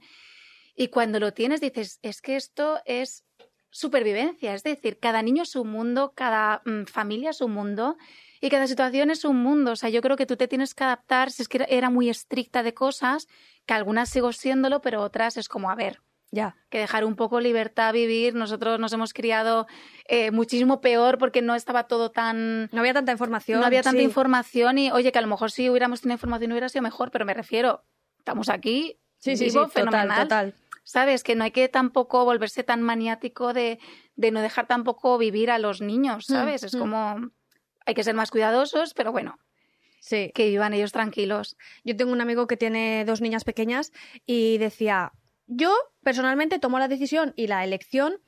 Y 0.80 0.88
cuando 0.88 1.18
lo 1.18 1.32
tienes, 1.32 1.60
dices, 1.60 1.98
es 2.02 2.22
que 2.22 2.36
esto 2.36 2.78
es 2.84 3.24
supervivencia, 3.70 4.54
es 4.54 4.62
decir, 4.62 4.98
cada 4.98 5.22
niño 5.22 5.42
es 5.42 5.54
un 5.56 5.68
mundo, 5.70 6.12
cada 6.14 6.62
mm, 6.64 6.84
familia 6.84 7.30
es 7.30 7.40
un 7.40 7.52
mundo, 7.52 7.96
y 8.40 8.48
cada 8.48 8.66
situación 8.68 9.10
es 9.10 9.24
un 9.24 9.36
mundo. 9.42 9.72
O 9.72 9.76
sea, 9.76 9.90
yo 9.90 10.00
creo 10.00 10.16
que 10.16 10.24
tú 10.24 10.36
te 10.36 10.46
tienes 10.46 10.74
que 10.74 10.84
adaptar. 10.84 11.32
Si 11.32 11.42
es 11.42 11.48
que 11.48 11.66
era- 11.68 11.90
muy 11.90 12.08
estricta 12.08 12.62
de 12.62 12.72
cosas, 12.74 13.26
que 13.66 13.74
algunas 13.74 14.08
sigo 14.08 14.32
siéndolo, 14.32 14.80
pero 14.80 15.02
otras 15.02 15.36
es 15.36 15.48
como, 15.48 15.68
a 15.70 15.74
ver, 15.74 16.00
Ya. 16.30 16.54
que 16.70 16.78
dejar 16.78 17.04
un 17.04 17.16
poco 17.16 17.40
libertad 17.40 17.92
vivir. 17.92 18.34
Nosotros 18.36 18.78
nos 18.78 18.92
hemos 18.92 19.12
criado 19.12 19.66
eh, 20.06 20.30
muchísimo 20.30 20.80
peor 20.80 21.18
porque 21.18 21.42
no 21.42 21.56
estaba 21.56 21.88
todo 21.88 22.10
tan... 22.12 22.68
No 22.72 22.78
había 22.80 22.94
tanta 22.94 23.10
información. 23.12 23.58
No 23.60 23.66
había 23.66 23.82
tanta 23.82 23.98
sí. 23.98 24.04
información 24.04 24.78
y, 24.78 24.92
oye, 24.92 25.10
que 25.10 25.18
a 25.18 25.22
lo 25.22 25.28
mejor 25.28 25.50
si 25.50 25.68
hubiéramos 25.68 26.00
tenido 26.02 26.14
información 26.14 26.52
hubiera 26.52 26.68
sido 26.68 26.82
mejor, 26.82 27.10
pero 27.10 27.24
me 27.24 27.34
refiero, 27.34 27.82
estamos 28.18 28.48
aquí, 28.48 28.98
Sí, 29.20 29.36
sí, 29.36 29.46
vivo, 29.46 29.64
sí, 29.64 29.70
total, 29.72 29.84
fenomenal. 29.90 30.22
total. 30.22 30.54
¿Sabes? 30.88 31.22
Que 31.22 31.34
no 31.34 31.44
hay 31.44 31.50
que 31.50 31.68
tampoco 31.68 32.24
volverse 32.24 32.64
tan 32.64 32.80
maniático 32.80 33.52
de, 33.52 33.78
de 34.16 34.30
no 34.30 34.40
dejar 34.40 34.66
tampoco 34.66 35.18
vivir 35.18 35.50
a 35.50 35.58
los 35.58 35.82
niños, 35.82 36.24
¿sabes? 36.24 36.62
es 36.62 36.74
mm. 36.74 36.78
como... 36.78 37.30
Hay 37.84 37.94
que 37.94 38.02
ser 38.02 38.14
más 38.14 38.30
cuidadosos, 38.30 38.94
pero 38.94 39.12
bueno, 39.12 39.38
Sí. 40.00 40.32
que 40.34 40.48
vivan 40.48 40.72
ellos 40.72 40.92
tranquilos. 40.92 41.58
Yo 41.84 41.94
tengo 41.94 42.12
un 42.12 42.22
amigo 42.22 42.46
que 42.46 42.56
tiene 42.56 43.04
dos 43.04 43.20
niñas 43.20 43.44
pequeñas 43.44 43.92
y 44.24 44.56
decía, 44.56 45.12
yo 45.46 45.74
personalmente 46.02 46.58
tomo 46.58 46.78
la 46.78 46.88
decisión 46.88 47.34
y 47.36 47.48
la 47.48 47.64
elección 47.64 48.22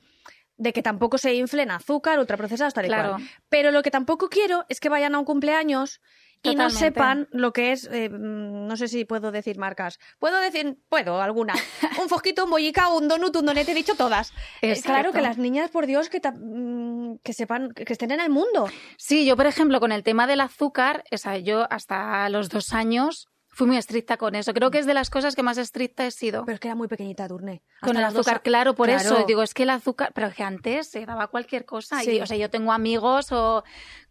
de 0.61 0.73
que 0.73 0.83
tampoco 0.83 1.17
se 1.17 1.33
inflen 1.33 1.71
azúcar, 1.71 2.19
ultraprocesados, 2.19 2.75
tal 2.75 2.85
y 2.85 2.89
Claro. 2.89 3.13
cual. 3.13 3.29
Pero 3.49 3.71
lo 3.71 3.81
que 3.81 3.89
tampoco 3.89 4.29
quiero 4.29 4.63
es 4.69 4.79
que 4.79 4.89
vayan 4.89 5.15
a 5.15 5.19
un 5.19 5.25
cumpleaños 5.25 6.01
y 6.43 6.55
no 6.55 6.69
sepan 6.69 7.27
lo 7.31 7.51
que 7.51 7.71
es, 7.71 7.87
eh, 7.91 8.09
mm, 8.09 8.67
no 8.67 8.77
sé 8.77 8.87
si 8.87 9.05
puedo 9.05 9.31
decir 9.31 9.57
marcas. 9.57 9.97
Puedo 10.19 10.39
decir, 10.39 10.77
puedo, 10.87 11.19
alguna. 11.19 11.53
un 12.01 12.09
fosquito, 12.09 12.45
un 12.45 12.51
bollica, 12.51 12.89
un 12.89 13.07
donut, 13.07 13.35
un 13.35 13.45
donete, 13.47 13.71
he 13.71 13.75
dicho 13.75 13.95
todas. 13.95 14.31
Eh, 14.61 14.69
Exacto. 14.69 14.89
claro 14.89 15.11
que 15.13 15.21
las 15.21 15.39
niñas, 15.39 15.71
por 15.71 15.87
Dios, 15.87 16.09
que, 16.09 16.19
mm, 16.19 17.17
que 17.23 17.33
sepan, 17.33 17.71
que 17.71 17.91
estén 17.91 18.11
en 18.11 18.19
el 18.19 18.29
mundo. 18.29 18.67
Sí, 18.97 19.25
yo, 19.25 19.35
por 19.35 19.47
ejemplo, 19.47 19.79
con 19.79 19.91
el 19.91 20.03
tema 20.03 20.27
del 20.27 20.41
azúcar, 20.41 21.03
o 21.11 21.17
sea, 21.17 21.37
yo 21.39 21.65
hasta 21.71 22.29
los 22.29 22.49
dos 22.49 22.73
años 22.73 23.30
fui 23.53 23.67
muy 23.67 23.77
estricta 23.77 24.15
con 24.17 24.33
eso. 24.35 24.53
Creo 24.53 24.71
que 24.71 24.79
es 24.79 24.85
de 24.85 24.93
las 24.93 25.09
cosas 25.09 25.35
que 25.35 25.43
más 25.43 25.57
estricta 25.57 26.05
he 26.05 26.11
sido. 26.11 26.45
Pero 26.45 26.53
es 26.55 26.59
que 26.61 26.69
era 26.69 26.75
muy 26.75 26.87
pequeñita, 26.87 27.27
Durne. 27.27 27.61
con 27.81 27.97
el 27.97 28.03
dos 28.03 28.13
azúcar, 28.27 28.41
claro, 28.41 28.75
por 28.75 28.87
Claro. 28.87 29.01
eso 29.03 29.23
digo, 29.27 29.43
es 29.43 29.53
que 29.53 29.63
el 29.63 29.69
azúcar, 29.71 30.11
pero 30.15 30.31
que 30.31 30.43
antes 30.43 30.87
se 30.89 31.05
daba 31.05 31.27
cualquier 31.27 31.65
cosa. 31.65 31.99
Sí. 31.99 32.11
Y, 32.11 32.21
o 32.21 32.25
sea, 32.25 32.37
yo 32.37 32.49
tengo 32.49 32.71
amigos 32.71 33.31
o 33.31 33.63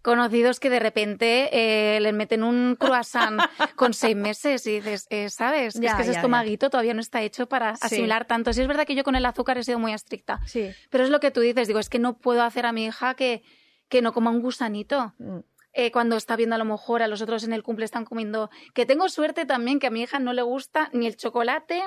conocidos 0.03 0.61
que 0.61 0.71
de 0.71 0.79
repente 0.79 1.49
eh, 1.53 2.01
les 2.01 2.13
meten 2.15 2.43
un 2.43 2.77
croissant 2.79 3.41
con 3.77 3.95
seis 3.95 4.17
meses 4.17 4.67
y 4.67 4.73
dices, 4.81 5.07
eh, 5.11 5.29
¿sabes? 5.31 5.75
Ya, 5.75 5.91
es 5.91 5.95
que 5.97 6.03
ese 6.03 6.11
ya, 6.11 6.15
ya. 6.15 6.19
estomaguito 6.21 6.71
todavía 6.71 6.95
no 6.95 7.01
está 7.01 7.23
hecho 7.23 7.49
para 7.49 7.77
Sí. 7.77 7.87
asimilar 7.87 8.27
tanto. 8.27 8.53
Sí, 8.53 8.61
es 8.61 8.67
verdad 8.69 8.87
que 8.87 8.95
yo 8.95 9.05
con 9.05 9.15
el 9.15 9.25
azúcar 9.27 9.57
he 9.59 9.65
sido 9.65 9.79
muy 9.79 9.93
estricta. 9.93 10.41
Sí. 10.47 10.71
Pero 10.91 11.05
es 11.05 11.11
lo 11.11 11.21
que 11.21 11.31
tú 11.31 11.41
dices, 11.41 11.67
digo, 11.67 11.81
es 11.81 11.89
que 11.89 11.99
no 11.99 12.19
puedo 12.19 12.43
hacer 12.43 12.67
a 12.67 12.73
mi 12.73 12.85
hija 12.87 13.15
que, 13.15 13.43
que 13.89 14.03
no 14.03 14.13
coma 14.13 14.31
un 14.31 14.41
gusanito. 14.41 15.15
Mm. 15.19 15.39
Eh, 15.73 15.91
cuando 15.93 16.17
está 16.17 16.37
viendo 16.37 16.57
a 16.57 16.59
lo 16.59 16.65
mejor 16.65 17.03
a 17.03 17.09
los 17.09 17.23
otros 17.23 17.45
en 17.45 17.53
el 17.53 17.63
cumple 17.63 17.85
están 17.85 18.05
comiendo. 18.05 18.51
Que 18.75 18.87
tengo 18.87 19.09
suerte 19.09 19.47
también 19.47 19.79
que 19.79 19.87
a 19.87 19.91
mi 19.91 20.03
hija 20.03 20.19
no 20.19 20.33
le 20.33 20.43
gusta 20.43 20.91
ni 20.93 21.07
el 21.07 21.17
chocolate, 21.17 21.83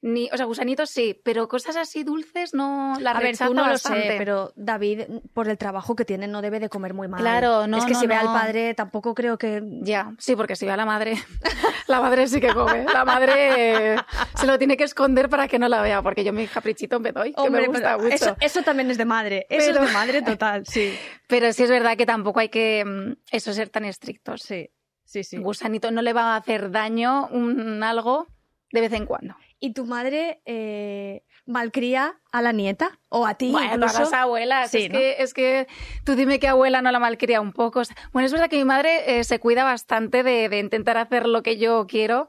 ni. 0.00 0.28
O 0.32 0.36
sea, 0.36 0.46
gusanitos 0.46 0.90
sí, 0.90 1.20
pero 1.24 1.48
cosas 1.48 1.76
así 1.76 2.04
dulces 2.04 2.54
no 2.54 2.94
las 3.00 3.16
A 3.16 3.20
ver, 3.20 3.36
tú 3.36 3.54
no 3.54 3.66
lo 3.66 3.78
sé, 3.78 4.14
pero 4.18 4.52
David, 4.56 5.02
por 5.32 5.48
el 5.48 5.58
trabajo 5.58 5.96
que 5.96 6.04
tiene, 6.04 6.28
no 6.28 6.42
debe 6.42 6.60
de 6.60 6.68
comer 6.68 6.94
muy 6.94 7.08
mal. 7.08 7.20
Claro, 7.20 7.66
no, 7.66 7.78
Es 7.78 7.84
que 7.84 7.94
no, 7.94 8.00
si 8.00 8.06
ve 8.06 8.14
al 8.14 8.26
padre, 8.26 8.74
tampoco 8.74 9.14
creo 9.14 9.38
que... 9.38 9.62
Ya, 9.82 10.12
sí, 10.18 10.36
porque 10.36 10.56
si 10.56 10.66
ve 10.66 10.72
a 10.72 10.76
la 10.76 10.86
madre, 10.86 11.14
la 11.88 12.00
madre 12.00 12.26
sí 12.28 12.40
que 12.40 12.52
come. 12.54 12.84
La 12.92 13.04
madre 13.04 13.96
se 14.34 14.46
lo 14.46 14.58
tiene 14.58 14.76
que 14.76 14.84
esconder 14.84 15.28
para 15.28 15.48
que 15.48 15.58
no 15.58 15.68
la 15.68 15.82
vea, 15.82 16.02
porque 16.02 16.24
yo 16.24 16.32
mi 16.32 16.46
caprichito 16.46 17.00
me 17.00 17.12
doy, 17.12 17.32
que 17.32 17.50
me 17.50 17.66
gusta 17.66 17.96
pero 17.96 18.02
mucho. 18.02 18.14
Eso, 18.14 18.36
eso 18.40 18.62
también 18.62 18.90
es 18.90 18.98
de 18.98 19.04
madre. 19.04 19.46
Eso 19.48 19.72
Pero- 19.72 19.82
es 19.82 19.88
de 19.88 19.92
madre 19.94 20.22
total, 20.22 20.66
sí. 20.66 20.94
Pero 21.28 21.52
sí 21.52 21.64
es 21.64 21.70
verdad 21.70 21.96
que 21.96 22.06
tampoco 22.06 22.40
hay 22.40 22.48
que 22.48 22.84
mm, 22.84 23.12
eso 23.32 23.52
ser 23.52 23.68
tan 23.68 23.84
estrictos. 23.84 24.42
Sí, 24.42 24.70
sí, 25.04 25.24
sí. 25.24 25.36
Gusanito 25.36 25.90
no 25.90 26.02
le 26.02 26.12
va 26.12 26.34
a 26.34 26.36
hacer 26.36 26.70
daño 26.70 27.26
un 27.28 27.82
algo 27.82 28.26
de 28.72 28.80
vez 28.80 28.92
en 28.92 29.06
cuando. 29.06 29.36
¿Y 29.60 29.72
tu 29.72 29.86
madre 29.86 30.40
eh, 30.44 31.24
malcría 31.46 32.20
a 32.30 32.42
la 32.42 32.52
nieta? 32.52 33.00
¿O 33.08 33.26
a 33.26 33.34
ti 33.34 33.50
Bueno, 33.50 33.74
incluso? 33.74 33.94
todas 33.96 34.10
las 34.12 34.20
abuelas. 34.20 34.70
Sí, 34.70 34.84
es, 34.84 34.90
¿no? 34.92 34.98
que, 34.98 35.16
es 35.22 35.34
que 35.34 35.66
tú 36.04 36.14
dime 36.14 36.38
que 36.38 36.46
abuela 36.48 36.80
no 36.82 36.92
la 36.92 36.98
malcría 37.00 37.40
un 37.40 37.52
poco. 37.52 37.82
Bueno, 38.12 38.26
es 38.26 38.32
verdad 38.32 38.48
que 38.48 38.56
mi 38.58 38.64
madre 38.64 39.18
eh, 39.18 39.24
se 39.24 39.40
cuida 39.40 39.64
bastante 39.64 40.22
de, 40.22 40.48
de 40.48 40.58
intentar 40.60 40.96
hacer 40.96 41.26
lo 41.26 41.42
que 41.42 41.56
yo 41.58 41.86
quiero. 41.88 42.28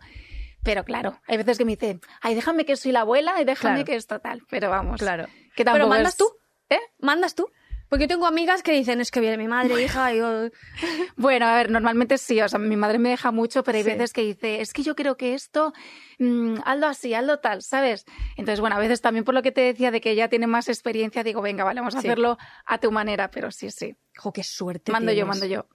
Pero 0.64 0.84
claro, 0.84 1.20
hay 1.28 1.38
veces 1.38 1.58
que 1.58 1.66
me 1.66 1.74
dice, 1.78 2.00
ay, 2.22 2.36
déjame 2.36 2.66
que 2.66 2.76
soy 2.76 2.92
la 2.92 3.02
abuela 3.02 3.40
y 3.42 3.46
déjame 3.46 3.76
Claro. 3.76 3.86
que 3.86 3.96
es 3.96 4.08
total. 4.08 4.42
Pero 4.50 4.70
vamos. 4.70 5.00
Claro. 5.00 5.28
Que 5.56 5.64
tampoco 5.64 5.86
¿Pero 5.86 5.88
mandas 5.90 6.14
es- 6.14 6.18
tú? 6.18 6.30
¿Eh? 6.70 6.80
¿Mandas 7.00 7.36
tú? 7.36 7.48
Porque 7.90 8.04
yo 8.04 8.08
tengo 8.08 8.28
amigas 8.28 8.62
que 8.64 8.72
dicen, 8.72 9.02
es 9.02 9.10
que 9.12 9.20
viene 9.20 9.38
mi 9.38 9.48
madre, 9.48 9.82
hija, 9.84 10.14
y 10.14 10.20
yo... 10.20 10.50
Bueno, 11.18 11.48
a 11.48 11.56
ver, 11.56 11.70
normalmente 11.72 12.18
sí, 12.18 12.40
o 12.40 12.48
sea, 12.48 12.60
mi 12.60 12.78
madre 12.78 13.00
me 13.00 13.10
deja 13.10 13.32
mucho, 13.32 13.64
pero 13.64 13.78
hay 13.78 13.84
Sí. 13.84 13.90
veces 13.92 14.14
que 14.14 14.22
dice, 14.22 14.62
es 14.62 14.72
que 14.74 14.84
yo 14.84 14.96
creo 14.96 15.18
que 15.18 15.34
esto, 15.34 15.74
mm, 16.20 16.58
hazlo 16.64 16.88
así, 16.88 17.14
hazlo 17.14 17.40
tal, 17.40 17.62
¿sabes? 17.62 18.06
Entonces, 18.38 18.62
bueno, 18.62 18.76
a 18.76 18.80
veces 18.80 19.02
también 19.02 19.26
por 19.26 19.34
lo 19.34 19.42
que 19.42 19.52
te 19.52 19.62
decía 19.62 19.92
de 19.92 20.00
que 20.02 20.12
ella 20.12 20.30
tiene 20.30 20.48
más 20.48 20.70
experiencia, 20.70 21.24
digo, 21.24 21.42
venga, 21.42 21.64
vale, 21.64 21.82
vamos 21.82 21.96
a 21.96 22.02
Sí. 22.02 22.08
hacerlo 22.08 22.38
a 22.66 22.78
tu 22.78 22.92
manera, 22.92 23.32
pero 23.32 23.52
sí, 23.52 23.70
sí. 23.72 23.96
Jo, 24.18 24.32
qué 24.32 24.44
suerte 24.44 24.92
Mando 24.92 25.12
yo, 25.12 25.26
mando 25.26 25.46
yo. 25.46 25.66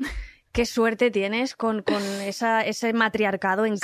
Qué 0.53 0.66
suerte 0.66 1.11
tienes 1.11 1.57
con, 1.57 1.83
con 1.83 2.20
esa, 2.20 2.62
ese 2.62 2.92
matriarcado 2.92 3.66
en 3.66 3.77
Sí. 3.77 3.81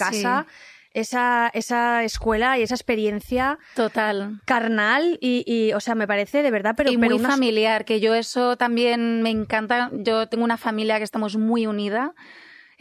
Esa, 0.93 1.51
esa 1.55 2.05
escuela 2.05 2.59
y 2.59 2.63
esa 2.63 2.75
experiencia 2.75 3.59
Total. 3.75 4.41
carnal 4.45 5.19
y, 5.21 5.45
y, 5.47 5.73
o 5.73 5.81
sea, 5.81 5.95
me 5.95 6.07
parece 6.07 6.43
de 6.43 6.51
verdad, 6.51 6.75
pero, 6.77 6.91
y 6.91 6.97
pero 6.99 7.17
muy 7.19 7.25
familiar, 7.25 7.85
que 7.85 8.01
yo 8.01 8.15
eso 8.15 8.57
también 8.57 9.23
me 9.23 9.31
encanta. 9.31 9.91
Yo 9.93 10.29
tengo 10.29 10.45
una 10.45 10.57
familia 10.59 10.99
que 10.99 11.05
estamos 11.05 11.37
muy 11.37 11.67
unida. 11.67 12.15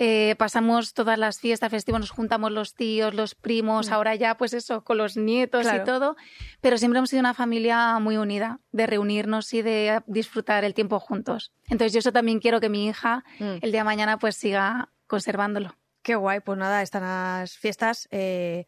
Eh, 0.01 0.35
pasamos 0.37 0.93
todas 0.93 1.17
las 1.19 1.39
fiestas, 1.41 1.69
festivos, 1.71 1.99
nos 1.99 2.09
juntamos 2.11 2.53
los 2.53 2.73
tíos, 2.73 3.13
los 3.13 3.35
primos, 3.35 3.89
Mm. 3.89 3.93
ahora 3.93 4.15
ya 4.15 4.37
pues 4.37 4.53
eso, 4.53 4.81
con 4.85 4.97
los 4.97 5.17
nietos 5.17 5.63
Claro. 5.63 5.81
y 5.83 5.85
todo, 5.85 6.15
pero 6.61 6.77
siempre 6.77 6.99
hemos 6.99 7.09
sido 7.09 7.19
una 7.19 7.33
familia 7.33 7.99
muy 7.99 8.15
unida, 8.15 8.59
de 8.71 8.87
reunirnos 8.87 9.53
y 9.53 9.61
de 9.61 10.01
disfrutar 10.07 10.63
el 10.63 10.73
tiempo 10.73 11.01
juntos. 11.01 11.51
Entonces 11.67 11.91
yo 11.91 11.99
eso 11.99 12.13
también 12.13 12.39
quiero 12.39 12.61
que 12.61 12.69
mi 12.69 12.87
hija 12.87 13.25
Mm. 13.39 13.57
el 13.61 13.71
día 13.73 13.81
de 13.81 13.83
mañana 13.83 14.17
pues 14.17 14.37
siga 14.37 14.87
conservándolo. 15.05 15.75
Qué 16.09 16.15
guay, 16.15 16.39
pues 16.39 16.57
nada, 16.57 16.81
están 16.81 17.03
las 17.03 17.55
fiestas. 17.55 18.07
eh, 18.09 18.65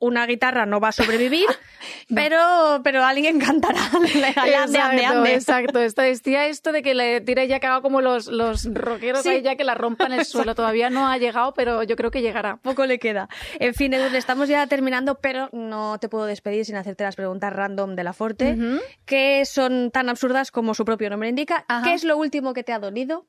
una 0.00 0.26
guitarra 0.26 0.66
no 0.66 0.80
va 0.80 0.88
a 0.88 0.92
sobrevivir, 0.92 1.46
pero, 2.14 2.82
pero 2.84 3.02
alguien 3.04 3.38
cantará. 3.40 3.80
ande, 3.94 4.78
ande, 4.78 5.04
ande. 5.06 5.34
exacto. 5.34 5.78
Esto 5.80 6.02
decía 6.02 6.46
esto 6.46 6.72
de 6.72 6.82
que 6.82 6.92
le 6.94 7.22
tire 7.22 7.48
ya 7.48 7.58
cagado 7.58 7.80
como 7.80 8.02
los, 8.02 8.26
los 8.26 8.68
rockeros 8.74 9.22
Sí. 9.22 9.30
ahí 9.30 9.42
ya 9.42 9.56
que 9.56 9.64
la 9.64 9.74
rompan 9.74 10.12
el 10.12 10.26
suelo. 10.26 10.54
Todavía 10.54 10.90
no 10.90 11.08
ha 11.08 11.16
llegado, 11.16 11.54
pero 11.54 11.82
yo 11.84 11.96
creo 11.96 12.10
que 12.10 12.20
llegará. 12.20 12.58
Poco 12.58 12.84
le 12.84 12.98
queda. 12.98 13.30
En 13.60 13.72
fin, 13.72 13.94
Edu, 13.94 14.14
estamos 14.14 14.46
ya 14.50 14.66
terminando, 14.66 15.14
pero 15.20 15.48
no 15.52 15.96
te 15.98 16.10
puedo 16.10 16.26
despedir 16.26 16.66
sin 16.66 16.76
hacerte 16.76 17.04
las 17.04 17.16
preguntas 17.16 17.50
random 17.54 17.94
de 17.94 18.04
la 18.04 18.12
Forte, 18.12 18.52
Ujú. 18.58 18.80
que 19.06 19.46
son 19.46 19.90
tan 19.90 20.10
absurdas 20.10 20.50
como 20.50 20.74
su 20.74 20.84
propio 20.84 21.08
nombre 21.08 21.30
indica. 21.30 21.64
Ajá. 21.66 21.82
¿Qué 21.86 21.94
es 21.94 22.04
lo 22.04 22.18
último 22.18 22.52
que 22.52 22.62
te 22.62 22.74
ha 22.74 22.78
dolido? 22.78 23.26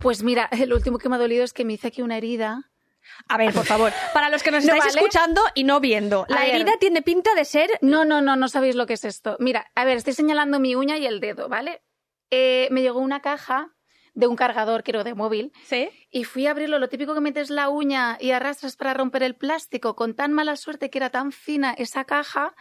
Pues 0.00 0.22
mira, 0.22 0.48
el 0.52 0.72
último 0.72 0.98
que 0.98 1.08
me 1.08 1.16
ha 1.16 1.18
dolido 1.18 1.44
es 1.44 1.52
que 1.52 1.64
me 1.64 1.74
hice 1.74 1.88
aquí 1.88 2.02
una 2.02 2.16
herida. 2.16 2.70
A 3.28 3.36
ver, 3.38 3.52
por 3.52 3.64
favor, 3.64 3.92
para 4.12 4.28
los 4.28 4.42
que 4.42 4.50
nos 4.50 4.64
¿No 4.64 4.74
estáis 4.74 4.94
vale? 4.94 5.06
escuchando 5.06 5.42
y 5.54 5.64
no 5.64 5.80
viendo, 5.80 6.26
la 6.28 6.46
herida 6.46 6.72
tiene 6.78 7.02
pinta 7.02 7.34
de 7.34 7.44
ser 7.44 7.70
No, 7.80 8.04
no, 8.04 8.20
no, 8.20 8.36
no 8.36 8.48
sabéis 8.48 8.76
lo 8.76 8.86
que 8.86 8.94
es 8.94 9.04
esto. 9.04 9.36
Mira, 9.40 9.70
a 9.74 9.84
ver, 9.84 9.96
estoy 9.96 10.12
señalando 10.12 10.60
mi 10.60 10.74
uña 10.74 10.98
y 10.98 11.06
el 11.06 11.20
dedo, 11.20 11.48
¿vale? 11.48 11.82
Eh, 12.30 12.68
me 12.70 12.82
llegó 12.82 13.00
una 13.00 13.20
caja 13.20 13.74
de 14.14 14.26
un 14.26 14.36
cargador, 14.36 14.84
creo, 14.84 15.02
de 15.02 15.14
móvil, 15.14 15.52
¿Sí? 15.64 15.88
y 16.10 16.24
fui 16.24 16.46
a 16.46 16.50
abrirlo. 16.52 16.78
Lo 16.78 16.88
típico 16.88 17.14
que 17.14 17.20
metes 17.20 17.50
la 17.50 17.68
uña 17.68 18.16
y 18.20 18.30
arrastras 18.32 18.76
para 18.76 18.94
romper 18.94 19.22
el 19.22 19.34
plástico, 19.34 19.96
con 19.96 20.14
tan 20.14 20.32
mala 20.32 20.56
suerte 20.56 20.90
que 20.90 20.98
era 20.98 21.10
tan 21.10 21.32
fina 21.32 21.72
esa 21.72 22.04
caja 22.04 22.54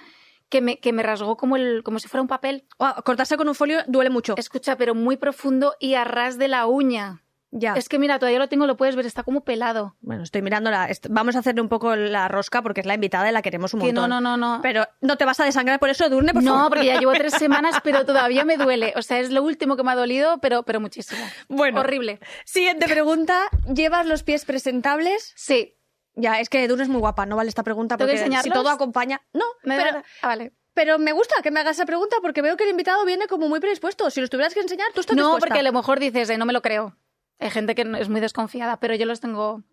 que 0.49 0.61
me, 0.61 0.79
que 0.79 0.93
me 0.93 1.03
rasgó 1.03 1.37
como, 1.37 1.57
el, 1.57 1.83
como 1.83 1.99
si 1.99 2.07
fuera 2.07 2.21
un 2.21 2.27
papel. 2.27 2.65
Oh, 2.77 2.93
cortarse 3.03 3.37
con 3.37 3.47
un 3.47 3.55
folio 3.55 3.79
duele 3.87 4.09
mucho. 4.09 4.35
Escucha, 4.37 4.77
pero 4.77 4.95
muy 4.95 5.17
profundo 5.17 5.75
y 5.79 5.93
a 5.95 6.03
ras 6.03 6.37
de 6.37 6.47
la 6.47 6.65
uña. 6.65 7.23
Ya. 7.51 7.73
Es 7.73 7.89
que 7.89 7.97
mira, 7.99 8.19
todavía 8.19 8.39
lo 8.39 8.47
tengo, 8.49 8.67
lo 8.67 8.77
puedes 8.77 8.95
ver, 8.95 9.05
está 9.05 9.23
como 9.23 9.41
pelado. 9.43 9.95
Bueno, 10.01 10.23
estoy 10.23 10.41
mirando 10.41 10.69
la... 10.71 10.89
Vamos 11.09 11.35
a 11.35 11.39
hacerle 11.39 11.61
un 11.61 11.69
poco 11.69 11.95
la 11.95 12.27
rosca 12.27 12.61
porque 12.61 12.81
es 12.81 12.85
la 12.85 12.93
invitada 12.95 13.29
y 13.29 13.33
la 13.33 13.41
queremos 13.41 13.73
un 13.73 13.81
Que 13.81 13.91
no, 13.93 14.01
montón. 14.01 14.23
no, 14.23 14.37
no, 14.37 14.55
no. 14.55 14.61
Pero 14.61 14.85
no 15.01 15.17
te 15.17 15.25
vas 15.25 15.39
a 15.39 15.45
desangrar 15.45 15.79
por 15.79 15.89
eso, 15.89 16.09
por 16.09 16.23
favor. 16.25 16.43
No, 16.43 16.69
porque 16.69 16.85
ya 16.85 16.99
llevo 16.99 17.13
tres 17.13 17.33
semanas, 17.39 17.75
pero 17.83 18.05
todavía 18.05 18.45
me 18.45 18.57
duele. 18.57 18.93
O 18.95 19.01
sea, 19.01 19.19
es 19.19 19.31
lo 19.31 19.41
último 19.43 19.75
que 19.77 19.83
me 19.83 19.91
ha 19.91 19.95
dolido, 19.95 20.39
pero, 20.39 20.63
pero 20.63 20.79
muchísimo. 20.79 21.21
Bueno. 21.47 21.79
Horrible. 21.79 22.19
Siguiente 22.45 22.87
pregunta. 22.87 23.41
¿Llevas 23.73 24.05
los 24.05 24.23
pies 24.23 24.45
presentables? 24.45 25.33
Sí. 25.35 25.75
Ya, 26.15 26.39
es 26.39 26.49
que 26.49 26.63
Edurne 26.63 26.83
es 26.83 26.89
muy 26.89 26.99
guapa, 26.99 27.25
no 27.25 27.35
vale 27.37 27.47
esta 27.49 27.63
pregunta 27.63 27.95
¿Tengo 27.95 28.11
que 28.11 28.19
porque 28.19 28.37
si 28.43 28.49
todo 28.49 28.69
acompaña... 28.69 29.21
No, 29.31 29.45
¿Me 29.63 29.77
pero, 29.77 29.91
da- 29.93 30.03
ah, 30.21 30.27
vale. 30.27 30.51
pero 30.73 30.99
me 30.99 31.13
gusta 31.13 31.35
que 31.41 31.49
me 31.51 31.61
hagas 31.61 31.77
esa 31.77 31.85
pregunta 31.85 32.17
porque 32.21 32.41
veo 32.41 32.57
que 32.57 32.65
el 32.65 32.71
invitado 32.71 33.05
viene 33.05 33.27
como 33.27 33.47
muy 33.47 33.59
predispuesto. 33.61 34.09
Si 34.09 34.19
los 34.19 34.29
tuvieras 34.29 34.53
que 34.53 34.59
enseñar, 34.59 34.87
tú 34.93 34.99
estás 35.01 35.15
No, 35.15 35.23
dispuesta. 35.23 35.47
porque 35.47 35.59
a 35.59 35.63
lo 35.63 35.71
mejor 35.71 35.99
dices, 35.99 36.29
eh, 36.29 36.37
no 36.37 36.45
me 36.45 36.51
lo 36.53 36.61
creo. 36.61 36.97
Hay 37.39 37.49
gente 37.51 37.73
que 37.75 37.81
es 37.99 38.09
muy 38.09 38.19
desconfiada, 38.21 38.79
pero 38.79 38.95
yo 38.95 39.05
los 39.05 39.19
tengo 39.21 39.63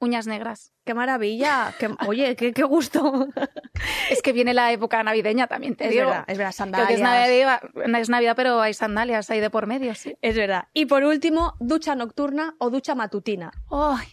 uñas 0.00 0.26
negras. 0.28 0.72
¡Qué 0.84 0.94
maravilla! 0.94 1.74
Qué- 1.78 1.90
Oye, 2.06 2.36
qué, 2.36 2.52
qué 2.52 2.62
gusto. 2.62 3.26
Es 4.10 4.22
que 4.22 4.32
viene 4.32 4.54
la 4.54 4.72
época 4.72 5.02
navideña 5.02 5.46
también, 5.48 5.76
te 5.76 5.84
es 5.84 5.90
digo. 5.90 6.06
verdad, 6.06 6.24
es 6.28 6.38
verdad, 6.38 6.48
que 6.48 6.50
es 6.50 6.56
sandalias. 6.56 7.00
Navidad, 7.00 7.60
es 8.00 8.08
Navidad, 8.08 8.34
pero 8.36 8.60
hay 8.60 8.72
sandalias 8.74 9.28
ahí 9.30 9.38
de 9.40 9.50
por 9.50 9.66
medio, 9.66 9.94
sí. 9.94 10.16
Es 10.22 10.34
verdad. 10.36 10.68
Y 10.72 10.86
por 10.86 11.04
último, 11.04 11.54
ducha 11.60 11.94
nocturna 11.94 12.54
o 12.58 12.70
ducha 12.70 12.94
matutina. 12.94 13.52
Ay. 13.70 14.06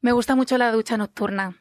Me 0.00 0.12
gusta 0.12 0.34
mucho 0.34 0.58
la 0.58 0.72
ducha 0.72 0.96
nocturna. 0.96 1.56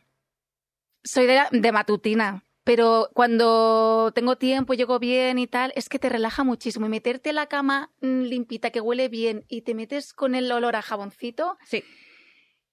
Soy 1.03 1.25
de, 1.27 1.41
de 1.51 1.71
matutina, 1.71 2.43
pero 2.65 3.09
cuando 3.13 4.11
tengo 4.13 4.35
tiempo, 4.37 4.73
llego 4.73 4.99
bien 4.99 5.37
y 5.37 5.47
tal, 5.47 5.71
es 5.75 5.87
que 5.87 5.99
te 5.99 6.09
relaja 6.09 6.43
muchísimo. 6.43 6.87
Y 6.87 6.89
meterte 6.89 7.29
en 7.29 7.35
la 7.35 7.45
cama 7.45 7.91
mm, 8.01 8.23
limpita, 8.23 8.71
que 8.71 8.81
huele 8.81 9.07
bien, 9.07 9.45
y 9.47 9.61
te 9.61 9.75
metes 9.75 10.13
con 10.13 10.35
el 10.35 10.51
olor 10.51 10.75
a 10.75 10.81
jaboncito, 10.81 11.57
Sí. 11.63 11.83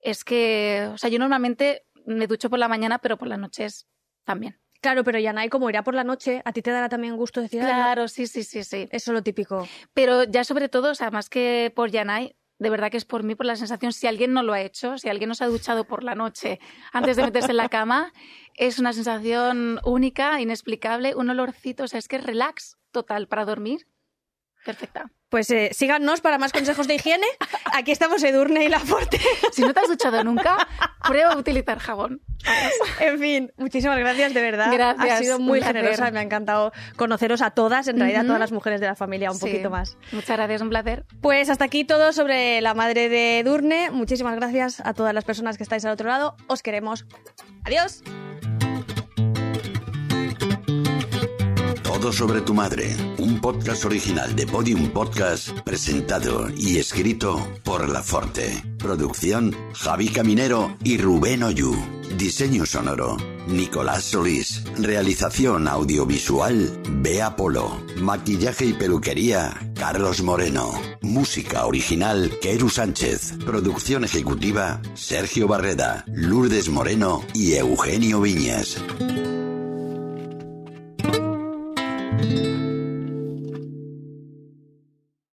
es 0.00 0.24
que, 0.24 0.88
o 0.92 0.98
sea, 0.98 1.11
yo 1.11 1.18
normalmente 1.18 1.85
me 2.07 2.26
ducho 2.26 2.50
por 2.50 2.59
la 2.59 2.68
mañana, 2.68 2.98
pero 2.98 3.16
por 3.18 3.28
las 3.28 3.38
noches 3.38 3.87
también. 4.24 4.59
Claro, 4.81 5.05
pero 5.05 5.18
Yanay, 5.20 5.48
como 5.48 5.68
irá 5.70 5.85
por 5.85 5.94
la 5.94 6.02
noche, 6.05 6.42
a 6.44 6.52
ti 6.52 6.62
te 6.62 6.70
dará 6.72 6.88
también 6.88 7.16
gusto 7.16 7.40
decir. 7.40 7.61
Claro, 7.61 8.09
sí, 8.09 8.26
sí, 8.26 8.42
sí, 8.42 8.64
sí. 8.64 8.88
eso 8.90 9.11
es 9.12 9.14
lo 9.14 9.22
típico. 9.22 9.68
Pero 9.94 10.24
ya 10.24 10.42
sobre 10.42 10.68
todo, 10.68 10.90
o 10.90 10.94
sea, 10.94 11.11
más 11.12 11.28
que 11.28 11.70
por 11.76 11.90
Yanai, 11.90 12.35
de 12.59 12.70
verdad 12.70 12.90
que 12.90 12.96
es 12.96 13.05
por 13.05 13.22
mí, 13.24 13.35
por 13.35 13.46
la 13.46 13.57
sensación, 13.57 13.92
si 13.92 14.07
alguien 14.07 14.33
no 14.33 14.42
lo 14.42 14.52
ha 14.52 14.61
hecho, 14.61 14.96
si 14.96 15.09
alguien 15.09 15.28
no 15.28 15.35
se 15.35 15.44
ha 15.44 15.48
duchado 15.48 15.85
por 15.85 16.02
la 16.05 16.14
noche 16.14 16.61
antes 16.92 17.16
de 17.16 17.24
meterse 17.24 17.50
en 17.50 17.57
la 17.57 17.68
cama, 17.68 18.12
es 18.57 18.79
una 18.79 18.93
sensación 18.93 19.81
única, 19.85 20.41
inexplicable, 20.41 21.15
un 21.15 21.31
olorcito, 21.31 21.85
o 21.85 21.88
sea, 21.88 21.99
es 21.99 22.09
que 22.09 22.17
es 22.17 22.25
relax 22.25 22.77
total 22.91 23.27
para 23.29 23.45
dormir. 23.45 23.87
Perfecta. 24.65 25.11
Pues 25.29 25.51
eh, 25.51 25.71
síganos 25.73 26.21
para 26.21 26.38
más 26.38 26.53
consejos 26.53 26.87
de 26.87 26.95
higiene. 26.95 27.27
Aquí 27.75 27.91
estamos 27.91 28.23
Edurne 28.23 28.65
y 28.65 28.69
Laforte. 28.69 29.19
Si 29.51 29.62
no 29.62 29.73
te 29.75 29.81
has 29.81 29.88
duchado 29.88 30.23
nunca, 30.23 30.69
prueba 31.09 31.33
a 31.33 31.37
utilizar 31.37 31.79
jabón. 31.79 32.21
En 33.01 33.19
fin, 33.19 33.53
muchísimas 33.57 33.99
gracias, 33.99 34.35
de 34.35 34.41
verdad. 34.43 34.69
Gracias, 34.73 35.11
Ha 35.11 35.19
sido 35.19 35.38
muy 35.41 35.59
un 35.59 35.65
placer. 35.65 35.77
generosa, 35.77 36.11
me 36.12 36.21
ha 36.21 36.23
encantado 36.23 36.71
conoceros 36.97 37.41
a 37.43 37.51
todas, 37.51 37.88
en 37.88 37.99
realidad 37.99 38.23
a 38.23 38.27
todas 38.27 38.41
las 38.41 38.53
mujeres 38.53 38.81
de 38.81 38.87
la 38.87 38.95
familia, 38.95 39.31
un 39.33 39.37
Sí. 39.38 39.47
poquito 39.47 39.71
más. 39.71 39.97
Muchas 40.12 40.37
gracias, 40.37 40.61
un 40.61 40.69
placer. 40.69 41.05
Pues 41.21 41.51
hasta 41.51 41.65
aquí 41.65 41.85
todo 41.85 42.12
sobre 42.12 42.61
la 42.61 42.75
madre 42.75 43.09
de 43.09 43.41
Edurne. 43.41 43.91
Muchísimas 43.91 44.37
gracias 44.37 44.81
a 44.85 44.93
todas 44.95 45.12
las 45.15 45.25
personas 45.25 45.57
que 45.57 45.62
estáis 45.65 45.85
al 45.85 45.93
otro 45.93 46.09
lado. 46.09 46.37
Os 46.47 46.62
queremos. 46.62 47.05
Adiós. 47.65 48.03
Todo 51.92 52.11
sobre 52.11 52.40
tu 52.40 52.55
madre, 52.55 52.96
un 53.18 53.38
podcast 53.38 53.85
original 53.85 54.35
de 54.35 54.46
Podium 54.46 54.88
Podcast, 54.88 55.50
presentado 55.61 56.48
y 56.57 56.78
escrito 56.78 57.46
por 57.64 57.87
La 57.90 58.02
Forte. 58.02 58.64
Producción 58.78 59.55
Javi 59.74 60.09
Caminero 60.09 60.74
y 60.83 60.96
Rubén 60.96 61.42
Oyu. 61.42 61.76
Diseño 62.16 62.64
sonoro 62.64 63.18
Nicolás 63.46 64.05
Solís. 64.05 64.64
Realización 64.78 65.68
audiovisual 65.68 66.81
Bea 67.02 67.37
Polo. 67.37 67.83
Maquillaje 68.00 68.64
y 68.64 68.72
peluquería 68.72 69.52
Carlos 69.74 70.22
Moreno. 70.22 70.72
Música 71.02 71.66
original 71.66 72.33
Keru 72.40 72.70
Sánchez. 72.70 73.35
Producción 73.44 74.05
ejecutiva 74.05 74.81
Sergio 74.94 75.46
Barreda, 75.46 76.07
Lourdes 76.09 76.70
Moreno 76.70 77.22
y 77.35 77.52
Eugenio 77.52 78.22
Viñas. 78.22 78.78
Thank 82.22 82.35
you. 82.35 82.52